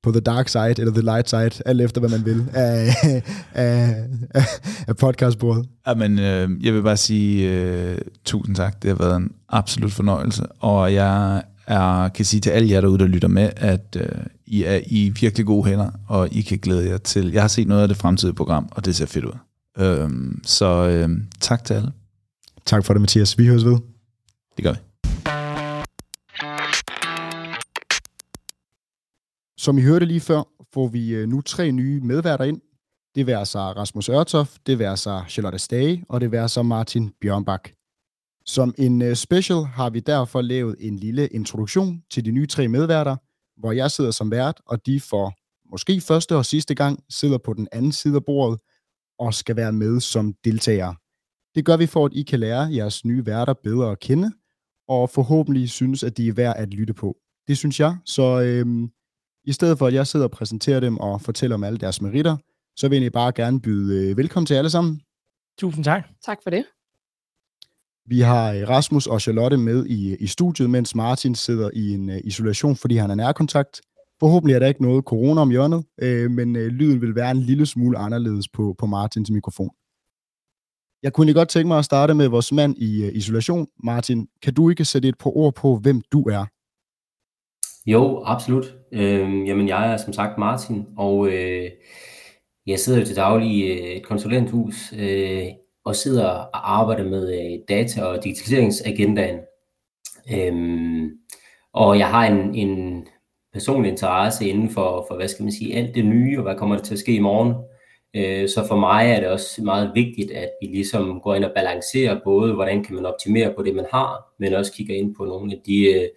på 0.03 0.13
the 0.13 0.21
dark 0.21 0.49
side, 0.49 0.75
eller 0.79 0.93
the 0.93 1.03
light 1.03 1.31
side, 1.31 1.51
alt 1.67 1.81
efter 1.81 2.01
hvad 2.01 2.11
man 2.11 2.25
vil, 2.25 2.47
af, 2.55 2.95
af, 3.05 3.23
af, 4.35 4.45
af 4.89 4.97
podcastbordet. 4.97 5.67
Jamen, 5.87 6.19
øh, 6.19 6.67
jeg 6.67 6.75
vil 6.75 6.83
bare 6.83 6.97
sige 6.97 7.51
øh, 7.51 7.99
tusind 8.25 8.57
tak. 8.57 8.83
Det 8.83 8.91
har 8.91 8.97
været 8.97 9.17
en 9.17 9.33
absolut 9.49 9.93
fornøjelse, 9.93 10.47
og 10.47 10.95
jeg 10.95 11.43
er, 11.69 12.09
kan 12.09 12.25
sige 12.25 12.41
til 12.41 12.51
alle 12.51 12.71
jer 12.71 12.81
derude, 12.81 12.99
der 12.99 13.07
lytter 13.07 13.29
med, 13.29 13.51
at 13.57 13.97
øh, 14.01 14.27
I 14.47 14.63
er 14.63 14.81
i 14.87 15.13
virkelig 15.21 15.47
gode 15.47 15.69
hænder, 15.69 15.91
og 16.09 16.29
I 16.33 16.41
kan 16.41 16.59
glæde 16.59 16.91
jer 16.91 16.99
til. 16.99 17.33
Jeg 17.33 17.43
har 17.43 17.49
set 17.49 17.69
noget 17.69 17.83
af 17.83 17.89
det 17.89 17.97
fremtidige 17.97 18.35
program, 18.35 18.69
og 18.71 18.85
det 18.85 18.97
ser 18.97 19.07
fedt 19.07 19.25
ud. 19.25 19.33
Øh, 19.79 20.11
så 20.45 20.89
øh, 20.89 21.09
tak 21.41 21.65
til 21.65 21.75
alle. 21.75 21.93
Tak 22.67 22.85
for 22.85 22.95
det, 22.95 23.01
Mathias. 23.01 23.39
Vi 23.39 23.47
høres 23.47 23.65
ved. 23.65 23.79
Det 24.57 24.65
gør 24.65 24.73
vi. 24.73 24.79
Som 29.59 29.79
I 29.79 29.83
hørte 29.83 30.07
lige 30.07 30.21
før, 30.21 30.43
får 30.75 30.89
vi 30.89 31.11
øh, 31.11 31.29
nu 31.29 31.41
tre 31.41 31.73
nye 31.73 32.01
medværter 32.01 32.45
ind. 32.45 32.61
Det 33.15 33.27
vil 33.27 33.39
sig 33.45 33.77
Rasmus 33.77 34.09
Ørtof, 34.09 34.57
det 34.67 34.79
vil 34.79 34.97
sig 34.97 35.25
Charlotte 35.29 35.59
Stage, 35.59 36.05
og 36.09 36.21
det 36.21 36.33
vil 36.33 36.49
sig 36.49 36.67
Martin 36.67 37.11
Bjørnbak. 37.21 37.78
Som 38.49 38.75
en 38.79 39.03
øh, 39.03 39.15
special 39.15 39.65
har 39.65 39.91
vi 39.91 40.01
derfor 40.01 40.41
lavet 40.41 40.77
en 40.81 40.97
lille 40.97 41.29
introduktion 41.29 42.03
til 42.11 42.25
de 42.25 42.31
nye 42.31 42.47
tre 42.47 42.69
medværter, 42.69 43.17
hvor 43.61 43.73
jeg 43.73 43.91
sidder 43.91 44.11
som 44.11 44.31
vært, 44.31 44.61
og 44.67 44.87
de 44.87 45.01
for 45.01 45.35
måske 45.71 46.01
første 46.01 46.37
og 46.37 46.47
sidste 46.47 46.75
gang 46.75 47.05
sidder 47.11 47.39
på 47.39 47.53
den 47.53 47.69
anden 47.73 47.93
side 47.93 48.17
af 48.17 48.25
bordet 48.25 48.61
og 49.19 49.35
skal 49.35 49.57
være 49.57 49.73
med 49.73 50.01
som 50.01 50.35
deltagere. 50.45 50.97
Det 51.55 51.65
gør 51.65 51.77
vi 51.77 51.87
for, 51.87 52.07
at 52.07 52.13
I 52.15 52.23
kan 52.23 52.41
lære 52.41 52.75
jeres 52.75 53.05
nye 53.05 53.27
værter 53.27 53.55
bedre 53.65 53.91
at 53.91 54.01
kende, 54.01 54.33
og 54.89 55.11
forhåbentlig 55.11 55.71
synes, 55.71 56.03
at 56.03 56.17
de 56.17 56.29
er 56.29 56.33
værd 56.33 56.57
at 56.57 56.69
lytte 56.69 56.95
på. 56.95 57.17
Det 57.49 57.59
synes 57.59 57.81
jeg, 57.81 57.97
så 58.05 58.41
øhm, 58.41 58.91
i 59.45 59.53
stedet 59.53 59.79
for, 59.79 59.87
at 59.87 59.95
jeg 59.95 60.07
sidder 60.07 60.27
og 60.27 60.31
præsenterer 60.31 60.81
dem 60.81 60.99
og 60.99 61.21
fortæller 61.21 61.55
om 61.55 61.65
alle 61.65 61.79
deres 61.79 62.03
meritter, 62.03 62.37
så 62.77 62.89
vil 62.89 63.03
jeg 63.03 63.13
bare 63.13 63.33
gerne 63.33 63.61
byde 63.61 64.11
øh, 64.11 64.17
velkommen 64.17 64.47
til 64.47 64.55
alle 64.55 64.71
sammen. 64.71 65.01
Tusind 65.59 65.85
tak. 65.85 66.09
Tak 66.25 66.39
for 66.43 66.51
det. 66.51 66.65
Vi 68.11 68.21
har 68.21 68.53
øh, 68.53 68.69
Rasmus 68.69 69.07
og 69.07 69.21
Charlotte 69.21 69.57
med 69.57 69.87
i, 69.87 70.13
øh, 70.13 70.17
i 70.21 70.27
studiet, 70.27 70.71
mens 70.71 70.95
Martin 70.95 71.35
sidder 71.35 71.71
i 71.75 71.95
en 71.95 72.09
uh, 72.09 72.17
isolation, 72.25 72.77
fordi 72.77 72.97
han 72.97 73.11
er 73.11 73.15
nærkontakt. 73.15 73.81
Forhåbentlig 74.21 74.55
er 74.55 74.59
der 74.59 74.67
ikke 74.67 74.83
noget 74.83 75.05
corona 75.05 75.41
om 75.41 75.51
hjørnet, 75.51 75.85
øh, 76.03 76.31
men 76.31 76.57
øh, 76.57 76.67
lyden 76.67 77.01
vil 77.01 77.15
være 77.15 77.31
en 77.31 77.41
lille 77.41 77.67
smule 77.67 77.99
anderledes 77.99 78.49
på, 78.49 78.75
på 78.79 78.87
Martins 78.87 79.31
mikrofon. 79.31 79.71
Jeg 81.03 81.13
kunne 81.13 81.35
godt 81.35 81.49
tænke 81.49 81.69
mig 81.69 81.79
at 81.79 81.85
starte 81.85 82.15
med 82.15 82.29
vores 82.29 82.53
mand 82.53 82.77
i 82.79 83.07
uh, 83.07 83.17
isolation. 83.17 83.67
Martin, 83.85 84.29
kan 84.43 84.55
du 84.55 84.71
ikke 84.71 84.85
sætte 84.85 85.09
et 85.09 85.19
par 85.19 85.37
ord 85.37 85.55
på, 85.55 85.77
hvem 85.77 86.01
du 86.13 86.23
er? 86.23 86.45
Jo, 87.87 88.23
absolut. 88.25 88.75
Øh, 88.93 89.49
jamen, 89.49 89.69
jeg 89.69 89.93
er 89.93 89.97
som 89.97 90.13
sagt 90.13 90.39
Martin, 90.39 90.87
og 90.97 91.29
øh, 91.29 91.71
jeg 92.67 92.79
sidder 92.79 92.99
jo 92.99 93.07
til 93.07 93.17
daglig 93.17 93.51
i 93.51 93.97
et 93.97 94.07
konsulenthus 94.07 94.93
øh, 94.99 95.47
og 95.89 95.97
sidder 95.97 96.25
og 96.27 96.79
arbejder 96.81 97.05
med 97.05 97.33
øh, 97.33 97.59
data- 97.69 98.05
og 98.05 98.25
digitaliseringsagendaen. 98.25 99.39
Øhm, 100.33 101.11
og 101.73 101.99
jeg 101.99 102.09
har 102.09 102.27
en, 102.27 102.55
en 102.55 103.07
personlig 103.53 103.91
interesse 103.91 104.49
inden 104.49 104.71
for, 104.71 105.05
for, 105.09 105.17
hvad 105.17 105.29
skal 105.29 105.43
man 105.43 105.53
sige, 105.53 105.77
alt 105.77 105.95
det 105.95 106.05
nye, 106.05 106.39
og 106.39 106.43
hvad 106.43 106.55
kommer 106.55 106.77
der 106.77 106.83
til 106.83 106.95
at 106.95 106.99
ske 106.99 107.15
i 107.15 107.19
morgen. 107.19 107.55
Øh, 108.15 108.49
så 108.49 108.67
for 108.67 108.77
mig 108.77 109.11
er 109.11 109.21
det 109.21 109.29
også 109.29 109.63
meget 109.63 109.91
vigtigt, 109.95 110.31
at 110.31 110.51
vi 110.63 110.67
ligesom 110.67 111.21
går 111.21 111.35
ind 111.35 111.45
og 111.45 111.53
balancerer 111.55 112.21
både, 112.25 112.55
hvordan 112.55 112.85
kan 112.85 112.95
man 112.95 113.07
optimere 113.07 113.55
på 113.57 113.63
det, 113.63 113.75
man 113.75 113.87
har, 113.93 114.35
men 114.39 114.55
også 114.55 114.73
kigger 114.73 114.95
ind 114.95 115.15
på 115.15 115.25
nogle 115.25 115.53
af 115.53 115.61
de 115.67 115.85
øh, 115.95 116.09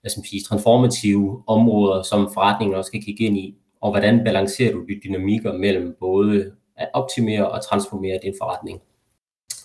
hvad 0.00 0.10
skal 0.10 0.20
man 0.20 0.24
sige, 0.24 0.42
transformative 0.42 1.42
områder, 1.46 2.02
som 2.02 2.30
forretningen 2.34 2.76
også 2.76 2.92
kan 2.92 3.02
kigge 3.02 3.24
ind 3.24 3.38
i, 3.38 3.54
og 3.80 3.90
hvordan 3.90 4.24
balancerer 4.24 4.72
du 4.72 4.80
de 4.80 5.00
dynamikker 5.04 5.52
mellem 5.52 5.96
både 6.00 6.52
at 6.76 6.88
optimere 6.92 7.50
og 7.50 7.64
transformere 7.64 8.18
din 8.22 8.34
forretning. 8.40 8.80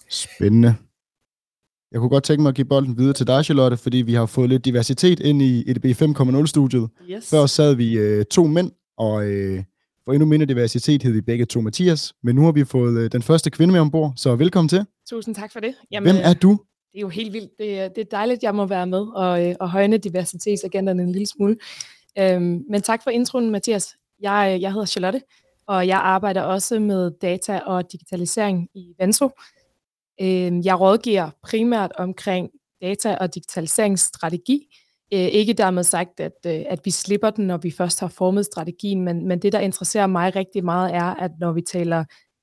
Spændende. 0.09 0.75
Jeg 1.91 1.99
kunne 1.99 2.09
godt 2.09 2.23
tænke 2.23 2.41
mig 2.41 2.49
at 2.49 2.55
give 2.55 2.65
bolden 2.65 2.97
videre 2.97 3.13
til 3.13 3.27
dig, 3.27 3.45
Charlotte, 3.45 3.77
fordi 3.77 3.97
vi 3.97 4.13
har 4.13 4.25
fået 4.25 4.49
lidt 4.49 4.65
diversitet 4.65 5.19
ind 5.19 5.41
i 5.41 5.71
EDB 5.71 5.85
5.0-studiet. 5.85 6.89
Yes. 7.09 7.29
Før 7.29 7.45
sad 7.45 7.75
vi 7.75 7.97
øh, 7.97 8.25
to 8.25 8.47
mænd, 8.47 8.71
og 8.97 9.25
øh, 9.25 9.63
for 10.05 10.13
endnu 10.13 10.25
mindre 10.25 10.45
diversitet 10.45 11.03
hed 11.03 11.11
vi 11.11 11.21
begge 11.21 11.45
to 11.45 11.61
Mathias. 11.61 12.13
Men 12.23 12.35
nu 12.35 12.45
har 12.45 12.51
vi 12.51 12.63
fået 12.63 12.99
øh, 12.99 13.11
den 13.11 13.21
første 13.21 13.49
kvinde 13.49 13.71
med 13.71 13.81
ombord, 13.81 14.13
så 14.15 14.35
velkommen 14.35 14.69
til. 14.69 14.85
Tusind 15.09 15.35
tak 15.35 15.53
for 15.53 15.59
det. 15.59 15.75
Jamen, 15.91 16.15
Hvem 16.15 16.21
er 16.25 16.33
du? 16.33 16.59
Det 16.91 16.97
er 16.97 17.01
jo 17.01 17.09
helt 17.09 17.33
vildt. 17.33 17.51
Det, 17.59 17.79
er, 17.79 17.87
det 17.87 18.01
er 18.01 18.05
dejligt, 18.11 18.37
at 18.37 18.43
jeg 18.43 18.55
må 18.55 18.65
være 18.65 18.87
med 18.87 19.05
og, 19.15 19.47
øh, 19.47 19.55
og 19.59 19.69
højne 19.71 19.97
diversitetsagenderne 19.97 21.03
en 21.03 21.11
lille 21.11 21.27
smule. 21.27 21.57
Øhm, 22.19 22.63
men 22.69 22.81
tak 22.81 23.03
for 23.03 23.09
introen, 23.09 23.49
Mathias. 23.49 23.95
Jeg, 24.21 24.57
jeg 24.61 24.71
hedder 24.71 24.85
Charlotte, 24.85 25.21
og 25.67 25.87
jeg 25.87 25.97
arbejder 25.97 26.41
også 26.41 26.79
med 26.79 27.11
data 27.21 27.59
og 27.59 27.91
digitalisering 27.91 28.69
i 28.73 28.93
Venso. 28.99 29.29
Øh, 30.21 30.65
jeg 30.65 30.79
rådgiver 30.79 31.29
primært 31.43 31.91
omkring 31.97 32.49
data- 32.81 33.15
og 33.15 33.35
digitaliseringsstrategi. 33.35 34.75
Øh, 35.13 35.19
ikke 35.19 35.53
dermed 35.53 35.83
sagt, 35.83 36.19
at, 36.19 36.31
øh, 36.45 36.65
at 36.69 36.79
vi 36.85 36.91
slipper 36.91 37.29
den, 37.29 37.47
når 37.47 37.57
vi 37.57 37.71
først 37.71 37.99
har 37.99 38.07
formet 38.07 38.45
strategien, 38.45 39.01
men, 39.01 39.27
men 39.27 39.39
det, 39.39 39.53
der 39.53 39.59
interesserer 39.59 40.07
mig 40.07 40.35
rigtig 40.35 40.65
meget, 40.65 40.95
er, 40.95 41.03
at 41.03 41.31
når 41.39 41.51
vi 41.51 41.61
taler 41.61 41.99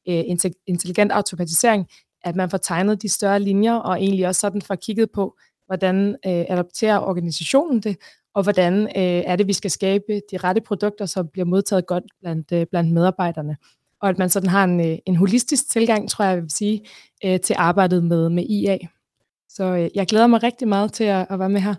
øh, 0.09 0.25
intelligent 0.67 1.13
automatisering, 1.13 1.87
at 2.25 2.37
man 2.37 2.51
får 2.51 2.59
tegnet 2.59 3.03
de 3.03 3.09
større 3.09 3.41
linjer, 3.41 3.75
og 3.75 4.03
egentlig 4.03 4.27
også 4.29 4.41
sådan 4.41 4.63
får 4.63 4.75
kigget 4.75 5.11
på, 5.15 5.37
hvordan 5.67 6.09
øh, 6.27 6.45
adopterer 6.49 6.99
organisationen 6.99 7.81
det, 7.81 7.97
og 8.35 8.43
hvordan 8.43 8.83
øh, 8.83 9.23
er 9.27 9.37
det, 9.37 9.47
vi 9.47 9.53
skal 9.53 9.71
skabe 9.71 10.21
de 10.31 10.37
rette 10.37 10.61
produkter, 10.61 11.07
som 11.07 11.29
bliver 11.29 11.45
modtaget 11.45 11.87
godt 11.87 12.05
blandt, 12.21 12.53
øh, 12.53 12.67
blandt 12.71 12.93
medarbejderne. 12.93 13.57
Og 14.03 14.09
at 14.09 14.19
man 14.19 14.29
sådan 14.29 14.49
har 14.49 14.65
en, 14.65 14.81
øh, 14.81 14.99
en 15.07 15.17
holistisk 15.17 15.71
tilgang, 15.71 16.11
tror 16.11 16.25
jeg, 16.25 16.35
jeg 16.35 16.43
vil 16.43 16.51
sige, 16.51 16.81
øh, 17.25 17.41
til 17.41 17.55
arbejdet 17.59 18.05
med, 18.05 18.29
med 18.29 18.45
IA. 18.45 18.79
Så 19.49 19.65
øh, 19.65 19.91
jeg 19.95 20.07
glæder 20.07 20.27
mig 20.27 20.43
rigtig 20.43 20.69
meget 20.69 20.93
til 20.93 21.05
at, 21.05 21.27
at 21.31 21.39
være 21.39 21.49
med 21.49 21.61
her. 21.61 21.75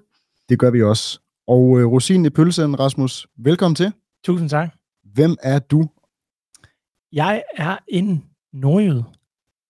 Det 0.50 0.60
gør 0.60 0.72
vi 0.72 0.84
også. 0.84 1.20
Og 1.48 1.80
øh, 1.80 1.88
Rosin 1.88 2.26
i 2.26 2.30
pølsen, 2.30 2.80
Rasmus, 2.80 3.28
velkommen 3.38 3.76
til. 3.76 3.92
Tusind 4.24 4.50
tak. 4.50 4.70
Hvem 5.14 5.36
er 5.44 5.60
du? 5.60 5.90
Jeg 7.12 7.44
er 7.58 7.78
en 7.88 8.26
nordjyd, 8.54 9.02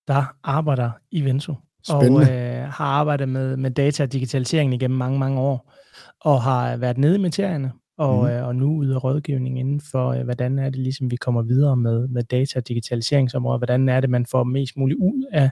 der 0.07 0.35
arbejder 0.43 0.91
i 1.11 1.21
Venso. 1.21 1.55
Spændende. 1.83 2.17
Og 2.17 2.33
øh, 2.33 2.67
har 2.69 2.85
arbejdet 2.85 3.29
med, 3.29 3.57
med 3.57 3.71
data 3.71 4.03
og 4.03 4.13
digitalisering 4.13 4.73
igennem 4.73 4.97
mange, 4.97 5.19
mange 5.19 5.39
år. 5.39 5.73
Og 6.21 6.41
har 6.41 6.77
været 6.77 6.97
nede 6.97 7.15
i 7.15 7.21
materierne, 7.21 7.71
og, 7.97 8.23
mm. 8.23 8.29
øh, 8.29 8.47
og 8.47 8.55
nu 8.55 8.77
ude 8.77 8.95
af 8.95 9.03
rådgivning 9.03 9.59
inden 9.59 9.81
for, 9.81 10.09
øh, 10.09 10.23
hvordan 10.23 10.59
er 10.59 10.69
det 10.69 10.79
ligesom, 10.79 11.11
vi 11.11 11.15
kommer 11.15 11.41
videre 11.41 11.77
med, 11.77 12.07
med 12.07 12.23
data 12.23 12.59
og 12.59 12.67
digitaliseringsområdet. 12.67 13.59
Hvordan 13.59 13.89
er 13.89 14.01
det, 14.01 14.09
man 14.09 14.25
får 14.25 14.43
mest 14.43 14.77
muligt 14.77 14.99
ud 14.99 15.25
af, 15.31 15.51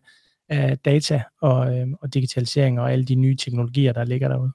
af 0.49 0.77
data 0.77 1.23
og, 1.41 1.77
øh, 1.77 1.87
og 2.01 2.13
digitalisering 2.13 2.79
og 2.79 2.91
alle 2.91 3.05
de 3.05 3.15
nye 3.15 3.35
teknologier, 3.35 3.93
der 3.93 4.03
ligger 4.03 4.27
derude. 4.27 4.51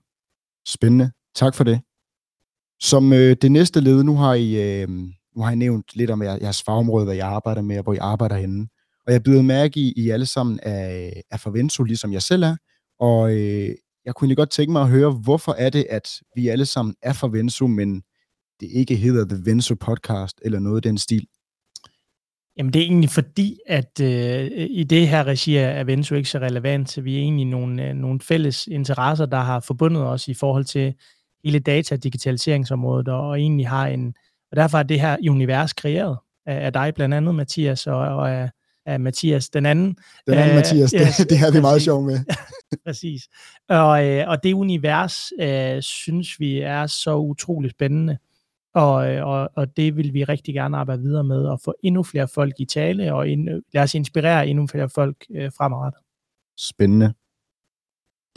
Spændende. 0.66 1.11
Tak 1.35 1.55
for 1.55 1.64
det. 1.64 1.81
Som 2.81 3.12
øh, 3.12 3.37
det 3.42 3.53
næste 3.53 3.81
led, 3.81 4.03
nu 4.03 4.16
har 4.16 4.35
I, 4.35 4.81
øh, 4.83 4.88
nu 5.37 5.42
har 5.42 5.53
I 5.53 5.55
nævnt 5.55 5.96
lidt 5.96 6.11
om 6.11 6.22
jeres 6.22 6.62
fagområde, 6.62 7.05
hvad 7.05 7.14
jeg 7.14 7.26
arbejder 7.26 7.62
med, 7.62 7.76
og 7.76 7.83
hvor 7.83 7.94
I 7.94 7.98
arbejder 8.00 8.37
henne. 8.37 8.68
Og 9.07 9.12
jeg 9.12 9.22
byder 9.22 9.42
mærke 9.42 9.81
i, 9.81 9.92
I 9.96 10.11
alle 10.11 10.26
sammen 10.26 10.61
er, 10.62 11.11
er 11.31 11.37
Forvenso, 11.37 11.83
ligesom 11.83 12.12
jeg 12.12 12.22
selv 12.22 12.42
er. 12.42 12.57
Og 12.98 13.37
øh, 13.37 13.70
jeg 14.10 14.14
kunne 14.14 14.26
egentlig 14.26 14.36
godt 14.36 14.50
tænke 14.50 14.72
mig 14.72 14.82
at 14.82 14.88
høre, 14.88 15.10
hvorfor 15.10 15.52
er 15.52 15.70
det, 15.70 15.86
at 15.90 16.20
vi 16.34 16.48
alle 16.48 16.66
sammen 16.66 16.94
er 17.02 17.12
Forvenso, 17.12 17.66
men 17.66 18.02
det 18.60 18.68
ikke 18.72 18.96
hedder 18.96 19.24
The 19.24 19.42
Venso 19.44 19.74
Podcast, 19.74 20.40
eller 20.44 20.58
noget 20.58 20.76
af 20.76 20.82
den 20.82 20.98
stil? 20.98 21.26
Jamen 22.56 22.72
det 22.72 22.82
er 22.82 22.86
egentlig 22.86 23.10
fordi, 23.10 23.58
at 23.66 24.00
øh, 24.00 24.50
i 24.70 24.84
det 24.84 25.08
her 25.08 25.24
regi 25.24 25.56
er 25.56 25.84
Venso 25.84 26.14
ikke 26.14 26.28
så 26.28 26.38
relevant, 26.38 26.90
så 26.90 27.00
vi 27.00 27.16
er 27.16 27.20
egentlig 27.20 27.46
nogle, 27.46 27.88
øh, 27.88 27.94
nogle 27.94 28.20
fælles 28.20 28.66
interesser, 28.66 29.26
der 29.26 29.40
har 29.40 29.60
forbundet 29.60 30.02
os 30.02 30.28
i 30.28 30.34
forhold 30.34 30.64
til 30.64 30.94
hele 31.44 31.58
data- 31.58 31.94
og 31.94 32.04
digitaliseringsområdet, 32.04 33.08
og, 33.08 33.28
og 33.28 33.40
egentlig 33.40 33.68
har 33.68 33.86
en, 33.86 34.14
og 34.50 34.56
derfor 34.56 34.78
er 34.78 34.82
det 34.82 35.00
her 35.00 35.16
univers 35.28 35.72
kreeret 35.72 36.18
af, 36.46 36.64
af 36.66 36.72
dig 36.72 36.94
blandt 36.94 37.14
andet, 37.14 37.34
Mathias, 37.34 37.86
og, 37.86 37.98
og 37.98 38.30
af, 38.30 38.50
af 38.90 39.00
Mathias 39.00 39.48
den 39.48 39.66
anden. 39.66 39.96
Den 40.26 40.35
anden 40.35 40.50
uh, 40.50 40.55
Mathias, 40.55 40.90
yes, 40.90 41.16
det, 41.16 41.31
det 41.31 41.38
har 41.38 41.50
vi 41.50 41.61
meget 41.61 41.83
sjov 41.83 42.03
med. 42.03 42.18
præcis. 42.87 43.22
Og, 43.68 44.07
øh, 44.07 44.29
og 44.29 44.42
det 44.42 44.53
univers 44.53 45.33
øh, 45.40 45.83
synes 45.83 46.40
vi 46.40 46.61
er 46.61 46.87
så 46.87 47.16
utroligt 47.16 47.74
spændende, 47.74 48.18
og, 48.74 49.12
øh, 49.12 49.26
og, 49.26 49.50
og 49.57 49.76
det 49.76 49.96
vil 49.96 50.14
vi 50.14 50.24
rigtig 50.24 50.55
gerne 50.55 50.76
arbejde 50.76 51.03
videre 51.03 51.24
med, 51.24 51.44
og 51.44 51.61
få 51.64 51.74
endnu 51.83 52.03
flere 52.03 52.29
folk 52.29 52.55
i 52.59 52.64
tale, 52.64 53.14
og 53.14 53.29
ind, 53.29 53.48
lad 53.72 53.83
os 53.83 53.94
inspirere 53.94 54.48
endnu 54.48 54.66
flere 54.66 54.88
folk 54.88 55.16
øh, 55.31 55.53
fremadrettet. 55.57 56.03
Spændende. 56.59 57.12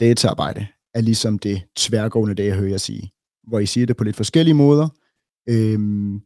Dataarbejde 0.00 0.66
er 0.94 1.00
ligesom 1.00 1.38
det 1.38 1.62
tværgående, 1.76 2.34
det 2.34 2.46
jeg 2.46 2.56
hører 2.56 2.70
jer 2.70 2.76
sige, 2.76 3.12
hvor 3.48 3.58
I 3.58 3.66
siger 3.66 3.86
det 3.86 3.96
på 3.96 4.04
lidt 4.04 4.16
forskellige 4.16 4.54
måder. 4.54 4.88
Øhm, 5.48 6.20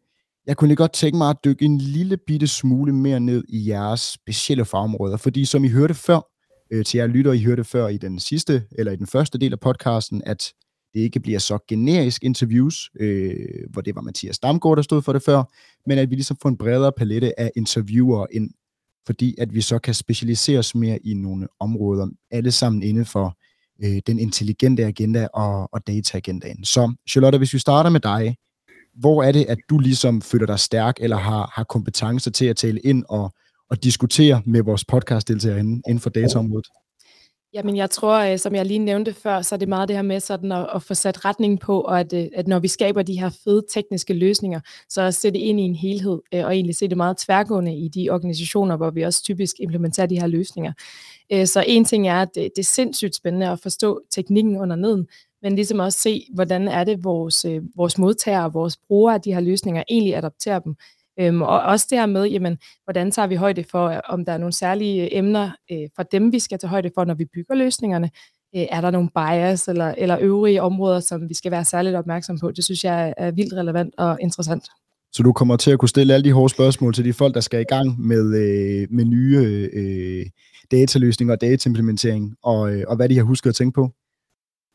jeg 0.48 0.56
kunne 0.56 0.68
lige 0.68 0.76
godt 0.76 0.92
tænke 0.92 1.18
mig 1.18 1.30
at 1.30 1.36
dykke 1.44 1.64
en 1.64 1.78
lille 1.78 2.16
bitte 2.16 2.46
smule 2.46 2.92
mere 2.92 3.20
ned 3.20 3.44
i 3.48 3.68
jeres 3.68 4.00
specielle 4.00 4.64
fagområder, 4.64 5.16
fordi 5.16 5.44
som 5.44 5.64
I 5.64 5.68
hørte 5.68 5.94
før, 5.94 6.20
øh, 6.70 6.84
til 6.84 6.98
jer 6.98 7.06
lytter, 7.06 7.32
I 7.32 7.42
hørte 7.42 7.64
før 7.64 7.88
i 7.88 7.96
den 7.96 8.20
sidste, 8.20 8.62
eller 8.78 8.92
i 8.92 8.96
den 8.96 9.06
første 9.06 9.38
del 9.38 9.52
af 9.52 9.60
podcasten, 9.60 10.22
at 10.26 10.52
det 10.94 11.00
ikke 11.00 11.20
bliver 11.20 11.38
så 11.38 11.58
generisk 11.68 12.24
interviews, 12.24 12.90
øh, 13.00 13.34
hvor 13.70 13.82
det 13.82 13.94
var 13.94 14.00
Mathias 14.00 14.38
Damgaard, 14.38 14.76
der 14.76 14.82
stod 14.82 15.02
for 15.02 15.12
det 15.12 15.22
før, 15.22 15.42
men 15.86 15.98
at 15.98 16.10
vi 16.10 16.14
ligesom 16.14 16.36
får 16.42 16.48
en 16.48 16.56
bredere 16.56 16.92
palette 16.92 17.40
af 17.40 17.50
interviewer 17.56 18.26
ind, 18.32 18.50
fordi 19.06 19.34
at 19.38 19.54
vi 19.54 19.60
så 19.60 19.78
kan 19.78 19.94
specialisere 19.94 20.58
os 20.58 20.74
mere 20.74 20.98
i 20.98 21.14
nogle 21.14 21.48
områder, 21.60 22.08
alle 22.30 22.52
sammen 22.52 22.82
inden 22.82 23.04
for 23.04 23.38
øh, 23.84 24.00
den 24.06 24.18
intelligente 24.18 24.84
agenda 24.84 25.28
og, 25.34 25.68
og 25.72 25.86
data-agendaen. 25.86 26.64
Så 26.64 26.94
Charlotte, 27.08 27.38
hvis 27.38 27.54
vi 27.54 27.58
starter 27.58 27.90
med 27.90 28.00
dig, 28.00 28.36
hvor 28.98 29.22
er 29.22 29.32
det, 29.32 29.44
at 29.48 29.58
du 29.70 29.78
ligesom 29.78 30.22
føler 30.22 30.46
dig 30.46 30.58
stærk, 30.58 30.96
eller 31.00 31.16
har, 31.16 31.52
har 31.54 31.64
kompetencer 31.64 32.30
til 32.30 32.46
at 32.46 32.56
tale 32.56 32.80
ind 32.80 33.04
og, 33.08 33.32
og 33.70 33.84
diskutere 33.84 34.42
med 34.46 34.62
vores 34.62 34.84
podcast-deltagere 34.84 35.60
inden 35.60 36.00
for 36.00 36.10
dataområdet? 36.10 36.66
Jamen, 37.54 37.76
jeg 37.76 37.90
tror, 37.90 38.18
øh, 38.18 38.38
som 38.38 38.54
jeg 38.54 38.66
lige 38.66 38.78
nævnte 38.78 39.12
før, 39.12 39.42
så 39.42 39.54
er 39.54 39.58
det 39.58 39.68
meget 39.68 39.88
det 39.88 39.96
her 39.96 40.02
med 40.02 40.20
sådan 40.20 40.52
at, 40.52 40.68
at 40.74 40.82
få 40.82 40.94
sat 40.94 41.24
retning 41.24 41.60
på, 41.60 41.80
og 41.80 42.00
at, 42.00 42.12
øh, 42.12 42.26
at 42.34 42.48
når 42.48 42.58
vi 42.58 42.68
skaber 42.68 43.02
de 43.02 43.20
her 43.20 43.30
fede 43.44 43.62
tekniske 43.72 44.14
løsninger, 44.14 44.60
så 44.88 45.10
sætte 45.10 45.38
det 45.38 45.44
ind 45.44 45.60
i 45.60 45.62
en 45.62 45.74
helhed, 45.74 46.20
øh, 46.34 46.44
og 46.44 46.54
egentlig 46.54 46.76
se 46.76 46.88
det 46.88 46.96
meget 46.96 47.16
tværgående 47.16 47.76
i 47.76 47.88
de 47.88 48.10
organisationer, 48.10 48.76
hvor 48.76 48.90
vi 48.90 49.02
også 49.02 49.22
typisk 49.22 49.56
implementerer 49.60 50.06
de 50.06 50.20
her 50.20 50.26
løsninger. 50.26 50.72
Så 51.44 51.64
en 51.66 51.84
ting 51.84 52.08
er, 52.08 52.22
at 52.22 52.28
det, 52.34 52.50
det 52.56 52.62
er 52.62 52.66
sindssygt 52.66 53.14
spændende 53.14 53.48
at 53.48 53.60
forstå 53.60 54.00
teknikken 54.10 54.56
under 54.56 54.76
neden, 54.76 55.06
men 55.42 55.54
ligesom 55.54 55.78
også 55.78 55.98
se, 55.98 56.26
hvordan 56.34 56.68
er 56.68 56.84
det, 56.84 57.04
vores, 57.04 57.44
øh, 57.44 57.62
vores 57.76 57.98
modtagere, 57.98 58.52
vores 58.52 58.76
brugere 58.88 59.14
af 59.14 59.20
de 59.20 59.34
her 59.34 59.40
løsninger 59.40 59.82
egentlig 59.88 60.16
adopterer 60.16 60.58
dem. 60.58 60.74
Øhm, 61.20 61.42
og 61.42 61.60
også 61.60 61.86
det 61.90 61.98
her 61.98 62.06
med, 62.06 62.26
jamen, 62.26 62.58
hvordan 62.84 63.10
tager 63.10 63.28
vi 63.28 63.34
højde 63.34 63.64
for, 63.70 63.86
øh, 63.88 64.00
om 64.08 64.24
der 64.24 64.32
er 64.32 64.38
nogle 64.38 64.52
særlige 64.52 65.02
øh, 65.02 65.08
emner 65.12 65.50
øh, 65.72 65.88
for 65.96 66.02
dem, 66.02 66.32
vi 66.32 66.38
skal 66.38 66.58
tage 66.58 66.70
højde 66.70 66.90
for, 66.94 67.04
når 67.04 67.14
vi 67.14 67.24
bygger 67.24 67.54
løsningerne. 67.54 68.10
Øh, 68.56 68.66
er 68.70 68.80
der 68.80 68.90
nogle 68.90 69.08
bias 69.14 69.68
eller, 69.68 69.94
eller 69.98 70.18
øvrige 70.20 70.62
områder, 70.62 71.00
som 71.00 71.28
vi 71.28 71.34
skal 71.34 71.50
være 71.50 71.64
særligt 71.64 71.96
opmærksom 71.96 72.38
på? 72.38 72.50
Det 72.50 72.64
synes 72.64 72.84
jeg 72.84 73.14
er 73.16 73.30
vildt 73.30 73.52
relevant 73.52 73.94
og 73.98 74.18
interessant. 74.20 74.64
Så 75.12 75.22
du 75.22 75.32
kommer 75.32 75.56
til 75.56 75.70
at 75.70 75.78
kunne 75.78 75.88
stille 75.88 76.14
alle 76.14 76.24
de 76.24 76.32
hårde 76.32 76.54
spørgsmål 76.54 76.94
til 76.94 77.04
de 77.04 77.12
folk, 77.12 77.34
der 77.34 77.40
skal 77.40 77.60
i 77.60 77.64
gang 77.68 78.00
med, 78.00 78.24
øh, 78.36 78.86
med 78.90 79.04
nye 79.04 79.68
øh, 79.72 80.26
dataløsninger 80.70 81.34
og 81.34 81.40
dataimplementering, 81.40 82.36
og, 82.42 82.74
øh, 82.74 82.84
og 82.88 82.96
hvad 82.96 83.08
de 83.08 83.16
har 83.16 83.24
husket 83.24 83.50
at 83.50 83.56
tænke 83.56 83.74
på? 83.74 83.92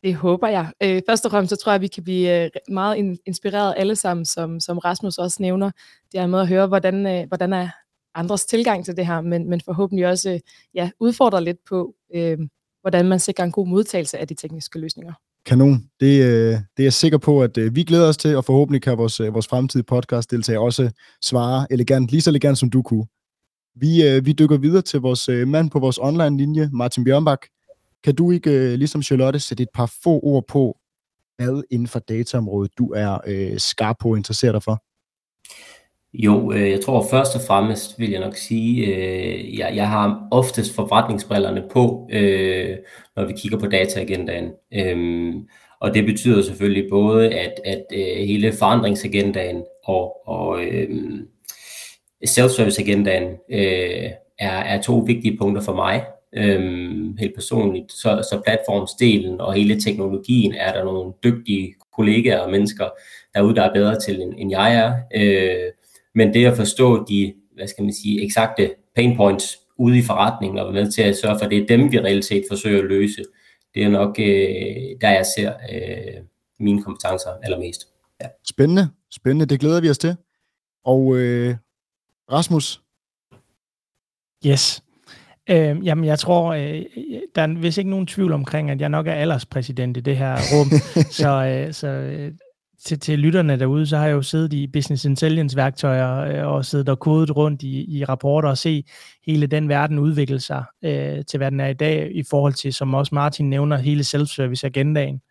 Det 0.03 0.15
håber 0.15 0.47
jeg. 0.47 0.71
Øh, 0.83 1.01
først 1.09 1.25
og 1.25 1.31
fremmest 1.31 1.49
så 1.49 1.55
tror 1.55 1.71
jeg, 1.71 1.75
at 1.75 1.81
vi 1.81 1.87
kan 1.87 2.03
blive 2.03 2.43
øh, 2.43 2.49
meget 2.69 3.19
inspireret 3.25 3.73
alle 3.77 3.95
sammen, 3.95 4.25
som, 4.25 4.59
som 4.59 4.77
Rasmus 4.77 5.17
også 5.17 5.37
nævner. 5.39 5.71
Det 6.11 6.19
er 6.19 6.27
med 6.27 6.39
at 6.39 6.47
høre, 6.47 6.67
hvordan, 6.67 7.07
øh, 7.07 7.27
hvordan 7.27 7.53
er 7.53 7.69
andres 8.15 8.45
tilgang 8.45 8.85
til 8.85 8.97
det 8.97 9.05
her, 9.05 9.21
men, 9.21 9.49
men 9.49 9.61
forhåbentlig 9.65 10.07
også 10.07 10.29
øh, 10.29 10.39
ja, 10.73 10.89
udfordre 10.99 11.43
lidt 11.43 11.57
på, 11.69 11.95
øh, 12.15 12.37
hvordan 12.81 13.05
man 13.05 13.19
sikrer 13.19 13.45
en 13.45 13.51
god 13.51 13.67
modtagelse 13.67 14.17
af 14.17 14.27
de 14.27 14.33
tekniske 14.33 14.79
løsninger. 14.79 15.13
Kanon. 15.45 15.83
Det, 15.99 16.23
øh, 16.23 16.51
det 16.51 16.79
er 16.79 16.83
jeg 16.83 16.93
sikker 16.93 17.17
på, 17.17 17.43
at 17.43 17.57
øh, 17.57 17.75
vi 17.75 17.83
glæder 17.83 18.07
os 18.07 18.17
til, 18.17 18.37
og 18.37 18.45
forhåbentlig 18.45 18.81
kan 18.81 18.97
vores, 18.97 19.19
øh, 19.19 19.33
vores 19.33 19.47
fremtidige 19.47 19.85
podcast-deltager 19.85 20.59
også 20.59 20.89
svare 21.21 21.67
elegant, 21.69 22.11
lige 22.11 22.21
så 22.21 22.29
elegant 22.29 22.57
som 22.57 22.69
du 22.69 22.81
kunne. 22.81 23.05
Vi, 23.75 24.07
øh, 24.07 24.25
vi 24.25 24.33
dykker 24.33 24.57
videre 24.57 24.81
til 24.81 24.99
vores 24.99 25.29
øh, 25.29 25.47
mand 25.47 25.69
på 25.69 25.79
vores 25.79 25.97
online-linje, 25.97 26.69
Martin 26.73 27.03
Bjørnbak. 27.03 27.39
Kan 28.03 28.15
du 28.15 28.31
ikke, 28.31 28.51
øh, 28.51 28.73
ligesom 28.73 29.03
Charlotte, 29.03 29.39
sætte 29.39 29.63
et 29.63 29.69
par 29.73 29.93
få 30.03 30.19
ord 30.23 30.47
på, 30.47 30.77
hvad 31.37 31.63
inden 31.71 31.87
for 31.87 31.99
dataområdet, 31.99 32.71
du 32.77 32.93
er 32.93 33.17
øh, 33.27 33.57
skarp 33.57 33.95
på 33.99 34.09
og 34.09 34.17
interesserer 34.17 34.51
dig 34.51 34.63
for? 34.63 34.83
Jo, 36.13 36.51
øh, 36.51 36.69
jeg 36.69 36.81
tror 36.81 37.07
først 37.11 37.35
og 37.35 37.41
fremmest 37.47 37.99
vil 37.99 38.09
jeg 38.09 38.19
nok 38.19 38.35
sige, 38.35 38.85
øh, 38.85 39.57
jeg, 39.57 39.75
jeg 39.75 39.89
har 39.89 40.27
oftest 40.31 40.75
forretningsbrillerne 40.75 41.63
på, 41.71 42.09
øh, 42.11 42.77
når 43.15 43.25
vi 43.25 43.33
kigger 43.37 43.59
på 43.59 43.67
dataagendaen. 43.67 44.51
Øh, 44.73 45.33
og 45.79 45.93
det 45.93 46.05
betyder 46.05 46.41
selvfølgelig 46.41 46.89
både, 46.89 47.33
at, 47.33 47.53
at 47.65 47.83
øh, 47.93 48.27
hele 48.27 48.53
forandringsagendaen 48.53 49.63
og, 49.83 50.27
og 50.27 50.63
øh, 50.63 50.89
self-service-agendaen 52.25 53.23
øh, 53.49 54.09
er, 54.39 54.57
er 54.57 54.81
to 54.81 54.97
vigtige 54.97 55.37
punkter 55.37 55.61
for 55.61 55.75
mig, 55.75 56.05
øh, 56.37 56.59
helt 57.19 57.35
personligt. 57.35 57.91
Så, 57.91 58.27
så 58.31 58.41
platformsdelen 58.45 59.41
og 59.41 59.53
hele 59.53 59.79
teknologien 59.79 60.53
er 60.53 60.73
der 60.73 60.83
nogle 60.83 61.13
dygtige 61.23 61.75
kollegaer 61.95 62.39
og 62.39 62.51
mennesker 62.51 62.89
derude, 63.33 63.55
der 63.55 63.63
er 63.63 63.73
bedre 63.73 63.99
til, 63.99 64.21
end, 64.21 64.33
end 64.37 64.51
jeg 64.51 64.75
er. 64.75 64.93
Øh, 65.15 65.71
men 66.15 66.33
det 66.33 66.45
at 66.45 66.57
forstå 66.57 67.05
de, 67.05 67.33
hvad 67.55 67.67
skal 67.67 67.83
man 67.83 67.93
sige, 67.93 68.23
eksakte 68.25 68.75
pain 68.95 69.17
points 69.17 69.57
ude 69.77 69.97
i 69.97 70.01
forretningen 70.01 70.59
og 70.59 70.73
være 70.73 70.83
med 70.83 70.91
til 70.91 71.01
at 71.01 71.17
sørge 71.17 71.39
for, 71.39 71.45
at 71.45 71.51
det 71.51 71.61
er 71.61 71.77
dem, 71.77 71.91
vi 71.91 71.99
reelt 71.99 72.25
set 72.25 72.43
forsøger 72.49 72.79
at 72.79 72.85
løse, 72.85 73.23
det 73.73 73.83
er 73.83 73.89
nok 73.89 74.19
øh, 74.19 75.01
der, 75.01 75.09
jeg 75.09 75.25
ser 75.35 75.53
øh, 75.73 76.23
mine 76.59 76.83
kompetencer 76.83 77.29
allermest. 77.43 77.87
Ja. 78.21 78.27
Spændende, 78.49 78.89
spændende. 79.11 79.45
Det 79.45 79.59
glæder 79.59 79.81
vi 79.81 79.89
os 79.89 79.97
til. 79.97 80.15
Og 80.83 81.17
øh, 81.17 81.55
Rasmus? 82.31 82.81
Yes. 84.45 84.82
Øh, 85.49 85.85
jamen, 85.85 86.05
jeg 86.05 86.19
tror, 86.19 86.53
øh, 86.53 86.81
der 87.35 87.41
er 87.41 87.59
vist 87.59 87.77
ikke 87.77 87.89
nogen 87.89 88.07
tvivl 88.07 88.31
omkring, 88.31 88.71
at 88.71 88.81
jeg 88.81 88.89
nok 88.89 89.07
er 89.07 89.13
alderspræsident 89.13 89.97
i 89.97 89.99
det 89.99 90.17
her 90.17 90.35
rum. 90.53 90.67
så 91.21 91.45
øh, 91.45 91.73
så 91.73 91.87
øh, 91.87 92.31
til, 92.85 92.99
til 92.99 93.19
lytterne 93.19 93.59
derude, 93.59 93.87
så 93.87 93.97
har 93.97 94.05
jeg 94.05 94.13
jo 94.13 94.21
siddet 94.21 94.53
i 94.53 94.67
business 94.67 95.05
intelligence 95.05 95.57
værktøjer 95.57 96.17
øh, 96.17 96.53
og 96.53 96.65
siddet 96.65 96.89
og 96.89 96.99
kodet 96.99 97.35
rundt 97.35 97.63
i, 97.63 97.97
i 97.97 98.05
rapporter 98.05 98.49
og 98.49 98.57
se 98.57 98.83
hele 99.25 99.47
den 99.47 99.69
verden 99.69 99.99
udvikle 99.99 100.39
sig 100.39 100.63
øh, 100.83 101.25
til 101.25 101.37
hvad 101.37 101.51
den 101.51 101.59
er 101.59 101.67
i 101.67 101.73
dag 101.73 102.11
i 102.15 102.23
forhold 102.29 102.53
til, 102.53 102.73
som 102.73 102.93
også 102.93 103.15
Martin 103.15 103.49
nævner, 103.49 103.77
hele 103.77 104.03
self-service 104.03 104.65
agendaen. 104.65 105.21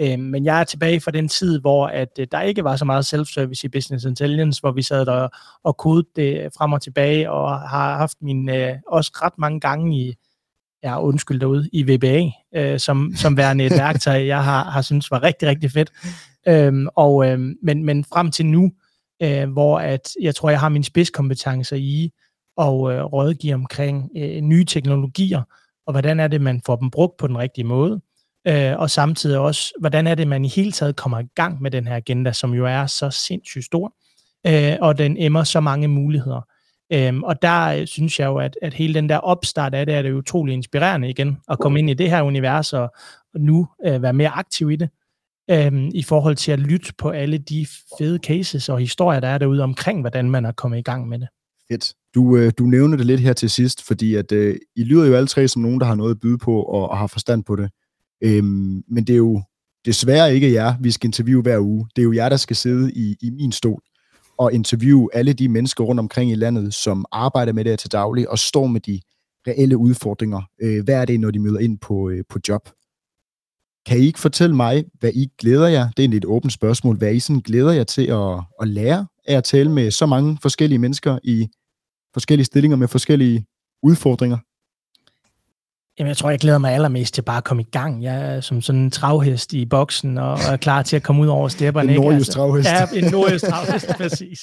Øh, 0.00 0.18
men 0.18 0.44
jeg 0.44 0.60
er 0.60 0.64
tilbage 0.64 1.00
fra 1.00 1.10
den 1.10 1.28
tid, 1.28 1.60
hvor 1.60 1.86
at 1.86 2.08
øh, 2.18 2.26
der 2.32 2.40
ikke 2.40 2.64
var 2.64 2.76
så 2.76 2.84
meget 2.84 3.14
self-service 3.14 3.64
i 3.64 3.68
business 3.68 4.04
intelligence, 4.04 4.60
hvor 4.60 4.72
vi 4.72 4.82
sad 4.82 5.06
der 5.06 5.28
og 5.64 5.76
kodede 5.76 6.06
det 6.16 6.50
frem 6.58 6.72
og 6.72 6.82
tilbage 6.82 7.30
og 7.30 7.60
har 7.60 7.96
haft 7.96 8.16
min 8.20 8.48
øh, 8.48 8.74
også 8.86 9.10
ret 9.14 9.38
mange 9.38 9.60
gange 9.60 9.96
i 9.96 10.14
ja, 10.84 11.02
undskyld 11.02 11.40
derude, 11.40 11.68
i 11.72 11.82
VBA, 11.82 12.30
øh, 12.54 12.78
som, 12.78 13.12
som 13.16 13.36
værende 13.36 13.64
et 13.64 13.72
værktøj, 13.82 14.26
jeg 14.26 14.44
har, 14.44 14.64
har 14.64 14.82
synes 14.82 15.10
var 15.10 15.22
rigtig, 15.22 15.48
rigtig 15.48 15.70
fedt. 15.70 15.92
Øhm, 16.48 16.88
og, 16.94 17.30
øhm, 17.30 17.54
men, 17.62 17.84
men 17.84 18.04
frem 18.04 18.30
til 18.30 18.46
nu, 18.46 18.72
øh, 19.22 19.50
hvor 19.50 19.78
at 19.78 20.10
jeg 20.20 20.34
tror, 20.34 20.50
jeg 20.50 20.60
har 20.60 20.68
mine 20.68 20.84
spidskompetencer 20.84 21.76
i 21.76 22.10
og 22.56 22.92
øh, 22.92 23.04
rådgive 23.04 23.54
omkring 23.54 24.10
øh, 24.16 24.40
nye 24.40 24.64
teknologier, 24.64 25.42
og 25.86 25.92
hvordan 25.92 26.20
er 26.20 26.28
det, 26.28 26.40
man 26.40 26.60
får 26.66 26.76
dem 26.76 26.90
brugt 26.90 27.16
på 27.16 27.26
den 27.26 27.38
rigtige 27.38 27.64
måde, 27.64 28.00
øh, 28.48 28.78
og 28.78 28.90
samtidig 28.90 29.38
også, 29.38 29.72
hvordan 29.80 30.06
er 30.06 30.14
det, 30.14 30.28
man 30.28 30.44
i 30.44 30.48
hele 30.48 30.72
taget 30.72 30.96
kommer 30.96 31.18
i 31.18 31.26
gang 31.34 31.62
med 31.62 31.70
den 31.70 31.86
her 31.86 31.96
agenda, 31.96 32.32
som 32.32 32.54
jo 32.54 32.66
er 32.66 32.86
så 32.86 33.10
sindssygt 33.10 33.64
stor, 33.64 33.94
øh, 34.46 34.76
og 34.80 34.98
den 34.98 35.16
emmer 35.18 35.44
så 35.44 35.60
mange 35.60 35.88
muligheder. 35.88 36.40
Øhm, 36.92 37.22
og 37.22 37.42
der 37.42 37.66
øh, 37.66 37.86
synes 37.86 38.20
jeg 38.20 38.26
jo, 38.26 38.36
at, 38.36 38.58
at 38.62 38.74
hele 38.74 38.94
den 38.94 39.08
der 39.08 39.16
opstart 39.16 39.74
af 39.74 39.86
det, 39.86 39.94
er 39.94 40.02
det 40.02 40.12
utrolig 40.12 40.52
inspirerende 40.52 41.10
igen, 41.10 41.38
at 41.50 41.58
komme 41.58 41.78
ind 41.78 41.90
i 41.90 41.94
det 41.94 42.10
her 42.10 42.22
univers 42.22 42.72
og, 42.72 42.94
og 43.34 43.40
nu 43.40 43.68
øh, 43.86 44.02
være 44.02 44.12
mere 44.12 44.28
aktiv 44.28 44.70
i 44.70 44.76
det 44.76 44.88
øhm, 45.50 45.90
i 45.94 46.02
forhold 46.02 46.36
til 46.36 46.52
at 46.52 46.60
lytte 46.60 46.92
på 46.98 47.10
alle 47.10 47.38
de 47.38 47.66
fede 47.98 48.18
cases 48.26 48.68
og 48.68 48.78
historier, 48.78 49.20
der 49.20 49.28
er 49.28 49.38
derude 49.38 49.62
omkring, 49.62 50.00
hvordan 50.00 50.30
man 50.30 50.44
er 50.44 50.52
kommet 50.52 50.78
i 50.78 50.82
gang 50.82 51.08
med 51.08 51.18
det. 51.18 51.28
Fedt. 51.72 51.94
Du, 52.14 52.36
øh, 52.36 52.52
du 52.58 52.64
nævner 52.64 52.96
det 52.96 53.06
lidt 53.06 53.20
her 53.20 53.32
til 53.32 53.50
sidst, 53.50 53.86
fordi 53.86 54.14
at 54.14 54.32
øh, 54.32 54.56
I 54.76 54.84
lyder 54.84 55.06
jo 55.06 55.14
alle 55.14 55.26
tre 55.26 55.48
som 55.48 55.62
nogen, 55.62 55.80
der 55.80 55.86
har 55.86 55.94
noget 55.94 56.10
at 56.10 56.20
byde 56.20 56.38
på 56.38 56.62
og, 56.62 56.90
og 56.90 56.98
har 56.98 57.06
forstand 57.06 57.44
på 57.44 57.56
det. 57.56 57.70
Øhm, 58.24 58.82
men 58.88 59.04
det 59.04 59.12
er 59.12 59.16
jo 59.16 59.42
desværre 59.84 60.34
ikke 60.34 60.52
jer, 60.52 60.74
vi 60.80 60.90
skal 60.90 61.08
interviewe 61.08 61.42
hver 61.42 61.58
uge. 61.58 61.86
Det 61.96 62.02
er 62.02 62.04
jo 62.04 62.12
jer, 62.12 62.28
der 62.28 62.36
skal 62.36 62.56
sidde 62.56 62.92
i, 62.92 63.16
i 63.20 63.30
min 63.30 63.52
stol 63.52 63.82
og 64.38 64.52
interviewe 64.52 65.08
alle 65.12 65.32
de 65.32 65.48
mennesker 65.48 65.84
rundt 65.84 65.98
omkring 65.98 66.30
i 66.30 66.34
landet, 66.34 66.74
som 66.74 67.04
arbejder 67.12 67.52
med 67.52 67.64
det 67.64 67.72
her 67.72 67.76
til 67.76 67.92
daglig 67.92 68.28
og 68.28 68.38
står 68.38 68.66
med 68.66 68.80
de 68.80 69.00
reelle 69.46 69.76
udfordringer. 69.76 70.42
Øh, 70.62 70.84
hvad 70.84 70.94
er 70.94 71.04
det, 71.04 71.20
når 71.20 71.30
de 71.30 71.38
møder 71.38 71.58
ind 71.58 71.78
på, 71.78 72.10
øh, 72.10 72.24
på 72.28 72.38
job? 72.48 72.68
Kan 73.86 73.98
I 73.98 74.06
ikke 74.06 74.18
fortælle 74.18 74.56
mig, 74.56 74.84
hvad 75.00 75.10
I 75.14 75.28
glæder 75.38 75.68
jer? 75.68 75.88
Det 75.96 76.02
er 76.02 76.04
et 76.04 76.10
lidt 76.10 76.24
åbent 76.24 76.52
spørgsmål. 76.52 76.96
Hvad 76.98 77.14
I 77.14 77.20
sådan 77.20 77.40
glæder 77.40 77.72
jer 77.72 77.84
til 77.84 78.06
at, 78.06 78.40
at 78.60 78.68
lære 78.68 79.06
af 79.28 79.36
at 79.36 79.44
tale 79.44 79.70
med 79.70 79.90
så 79.90 80.06
mange 80.06 80.38
forskellige 80.42 80.78
mennesker 80.78 81.18
i 81.24 81.48
forskellige 82.14 82.44
stillinger 82.44 82.76
med 82.76 82.88
forskellige 82.88 83.46
udfordringer? 83.82 84.38
Jamen, 86.02 86.08
jeg 86.08 86.16
tror, 86.16 86.30
jeg 86.30 86.38
glæder 86.38 86.58
mig 86.58 86.72
allermest 86.72 87.14
til 87.14 87.22
bare 87.22 87.36
at 87.36 87.44
komme 87.44 87.62
i 87.62 87.66
gang. 87.70 88.02
Jeg 88.02 88.36
er 88.36 88.40
som 88.40 88.60
sådan 88.60 88.80
en 88.80 88.90
travhest 88.90 89.52
i 89.52 89.66
boksen, 89.66 90.18
og 90.18 90.38
er 90.50 90.56
klar 90.56 90.82
til 90.82 90.96
at 90.96 91.02
komme 91.02 91.22
ud 91.22 91.26
over 91.26 91.48
stepperne. 91.48 91.94
En 91.94 92.00
nordjysk 92.00 92.18
altså, 92.18 92.32
travhest. 92.32 92.68
Ja, 92.68 92.86
en 92.94 93.12
nordjysk 93.12 93.44
travhest, 93.44 93.88
præcis. 94.00 94.40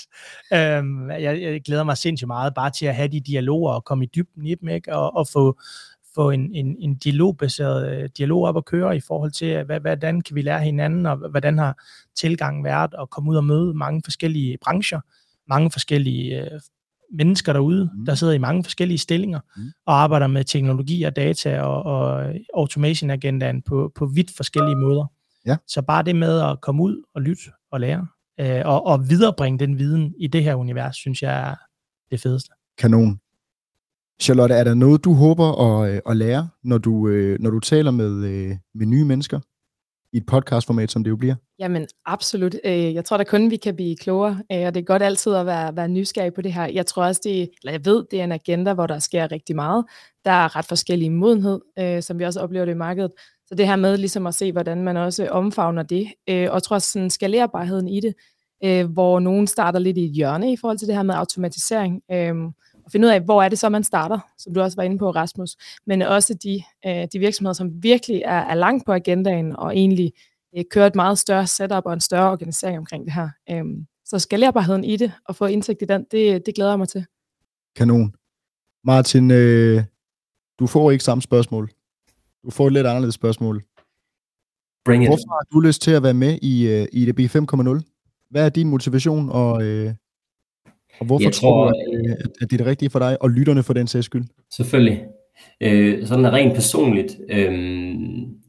Um, 0.51 1.11
jeg, 1.11 1.41
jeg 1.41 1.61
glæder 1.61 1.83
mig 1.83 1.97
sindssygt 1.97 2.27
meget 2.27 2.53
bare 2.53 2.69
til 2.69 2.85
at 2.85 2.95
have 2.95 3.07
de 3.07 3.19
dialoger 3.19 3.73
og 3.73 3.83
komme 3.85 4.03
i 4.03 4.09
dybden 4.15 4.45
i 4.45 4.55
dem, 4.55 4.69
ikke? 4.69 4.95
Og, 4.95 5.15
og 5.15 5.27
få, 5.27 5.59
få 6.15 6.29
en, 6.29 6.53
en, 6.53 6.75
en 6.79 6.95
dialogbaseret 6.95 8.03
uh, 8.03 8.09
dialog 8.17 8.43
op 8.43 8.57
at 8.57 8.65
køre 8.65 8.95
i 8.95 9.01
forhold 9.07 9.31
til, 9.31 9.63
hvad, 9.63 9.79
hvordan 9.79 10.21
kan 10.21 10.35
vi 10.35 10.41
lære 10.41 10.61
hinanden, 10.61 11.05
og 11.05 11.15
hvordan 11.15 11.57
har 11.57 11.83
tilgangen 12.15 12.63
været, 12.63 12.93
at 13.01 13.09
komme 13.09 13.31
ud 13.31 13.35
og 13.35 13.43
møde 13.43 13.73
mange 13.73 14.01
forskellige 14.05 14.57
brancher, 14.63 14.99
mange 15.49 15.71
forskellige 15.71 16.41
uh, 16.41 16.59
mennesker 17.11 17.53
derude, 17.53 17.89
mm. 17.93 18.05
der 18.05 18.15
sidder 18.15 18.33
i 18.33 18.37
mange 18.37 18.63
forskellige 18.63 18.97
stillinger 18.97 19.39
mm. 19.57 19.63
og 19.85 20.01
arbejder 20.01 20.27
med 20.27 20.43
teknologi 20.43 21.03
og 21.03 21.15
data 21.15 21.61
og, 21.61 21.83
og 21.83 22.33
automation-agendaen 22.53 23.61
på, 23.61 23.91
på 23.95 24.05
vidt 24.05 24.31
forskellige 24.37 24.75
måder. 24.75 25.05
Ja. 25.45 25.57
Så 25.67 25.81
bare 25.81 26.03
det 26.03 26.15
med 26.15 26.39
at 26.39 26.61
komme 26.61 26.83
ud 26.83 27.03
og 27.15 27.21
lytte 27.21 27.43
og 27.71 27.79
lære, 27.79 28.07
øh, 28.39 28.61
og, 28.65 28.85
og 28.85 29.09
viderebringe 29.09 29.59
den 29.59 29.79
viden 29.79 30.13
i 30.19 30.27
det 30.27 30.43
her 30.43 30.55
univers, 30.55 30.95
synes 30.95 31.21
jeg 31.21 31.49
er 31.49 31.55
det 32.11 32.21
fedeste. 32.21 32.51
Kanon. 32.77 33.19
Charlotte, 34.21 34.55
er 34.55 34.63
der 34.63 34.73
noget, 34.73 35.03
du 35.03 35.13
håber 35.13 35.61
at, 35.61 35.93
øh, 35.93 36.01
at 36.09 36.17
lære, 36.17 36.49
når 36.63 36.77
du, 36.77 37.07
øh, 37.07 37.39
når 37.39 37.49
du 37.49 37.59
taler 37.59 37.91
med, 37.91 38.25
øh, 38.25 38.57
med 38.75 38.85
nye 38.85 39.05
mennesker? 39.05 39.39
I 40.13 40.17
et 40.17 40.25
podcastformat, 40.25 40.91
som 40.91 41.03
det 41.03 41.11
jo 41.11 41.15
bliver? 41.15 41.35
Jamen, 41.59 41.87
absolut. 42.05 42.55
Øh, 42.65 42.93
jeg 42.93 43.05
tror 43.05 43.17
da 43.17 43.23
kun, 43.23 43.51
vi 43.51 43.57
kan 43.57 43.75
blive 43.75 43.97
klogere, 43.97 44.39
øh, 44.51 44.65
og 44.67 44.73
det 44.73 44.79
er 44.79 44.85
godt 44.85 45.03
altid 45.03 45.33
at 45.33 45.45
være, 45.45 45.75
være 45.75 45.87
nysgerrig 45.87 46.33
på 46.33 46.41
det 46.41 46.53
her. 46.53 46.65
Jeg 46.65 46.85
tror 46.85 47.05
også, 47.05 47.21
det, 47.23 47.49
eller 47.61 47.71
jeg 47.71 47.85
ved, 47.85 48.05
det 48.11 48.19
er 48.19 48.23
en 48.23 48.31
agenda, 48.31 48.73
hvor 48.73 48.87
der 48.87 48.99
sker 48.99 49.31
rigtig 49.31 49.55
meget. 49.55 49.85
Der 50.25 50.31
er 50.31 50.55
ret 50.55 50.65
forskellig 50.65 51.11
modenhed, 51.11 51.59
øh, 51.79 52.03
som 52.03 52.19
vi 52.19 52.25
også 52.25 52.39
oplever 52.39 52.65
det 52.65 52.71
i 52.71 52.75
markedet. 52.75 53.11
Så 53.47 53.55
det 53.55 53.67
her 53.67 53.75
med 53.75 53.97
ligesom 53.97 54.27
at 54.27 54.35
se, 54.35 54.51
hvordan 54.51 54.83
man 54.83 54.97
også 54.97 55.27
omfavner 55.27 55.83
det, 55.83 56.07
og 56.49 56.63
tror 56.63 56.75
også 56.75 56.91
sådan 56.91 57.09
skalerbarheden 57.09 57.87
i 57.87 57.99
det, 57.99 58.13
hvor 58.89 59.19
nogen 59.19 59.47
starter 59.47 59.79
lidt 59.79 59.97
i 59.97 60.05
et 60.05 60.11
hjørne 60.11 60.53
i 60.53 60.57
forhold 60.57 60.77
til 60.77 60.87
det 60.87 60.95
her 60.95 61.03
med 61.03 61.15
automatisering, 61.15 62.01
og 62.89 62.91
finde 62.91 63.07
ud 63.07 63.11
af, 63.11 63.21
hvor 63.21 63.43
er 63.43 63.49
det 63.49 63.59
så, 63.59 63.69
man 63.69 63.83
starter, 63.83 64.19
som 64.37 64.53
du 64.53 64.61
også 64.61 64.75
var 64.75 64.83
inde 64.83 64.97
på, 64.97 65.11
Rasmus, 65.11 65.55
men 65.87 66.01
også 66.01 66.33
de, 66.33 66.63
øh, 66.85 67.07
de 67.13 67.19
virksomheder, 67.19 67.53
som 67.53 67.83
virkelig 67.83 68.21
er, 68.25 68.39
er 68.39 68.55
langt 68.55 68.85
på 68.85 68.93
agendaen, 68.93 69.55
og 69.55 69.77
egentlig 69.77 70.13
øh, 70.57 70.63
kører 70.71 70.87
et 70.87 70.95
meget 70.95 71.17
større 71.17 71.47
setup 71.47 71.85
og 71.85 71.93
en 71.93 71.99
større 71.99 72.31
organisering 72.31 72.77
omkring 72.77 73.05
det 73.05 73.13
her. 73.13 73.29
Øhm, 73.49 73.85
så 74.05 74.19
skalerbarheden 74.19 74.83
i 74.83 74.95
det, 74.97 75.11
og 75.25 75.35
få 75.35 75.45
indsigt 75.45 75.81
i 75.81 75.85
den, 75.85 76.05
det, 76.11 76.45
det 76.45 76.55
glæder 76.55 76.71
jeg 76.71 76.79
mig 76.79 76.89
til. 76.89 77.05
Kanon. 77.75 78.15
Martin, 78.83 79.31
øh, 79.31 79.83
du 80.59 80.67
får 80.67 80.91
ikke 80.91 81.03
samme 81.03 81.21
spørgsmål. 81.21 81.69
Du 82.45 82.51
får 82.51 82.67
et 82.67 82.73
lidt 82.73 82.87
anderledes 82.87 83.15
spørgsmål. 83.15 83.63
Bring 84.85 85.03
it. 85.03 85.09
Hvorfor 85.09 85.29
har 85.29 85.45
du 85.53 85.59
lyst 85.59 85.81
til 85.81 85.91
at 85.91 86.03
være 86.03 86.13
med 86.13 86.39
i, 86.41 86.67
øh, 86.67 86.87
i 86.91 87.11
DB 87.11 87.19
5.0? 87.19 88.29
Hvad 88.29 88.45
er 88.45 88.49
din 88.49 88.69
motivation, 88.69 89.29
og 89.29 89.63
øh, 89.63 89.93
og 90.99 91.05
hvorfor 91.05 91.23
jeg 91.23 91.33
tror, 91.33 91.65
tror 91.65 91.71
du, 91.71 92.09
at, 92.09 92.27
at 92.41 92.49
det 92.51 92.53
er 92.53 92.57
det 92.57 92.65
rigtige 92.65 92.89
for 92.89 92.99
dig, 92.99 93.21
og 93.21 93.29
lytterne 93.29 93.63
for 93.63 93.73
den 93.73 93.87
sags 93.87 94.05
skyld? 94.05 94.25
Selvfølgelig. 94.51 95.03
Øh, 95.61 96.07
sådan 96.07 96.33
rent 96.33 96.53
personligt, 96.53 97.17
øh, 97.29 97.53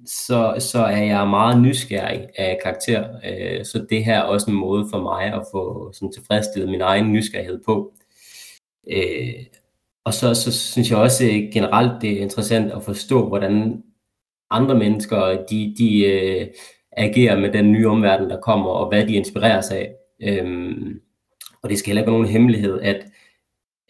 så, 0.06 0.54
så 0.58 0.78
er 0.78 1.02
jeg 1.02 1.28
meget 1.28 1.62
nysgerrig 1.62 2.26
af 2.38 2.58
karakter. 2.62 3.08
Øh, 3.24 3.64
så 3.64 3.86
det 3.90 4.04
her 4.04 4.18
er 4.18 4.22
også 4.22 4.50
en 4.50 4.56
måde 4.56 4.86
for 4.90 5.02
mig 5.02 5.24
at 5.24 5.42
få 5.52 5.92
sådan, 5.92 6.12
tilfredsstillet 6.12 6.70
min 6.70 6.80
egen 6.80 7.12
nysgerrighed 7.12 7.60
på. 7.66 7.92
Øh, 8.90 9.34
og 10.04 10.14
så, 10.14 10.34
så 10.34 10.52
synes 10.52 10.90
jeg 10.90 10.98
også 10.98 11.24
generelt, 11.52 12.02
det 12.02 12.12
er 12.12 12.22
interessant 12.22 12.72
at 12.72 12.82
forstå, 12.82 13.28
hvordan 13.28 13.82
andre 14.50 14.74
mennesker 14.74 15.44
de, 15.50 15.74
de 15.78 16.04
øh, 16.04 16.46
agerer 16.92 17.40
med 17.40 17.52
den 17.52 17.72
nye 17.72 17.88
omverden, 17.88 18.30
der 18.30 18.40
kommer, 18.40 18.70
og 18.70 18.88
hvad 18.88 19.06
de 19.06 19.14
inspireres 19.14 19.70
af. 19.70 19.92
Øh, 20.22 20.78
og 21.62 21.70
det 21.70 21.78
skal 21.78 21.88
heller 21.88 22.02
ikke 22.02 22.10
være 22.10 22.18
nogen 22.18 22.32
hemmelighed, 22.32 22.80
at, 22.80 23.06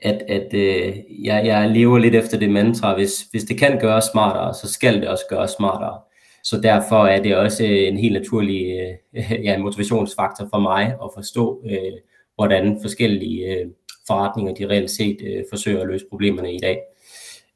at, 0.02 0.22
at 0.28 0.54
øh, 0.54 0.96
jeg, 1.24 1.46
jeg 1.46 1.70
lever 1.70 1.98
lidt 1.98 2.14
efter 2.14 2.38
det 2.38 2.50
mantra, 2.50 2.94
hvis, 2.94 3.20
hvis 3.30 3.44
det 3.44 3.58
kan 3.58 3.78
gøres 3.78 4.04
smartere, 4.12 4.54
så 4.54 4.72
skal 4.72 5.00
det 5.00 5.08
også 5.08 5.24
gøres 5.28 5.50
smartere. 5.50 6.00
Så 6.44 6.60
derfor 6.60 7.06
er 7.06 7.22
det 7.22 7.36
også 7.36 7.64
en 7.64 7.98
helt 7.98 8.12
naturlig 8.12 8.80
øh, 9.14 9.32
ja, 9.46 9.58
motivationsfaktor 9.58 10.48
for 10.50 10.60
mig 10.60 10.84
at 10.86 11.10
forstå, 11.14 11.62
øh, 11.70 11.92
hvordan 12.34 12.78
forskellige 12.82 13.46
øh, 13.46 13.66
forretninger 14.06 14.54
de 14.54 14.68
reelt 14.68 14.90
set 14.90 15.16
øh, 15.26 15.44
forsøger 15.50 15.80
at 15.80 15.88
løse 15.88 16.04
problemerne 16.10 16.54
i 16.54 16.58
dag. 16.58 16.78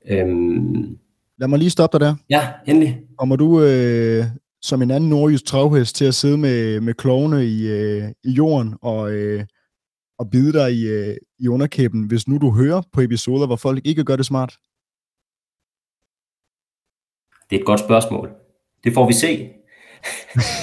Øhm, 0.09 0.99
Lad 1.39 1.49
mig 1.49 1.59
lige 1.59 1.71
stoppe 1.71 1.99
dig 1.99 2.07
der. 2.07 2.15
Ja, 2.31 2.49
endelig. 2.67 3.01
Kommer 3.19 3.37
du 3.37 3.63
øh, 3.63 4.25
som 4.63 4.83
en 4.83 4.91
anden 4.91 5.11
nordjysk 5.11 5.45
travhest 5.45 5.97
til 5.97 6.05
at 6.05 6.15
sidde 6.15 6.39
med, 6.39 6.81
med 6.81 6.95
klovene 6.95 7.47
i, 7.47 7.69
øh, 7.69 8.05
i 8.25 8.31
jorden 8.31 8.75
og, 8.83 9.13
øh, 9.13 9.45
og 10.19 10.31
bide 10.31 10.53
dig 10.53 10.73
i, 10.73 10.89
øh, 10.89 11.17
i 11.39 11.49
underkæben, 11.49 12.07
hvis 12.07 12.29
nu 12.29 12.39
du 12.39 12.51
hører 12.51 12.83
på 12.93 13.01
episoder, 13.01 13.47
hvor 13.47 13.57
folk 13.57 13.87
ikke 13.87 14.05
gør 14.05 14.17
det 14.17 14.27
smart? 14.27 14.57
Det 17.51 17.57
er 17.57 17.61
et 17.61 17.67
godt 17.67 17.81
spørgsmål. 17.81 18.31
Det 18.85 18.95
får 18.95 19.07
vi 19.07 19.13
se. 19.13 19.51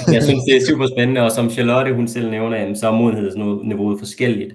jeg 0.14 0.22
synes, 0.22 0.42
det 0.48 0.56
er 0.56 0.66
super 0.68 0.86
spændende, 0.86 1.20
og 1.20 1.30
som 1.30 1.50
Charlotte 1.50 1.94
hun 1.94 2.08
selv 2.08 2.30
nævner, 2.30 2.74
så 2.74 2.88
er 2.88 2.92
modenhedsniveauet 2.92 3.98
forskelligt 3.98 4.54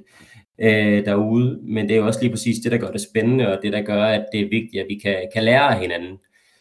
øh, 0.59 1.05
derude, 1.05 1.59
men 1.63 1.89
det 1.89 1.95
er 1.95 1.99
jo 1.99 2.07
også 2.07 2.19
lige 2.21 2.31
præcis 2.31 2.59
det, 2.59 2.71
der 2.71 2.77
gør 2.77 2.91
det 2.91 3.01
spændende, 3.01 3.47
og 3.47 3.59
det, 3.63 3.73
der 3.73 3.81
gør, 3.81 4.03
at 4.03 4.25
det 4.31 4.39
er 4.39 4.49
vigtigt, 4.49 4.81
at 4.81 4.85
vi 4.89 4.95
kan, 4.95 5.29
kan 5.33 5.43
lære 5.43 5.75
af 5.75 5.81
hinanden. 5.81 6.17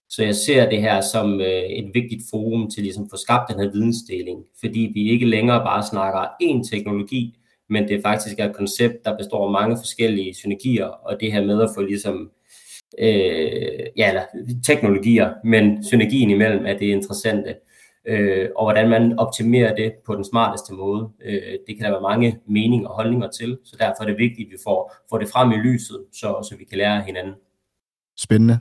Så 0.09 0.25
jeg 0.25 0.35
ser 0.35 0.71
det 0.71 0.81
her 0.81 1.01
som 1.01 1.41
øh, 1.41 1.63
et 1.63 1.91
vigtigt 1.95 2.23
forum 2.31 2.71
til 2.71 2.83
ligesom 2.83 3.05
at 3.05 3.11
få 3.11 3.17
skabt 3.17 3.51
den 3.51 3.61
her 3.61 3.71
vidensdeling, 3.71 4.45
fordi 4.61 4.91
vi 4.95 5.11
ikke 5.11 5.27
længere 5.27 5.65
bare 5.65 5.83
snakker 5.83 6.21
én 6.43 6.71
teknologi, 6.71 7.39
men 7.69 7.89
det 7.89 8.03
faktisk 8.03 8.39
er 8.39 8.49
et 8.49 8.57
koncept, 8.57 9.05
der 9.05 9.17
består 9.17 9.47
af 9.47 9.53
mange 9.53 9.77
forskellige 9.77 10.35
synergier, 10.35 10.87
og 10.87 11.21
det 11.21 11.33
her 11.33 11.45
med 11.45 11.63
at 11.63 11.71
få 11.75 11.83
ligesom, 11.83 12.31
øh, 12.99 13.87
ja, 13.97 14.09
eller 14.09 14.23
teknologier, 14.67 15.35
men 15.45 15.85
synergien 15.85 16.31
imellem 16.31 16.67
er 16.67 16.79
det 16.79 16.87
interessante 16.87 17.55
øh, 18.07 18.49
og 18.57 18.65
hvordan 18.65 18.89
man 18.89 19.19
optimerer 19.19 19.75
det 19.75 19.93
på 20.07 20.15
den 20.15 20.25
smarteste 20.25 20.75
måde. 20.75 21.11
Øh, 21.25 21.59
det 21.67 21.77
kan 21.77 21.85
der 21.85 21.91
være 21.91 22.01
mange 22.01 22.41
meninger 22.49 22.89
og 22.89 22.95
holdninger 22.95 23.31
til, 23.31 23.59
så 23.65 23.77
derfor 23.79 24.03
er 24.03 24.07
det 24.07 24.19
vigtigt, 24.19 24.47
at 24.47 24.53
vi 24.53 24.59
får, 24.65 24.95
får 25.11 25.19
det 25.19 25.29
frem 25.29 25.53
i 25.53 25.57
lyset, 25.57 26.05
så, 26.13 26.49
så 26.49 26.57
vi 26.59 26.65
kan 26.65 26.79
lære 26.79 27.03
hinanden. 27.03 27.35
Spændende. 28.19 28.59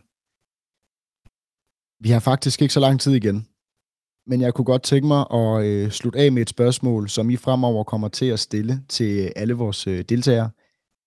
Vi 1.99 2.09
har 2.09 2.19
faktisk 2.19 2.61
ikke 2.61 2.73
så 2.73 2.79
lang 2.79 2.99
tid 2.99 3.13
igen, 3.13 3.47
men 4.28 4.41
jeg 4.41 4.53
kunne 4.53 4.65
godt 4.65 4.84
tænke 4.84 5.07
mig 5.07 5.26
at 5.34 5.65
øh, 5.65 5.91
slutte 5.91 6.19
af 6.19 6.32
med 6.32 6.41
et 6.41 6.49
spørgsmål, 6.49 7.09
som 7.09 7.30
I 7.30 7.36
fremover 7.36 7.84
kommer 7.84 8.07
til 8.07 8.26
at 8.26 8.39
stille 8.39 8.82
til 8.89 9.32
alle 9.36 9.53
vores 9.53 9.88
øh, 9.88 10.01
deltagere. 10.09 10.49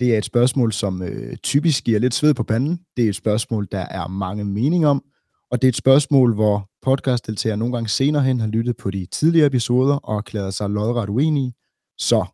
Det 0.01 0.15
er 0.15 0.19
et 0.19 0.25
spørgsmål, 0.25 0.73
som 0.73 1.03
øh, 1.03 1.37
typisk 1.37 1.85
giver 1.85 1.99
lidt 1.99 2.15
sved 2.15 2.35
på 2.35 2.43
panden. 2.43 2.81
Det 2.97 3.05
er 3.05 3.09
et 3.09 3.17
spørgsmål, 3.17 3.69
der 3.73 3.79
er 3.79 4.09
mange 4.09 4.45
meninger 4.45 4.89
om, 4.89 5.05
og 5.51 5.63
det 5.63 5.69
er 5.69 5.73
et 5.73 5.77
spørgsmål, 5.77 6.35
hvor 6.35 6.69
podcastdeltagere 6.83 7.57
nogle 7.57 7.75
gange 7.75 7.89
senere 7.89 8.23
hen 8.23 8.41
har 8.41 8.47
lyttet 8.47 8.77
på 8.77 8.91
de 8.91 9.07
tidligere 9.07 9.47
episoder 9.47 9.97
og 9.97 10.17
erklæret 10.17 10.55
sig 10.55 10.71
lodret 10.71 11.09
uenige. 11.09 11.53
Så, 11.99 12.27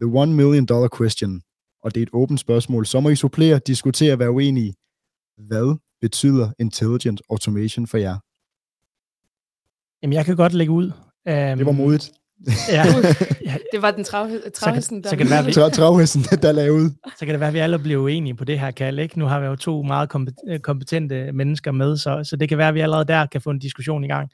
the 0.00 0.10
one 0.20 0.34
million 0.34 0.66
dollar 0.66 0.88
question, 0.98 1.42
og 1.82 1.94
det 1.94 2.00
er 2.00 2.06
et 2.06 2.10
åbent 2.12 2.40
spørgsmål, 2.40 2.86
så 2.86 3.00
må 3.00 3.08
I 3.08 3.16
supplere, 3.16 3.60
diskutere, 3.66 4.18
være 4.18 4.30
uenige. 4.30 4.74
Hvad 5.48 5.78
betyder 6.00 6.52
intelligent 6.58 7.22
automation 7.30 7.86
for 7.86 7.98
jer? 7.98 8.18
Jamen, 10.02 10.12
jeg 10.12 10.24
kan 10.24 10.36
godt 10.36 10.52
lægge 10.52 10.72
ud. 10.72 10.84
Um, 10.84 11.58
det 11.58 11.66
var 11.66 11.72
modigt. 11.72 12.12
Ja. 12.72 12.84
det 13.72 13.82
var 13.82 13.90
den 13.90 14.04
travhesten, 14.04 15.02
der... 15.02 15.08
Så 15.08 15.16
kan 15.16 15.26
det 15.26 15.30
være, 15.30 15.44
vi, 15.44 15.52
travhesten, 15.52 16.22
der 16.42 16.52
lavede 16.52 16.72
ud. 16.72 16.90
Så 17.18 17.26
kan 17.26 17.28
det 17.28 17.40
være, 17.40 17.48
at 17.48 17.54
vi 17.54 17.58
alle 17.58 17.78
bliver 17.78 18.02
uenige 18.02 18.34
på 18.34 18.44
det 18.44 18.60
her 18.60 18.70
kald. 18.70 18.98
Ikke? 18.98 19.18
Nu 19.18 19.24
har 19.24 19.40
vi 19.40 19.46
jo 19.46 19.56
to 19.56 19.82
meget 19.82 20.08
kompetente 20.62 21.32
mennesker 21.32 21.72
med, 21.72 21.96
så, 21.96 22.24
så 22.24 22.36
det 22.36 22.48
kan 22.48 22.58
være, 22.58 22.68
at 22.68 22.74
vi 22.74 22.80
allerede 22.80 23.04
der 23.04 23.26
kan 23.26 23.40
få 23.40 23.50
en 23.50 23.58
diskussion 23.58 24.04
i 24.04 24.08
gang. 24.08 24.30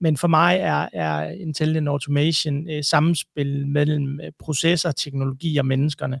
Men 0.00 0.16
for 0.16 0.28
mig 0.28 0.56
er, 0.60 0.88
er 0.92 1.30
intelligent 1.30 1.88
automation 1.88 2.68
eh, 2.68 2.84
samspil 2.84 3.66
mellem 3.68 4.20
øh, 4.20 4.32
processer, 4.40 4.92
teknologi 4.92 5.56
og 5.56 5.66
menneskerne. 5.66 6.20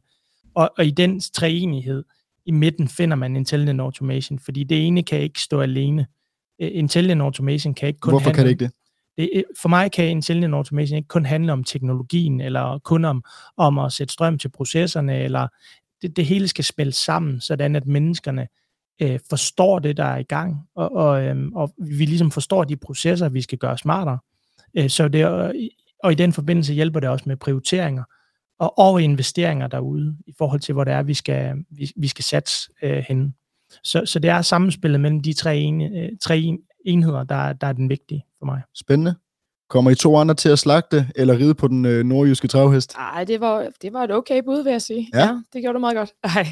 Og, 0.54 0.70
og 0.78 0.86
i 0.86 0.90
den 0.90 1.20
treenighed 1.20 2.04
i 2.46 2.50
midten 2.50 2.88
finder 2.88 3.16
man 3.16 3.36
intelligent 3.36 3.80
automation, 3.80 4.38
fordi 4.38 4.64
det 4.64 4.86
ene 4.86 5.02
kan 5.02 5.20
ikke 5.20 5.40
stå 5.40 5.60
alene. 5.60 6.06
Intelligent 6.58 7.22
automation 7.22 7.74
kan 7.74 7.88
ikke 7.88 8.00
kun 8.00 8.12
Hvorfor 8.12 8.24
handle, 8.24 8.36
kan 8.36 8.44
det 8.44 8.50
ikke 8.50 8.64
det? 8.64 8.72
Det, 9.16 9.30
øh, 9.34 9.42
for 9.60 9.68
mig 9.68 9.92
kan 9.92 10.08
intelligent 10.08 10.54
automation 10.54 10.96
ikke 10.96 11.08
kun 11.08 11.24
handle 11.24 11.52
om 11.52 11.64
teknologien, 11.64 12.40
eller 12.40 12.78
kun 12.78 13.04
om, 13.04 13.24
om 13.56 13.78
at 13.78 13.92
sætte 13.92 14.12
strøm 14.12 14.38
til 14.38 14.48
processerne, 14.48 15.18
eller 15.18 15.48
det, 16.02 16.16
det 16.16 16.26
hele 16.26 16.48
skal 16.48 16.64
spille 16.64 16.92
sammen, 16.92 17.40
sådan 17.40 17.76
at 17.76 17.86
menneskerne 17.86 18.48
øh, 19.02 19.20
forstår 19.30 19.78
det, 19.78 19.96
der 19.96 20.04
er 20.04 20.18
i 20.18 20.22
gang, 20.22 20.68
og, 20.74 20.92
og, 20.92 21.24
øh, 21.24 21.36
og 21.54 21.74
vi 21.78 22.04
ligesom 22.04 22.30
forstår 22.30 22.64
de 22.64 22.76
processer, 22.76 23.28
vi 23.28 23.42
skal 23.42 23.58
gøre 23.58 23.78
smartere. 23.78 24.18
Øh, 24.74 24.90
så 24.90 25.08
det, 25.08 25.26
og 26.04 26.12
i 26.12 26.14
den 26.14 26.32
forbindelse 26.32 26.74
hjælper 26.74 27.00
det 27.00 27.08
også 27.08 27.24
med 27.28 27.36
prioriteringer 27.36 28.04
og, 28.58 28.78
og 28.78 29.02
investeringer 29.02 29.66
derude, 29.66 30.16
i 30.26 30.32
forhold 30.38 30.60
til, 30.60 30.72
hvor 30.72 30.84
det 30.84 30.92
er, 30.92 31.02
vi 31.02 31.14
skal, 31.14 31.54
vi, 31.70 31.92
vi 31.96 32.08
skal 32.08 32.24
satse 32.24 32.70
øh, 32.82 33.04
henne. 33.08 33.32
Så, 33.82 34.06
så 34.06 34.18
det 34.18 34.30
er 34.30 34.42
samspillet 34.42 35.00
mellem 35.00 35.20
de 35.20 35.32
tre, 35.32 35.58
ene, 35.58 35.84
øh, 35.84 36.08
tre 36.20 36.38
enheder, 36.86 37.24
der, 37.24 37.52
der 37.52 37.66
er 37.66 37.72
den 37.72 37.88
vigtige 37.88 38.24
for 38.38 38.46
mig. 38.46 38.62
Spændende. 38.74 39.14
Kommer 39.68 39.90
I 39.90 39.94
to 39.94 40.16
andre 40.16 40.34
til 40.34 40.48
at 40.48 40.58
slagte 40.58 41.06
eller 41.16 41.38
ride 41.38 41.54
på 41.54 41.68
den 41.68 41.84
øh, 41.84 42.04
nordjyske 42.04 42.48
travhest? 42.48 42.94
Nej, 42.96 43.24
det 43.24 43.40
var, 43.40 43.68
det 43.82 43.92
var 43.92 44.04
et 44.04 44.10
okay 44.10 44.42
bud, 44.44 44.62
vil 44.62 44.70
jeg 44.70 44.82
sige. 44.82 45.08
Ja, 45.14 45.20
ja 45.20 45.40
det 45.52 45.62
gjorde 45.62 45.74
du 45.74 45.80
meget 45.80 45.96
godt. 45.96 46.12
Ej, 46.24 46.46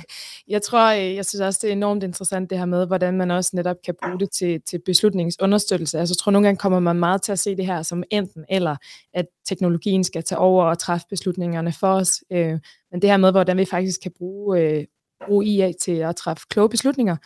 jeg 0.49 0.63
tror, 0.63 0.93
øh, 0.93 1.15
jeg 1.15 1.27
synes 1.27 1.41
også, 1.41 1.59
det 1.63 1.69
er 1.69 1.73
enormt 1.73 2.03
interessant 2.03 2.51
det 2.51 2.59
her 2.59 2.65
med, 2.65 2.87
hvordan 2.87 3.15
man 3.15 3.31
også 3.31 3.51
netop 3.55 3.77
kan 3.85 3.95
bruge 4.03 4.21
det 4.21 4.31
til, 4.31 4.61
til 4.61 4.81
beslutningsunderstøttelse. 4.87 5.99
Altså, 5.99 6.13
jeg 6.13 6.19
tror, 6.19 6.33
nogle 6.33 6.47
gange 6.47 6.59
kommer 6.59 6.81
man 6.81 6.97
meget 6.97 7.23
til 7.23 7.33
at 7.33 7.39
se 7.39 7.57
det 7.57 7.67
her 7.67 7.83
som 7.83 8.03
enten 8.11 8.45
eller, 8.49 8.77
at 9.15 9.27
teknologien 9.49 10.05
skal 10.05 10.23
tage 10.23 10.39
over 10.39 10.65
og 10.65 10.79
træffe 10.79 11.07
beslutningerne 11.11 11.73
for 11.73 11.89
os. 11.89 12.23
Øh, 12.33 12.59
men 12.93 13.03
det 13.03 13.11
her 13.11 13.17
med, 13.17 13.31
hvordan 13.31 13.57
vi 13.57 13.65
faktisk 13.65 14.01
kan 14.03 14.13
bruge, 14.19 14.61
øh, 14.61 14.85
bruge 15.27 15.47
IA 15.47 15.73
til 15.81 15.93
at 15.93 16.17
træffe 16.17 16.47
kloge 16.51 16.69
beslutninger, 16.69 17.17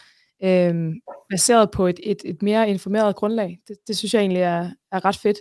øh, 0.45 0.75
baseret 1.31 1.71
på 1.71 1.87
et, 1.87 2.01
et, 2.03 2.23
et 2.25 2.43
mere 2.43 2.71
informeret 2.71 3.17
grundlag. 3.17 3.59
Det, 3.69 3.77
det 3.87 3.97
synes 3.97 4.15
jeg 4.15 4.21
egentlig 4.21 4.43
er, 4.43 4.71
er 4.93 5.05
ret 5.05 5.17
fedt. 5.17 5.39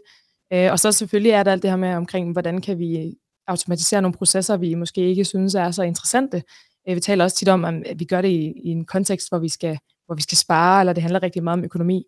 Øh, 0.53 0.71
og 0.71 0.79
så 0.79 0.91
selvfølgelig 0.91 1.31
er 1.31 1.43
der 1.43 1.51
alt 1.51 1.61
det 1.61 1.69
her 1.69 1.77
med 1.77 1.93
omkring, 1.93 2.31
hvordan 2.31 2.61
kan 2.61 2.79
vi 2.79 3.13
automatisere 3.47 4.01
nogle 4.01 4.17
processer, 4.17 4.57
vi 4.57 4.75
måske 4.75 5.01
ikke 5.01 5.25
synes 5.25 5.55
er 5.55 5.71
så 5.71 5.83
interessante. 5.83 6.43
Øh, 6.89 6.95
vi 6.95 6.99
taler 6.99 7.23
også 7.23 7.37
tit 7.37 7.49
om, 7.49 7.65
at 7.65 7.99
vi 7.99 8.05
gør 8.05 8.21
det 8.21 8.29
i, 8.29 8.53
i 8.63 8.69
en 8.69 8.85
kontekst, 8.85 9.29
hvor 9.29 9.39
vi, 9.39 9.49
skal, 9.49 9.77
hvor 10.05 10.15
vi 10.15 10.21
skal 10.21 10.37
spare, 10.37 10.79
eller 10.79 10.93
det 10.93 11.03
handler 11.03 11.23
rigtig 11.23 11.43
meget 11.43 11.57
om 11.57 11.65
økonomi. 11.65 12.03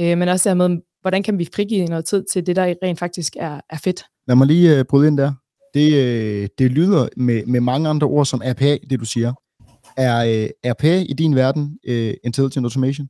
Øh, 0.00 0.18
men 0.18 0.28
også 0.28 0.48
der 0.48 0.54
med, 0.54 0.78
hvordan 1.00 1.22
kan 1.22 1.38
vi 1.38 1.48
frigive 1.54 1.86
noget 1.86 2.04
tid 2.04 2.24
til 2.32 2.46
det, 2.46 2.56
der 2.56 2.74
rent 2.82 2.98
faktisk 2.98 3.36
er, 3.36 3.60
er 3.70 3.78
fedt. 3.84 4.04
Lad 4.28 4.36
mig 4.36 4.46
lige 4.46 4.80
uh, 4.80 4.86
bryde 4.86 5.08
ind 5.08 5.18
der. 5.18 5.32
Det, 5.74 5.94
øh, 5.94 6.48
det 6.58 6.70
lyder 6.70 7.08
med, 7.16 7.46
med 7.46 7.60
mange 7.60 7.88
andre 7.88 8.06
ord 8.06 8.26
som 8.26 8.42
RPA, 8.44 8.76
det 8.90 9.00
du 9.00 9.04
siger. 9.04 9.32
Er 9.96 10.44
uh, 10.44 10.70
RPA 10.70 11.00
i 11.08 11.12
din 11.12 11.34
verden 11.34 11.78
uh, 11.88 12.12
Intelligent 12.24 12.66
Automation? 12.66 13.08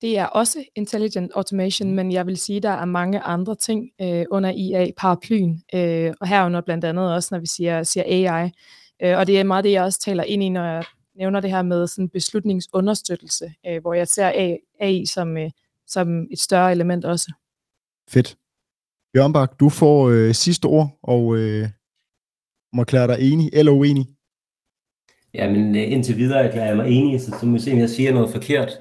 Det 0.00 0.18
er 0.18 0.26
også 0.26 0.64
Intelligent 0.74 1.32
Automation, 1.34 1.94
men 1.94 2.12
jeg 2.12 2.26
vil 2.26 2.36
sige, 2.36 2.56
at 2.56 2.62
der 2.62 2.70
er 2.70 2.84
mange 2.84 3.20
andre 3.20 3.54
ting 3.54 3.90
øh, 4.00 4.24
under 4.30 4.50
IA-paraplyen, 4.50 5.62
øh, 5.74 6.12
og 6.20 6.28
herunder 6.28 6.60
blandt 6.60 6.84
andet 6.84 7.14
også, 7.14 7.28
når 7.32 7.38
vi 7.38 7.46
siger, 7.46 7.82
siger 7.82 8.04
AI. 8.06 8.50
Øh, 9.02 9.18
og 9.18 9.26
det 9.26 9.40
er 9.40 9.44
meget 9.44 9.64
det, 9.64 9.72
jeg 9.72 9.82
også 9.82 10.00
taler 10.00 10.24
ind 10.24 10.42
i, 10.42 10.48
når 10.48 10.64
jeg 10.64 10.84
nævner 11.16 11.40
det 11.40 11.50
her 11.50 11.62
med 11.62 11.86
sådan 11.86 12.08
beslutningsunderstøttelse, 12.08 13.54
øh, 13.66 13.80
hvor 13.80 13.94
jeg 13.94 14.08
ser 14.08 14.56
AI 14.80 15.06
som, 15.06 15.36
øh, 15.36 15.50
som 15.86 16.26
et 16.32 16.40
større 16.40 16.72
element 16.72 17.04
også. 17.04 17.32
Fedt. 18.10 18.36
Bjørn 19.14 19.32
Bak, 19.32 19.60
du 19.60 19.68
får 19.68 20.08
øh, 20.08 20.34
sidste 20.34 20.66
ord, 20.66 20.98
og 21.02 21.36
øh, 21.36 21.68
må 22.72 22.82
erklære 22.82 23.06
dig 23.06 23.32
enig 23.32 23.50
eller 23.52 23.72
uenig. 23.72 24.15
Jamen 25.36 25.76
øh, 25.76 25.92
indtil 25.92 26.16
videre 26.16 26.44
erklærer 26.44 26.66
jeg 26.66 26.76
mig 26.76 26.90
enig, 26.90 27.20
så, 27.20 27.36
så 27.40 27.46
må 27.46 27.52
vi 27.52 27.58
se, 27.58 27.72
om 27.72 27.78
jeg 27.78 27.90
siger 27.90 28.12
noget 28.12 28.30
forkert. 28.30 28.78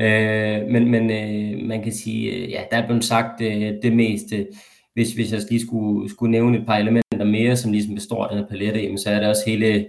Øh, 0.00 0.66
men 0.70 0.90
men 0.90 1.10
øh, 1.10 1.68
man 1.68 1.82
kan 1.82 1.92
sige, 1.92 2.32
øh, 2.32 2.50
ja, 2.50 2.62
der 2.70 2.76
er 2.76 2.86
blevet 2.86 3.04
sagt 3.04 3.40
øh, 3.40 3.72
det 3.82 3.92
meste. 3.92 4.46
Hvis, 4.94 5.12
hvis 5.12 5.32
jeg 5.32 5.40
lige 5.50 5.66
skulle, 5.66 6.10
skulle 6.10 6.30
nævne 6.30 6.58
et 6.58 6.66
par 6.66 6.76
elementer 6.76 7.24
mere, 7.24 7.56
som 7.56 7.72
ligesom 7.72 7.94
består 7.94 8.24
af 8.24 8.30
den 8.30 8.38
her 8.38 8.48
palette, 8.48 8.80
jamen, 8.80 8.98
så 8.98 9.10
er 9.10 9.20
der 9.20 9.28
også 9.28 9.42
hele 9.46 9.66
øh, 9.74 9.84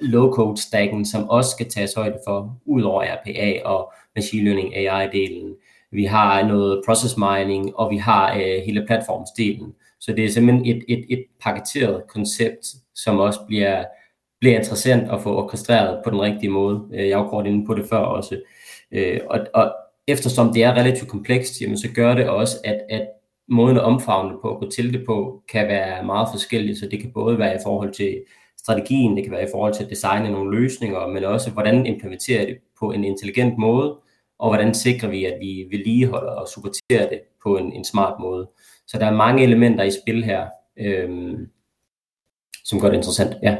low-code 0.00 0.62
stacken, 0.62 1.04
som 1.04 1.28
også 1.28 1.50
skal 1.50 1.68
tages 1.68 1.94
højde 1.94 2.18
for, 2.26 2.60
ud 2.66 2.82
over 2.82 3.02
RPA 3.02 3.62
og 3.64 3.92
machine 4.16 4.44
learning 4.44 4.76
AI-delen. 4.76 5.56
Vi 5.92 6.04
har 6.04 6.48
noget 6.48 6.82
process 6.86 7.16
mining, 7.16 7.76
og 7.76 7.90
vi 7.90 7.96
har 7.96 8.34
øh, 8.34 8.62
hele 8.66 8.86
platformsdelen. 8.86 9.72
Så 10.00 10.12
det 10.12 10.24
er 10.24 10.28
simpelthen 10.28 10.66
et, 10.66 10.84
et, 10.88 11.04
et 11.08 11.24
paketeret 11.42 12.02
koncept, 12.08 12.66
som 12.94 13.18
også 13.18 13.40
bliver, 13.46 13.84
bliver 14.42 14.58
interessant 14.58 15.10
at 15.10 15.20
få 15.22 15.36
orkestreret 15.42 16.00
på 16.04 16.10
den 16.10 16.20
rigtige 16.20 16.50
måde. 16.50 16.88
Øh, 16.92 17.08
jeg 17.08 17.16
har 17.16 17.24
jo 17.24 17.30
kort 17.30 17.46
inde 17.46 17.66
på 17.66 17.74
det 17.74 17.84
før 17.90 17.98
også. 17.98 18.40
Øh, 18.92 19.20
og, 19.30 19.38
og 19.54 19.74
eftersom 20.06 20.52
det 20.52 20.64
er 20.64 20.72
relativt 20.72 21.10
komplekst, 21.10 21.60
jamen, 21.60 21.78
så 21.78 21.88
gør 21.94 22.14
det 22.14 22.28
også, 22.28 22.56
at, 22.64 22.80
at 22.90 23.08
måden 23.48 23.76
at 23.76 23.82
omfavne 23.82 24.38
på, 24.42 24.54
at 24.54 24.60
gå 24.60 24.70
til 24.70 24.92
det 24.92 25.06
på, 25.06 25.42
kan 25.48 25.68
være 25.68 26.04
meget 26.04 26.28
forskellig. 26.32 26.78
Så 26.78 26.88
det 26.90 27.00
kan 27.00 27.12
både 27.12 27.38
være 27.38 27.54
i 27.54 27.58
forhold 27.62 27.92
til 27.92 28.22
strategien, 28.58 29.16
det 29.16 29.24
kan 29.24 29.32
være 29.32 29.48
i 29.48 29.52
forhold 29.52 29.74
til 29.74 29.84
at 29.84 29.90
designe 29.90 30.30
nogle 30.30 30.60
løsninger, 30.60 31.06
men 31.06 31.24
også 31.24 31.50
hvordan 31.50 31.86
implementerer 31.86 32.46
det 32.46 32.58
på 32.80 32.92
en 32.92 33.04
intelligent 33.04 33.58
måde, 33.58 33.96
og 34.38 34.50
hvordan 34.50 34.74
sikrer 34.74 35.08
vi, 35.08 35.24
at 35.24 35.36
vi 35.40 35.66
vedligeholder 35.70 36.32
og 36.32 36.48
supporterer 36.48 37.08
det 37.08 37.20
på 37.42 37.56
en, 37.56 37.72
en 37.72 37.84
smart 37.84 38.14
måde. 38.20 38.48
Så 38.86 38.98
der 38.98 39.06
er 39.06 39.14
mange 39.14 39.42
elementer 39.42 39.84
i 39.84 39.90
spil 40.02 40.24
her, 40.24 40.46
øhm, 40.76 41.48
som 42.64 42.80
gør 42.80 42.88
det 42.88 42.96
interessant. 42.96 43.34
Ja. 43.42 43.56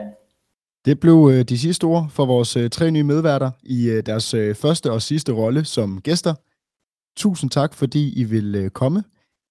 Det 0.85 1.01
blev 1.01 1.31
øh, 1.33 1.43
de 1.45 1.59
sidste 1.59 1.85
ord 1.85 2.11
for 2.11 2.27
vores 2.27 2.57
øh, 2.57 2.71
tre 2.71 2.91
nye 2.91 3.03
medværter 3.03 3.51
i 3.63 3.91
øh, 3.91 4.03
deres 4.07 4.35
øh, 4.35 4.55
første 4.55 4.93
og 4.93 5.03
sidste 5.03 5.33
rolle 5.33 5.65
som 5.65 6.01
gæster. 6.01 6.35
Tusind 7.17 7.51
tak, 7.51 7.75
fordi 7.75 8.21
I 8.21 8.25
vil 8.25 8.55
øh, 8.55 8.71
komme. 8.71 9.05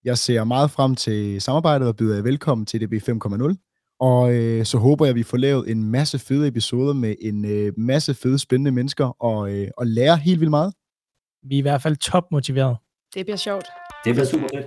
Jeg 0.03 0.17
ser 0.17 0.43
meget 0.43 0.71
frem 0.71 0.95
til 0.95 1.41
samarbejdet 1.41 1.87
og 1.87 1.95
byder 1.95 2.15
jer 2.15 2.21
velkommen 2.21 2.65
til 2.65 2.81
DB 2.81 2.93
5.0. 2.93 3.97
Og 3.99 4.33
øh, 4.33 4.65
så 4.65 4.77
håber 4.77 5.05
jeg, 5.05 5.09
at 5.09 5.15
vi 5.15 5.23
får 5.23 5.37
lavet 5.37 5.71
en 5.71 5.83
masse 5.83 6.19
fede 6.19 6.47
episoder 6.47 6.93
med 6.93 7.15
en 7.21 7.45
øh, 7.45 7.73
masse 7.77 8.13
fede, 8.13 8.39
spændende 8.39 8.71
mennesker 8.71 9.23
og, 9.23 9.53
øh, 9.53 9.67
og 9.77 9.87
lære 9.87 10.17
helt 10.17 10.39
vildt 10.39 10.49
meget. 10.49 10.73
Vi 11.43 11.55
er 11.55 11.59
i 11.59 11.61
hvert 11.61 11.81
fald 11.81 11.97
top 11.97 12.31
motiveret. 12.31 12.77
Det 13.13 13.25
bliver 13.25 13.37
sjovt. 13.37 13.65
Det 14.05 14.13
bliver 14.13 14.25
super 14.27 14.47
fedt. 14.53 14.65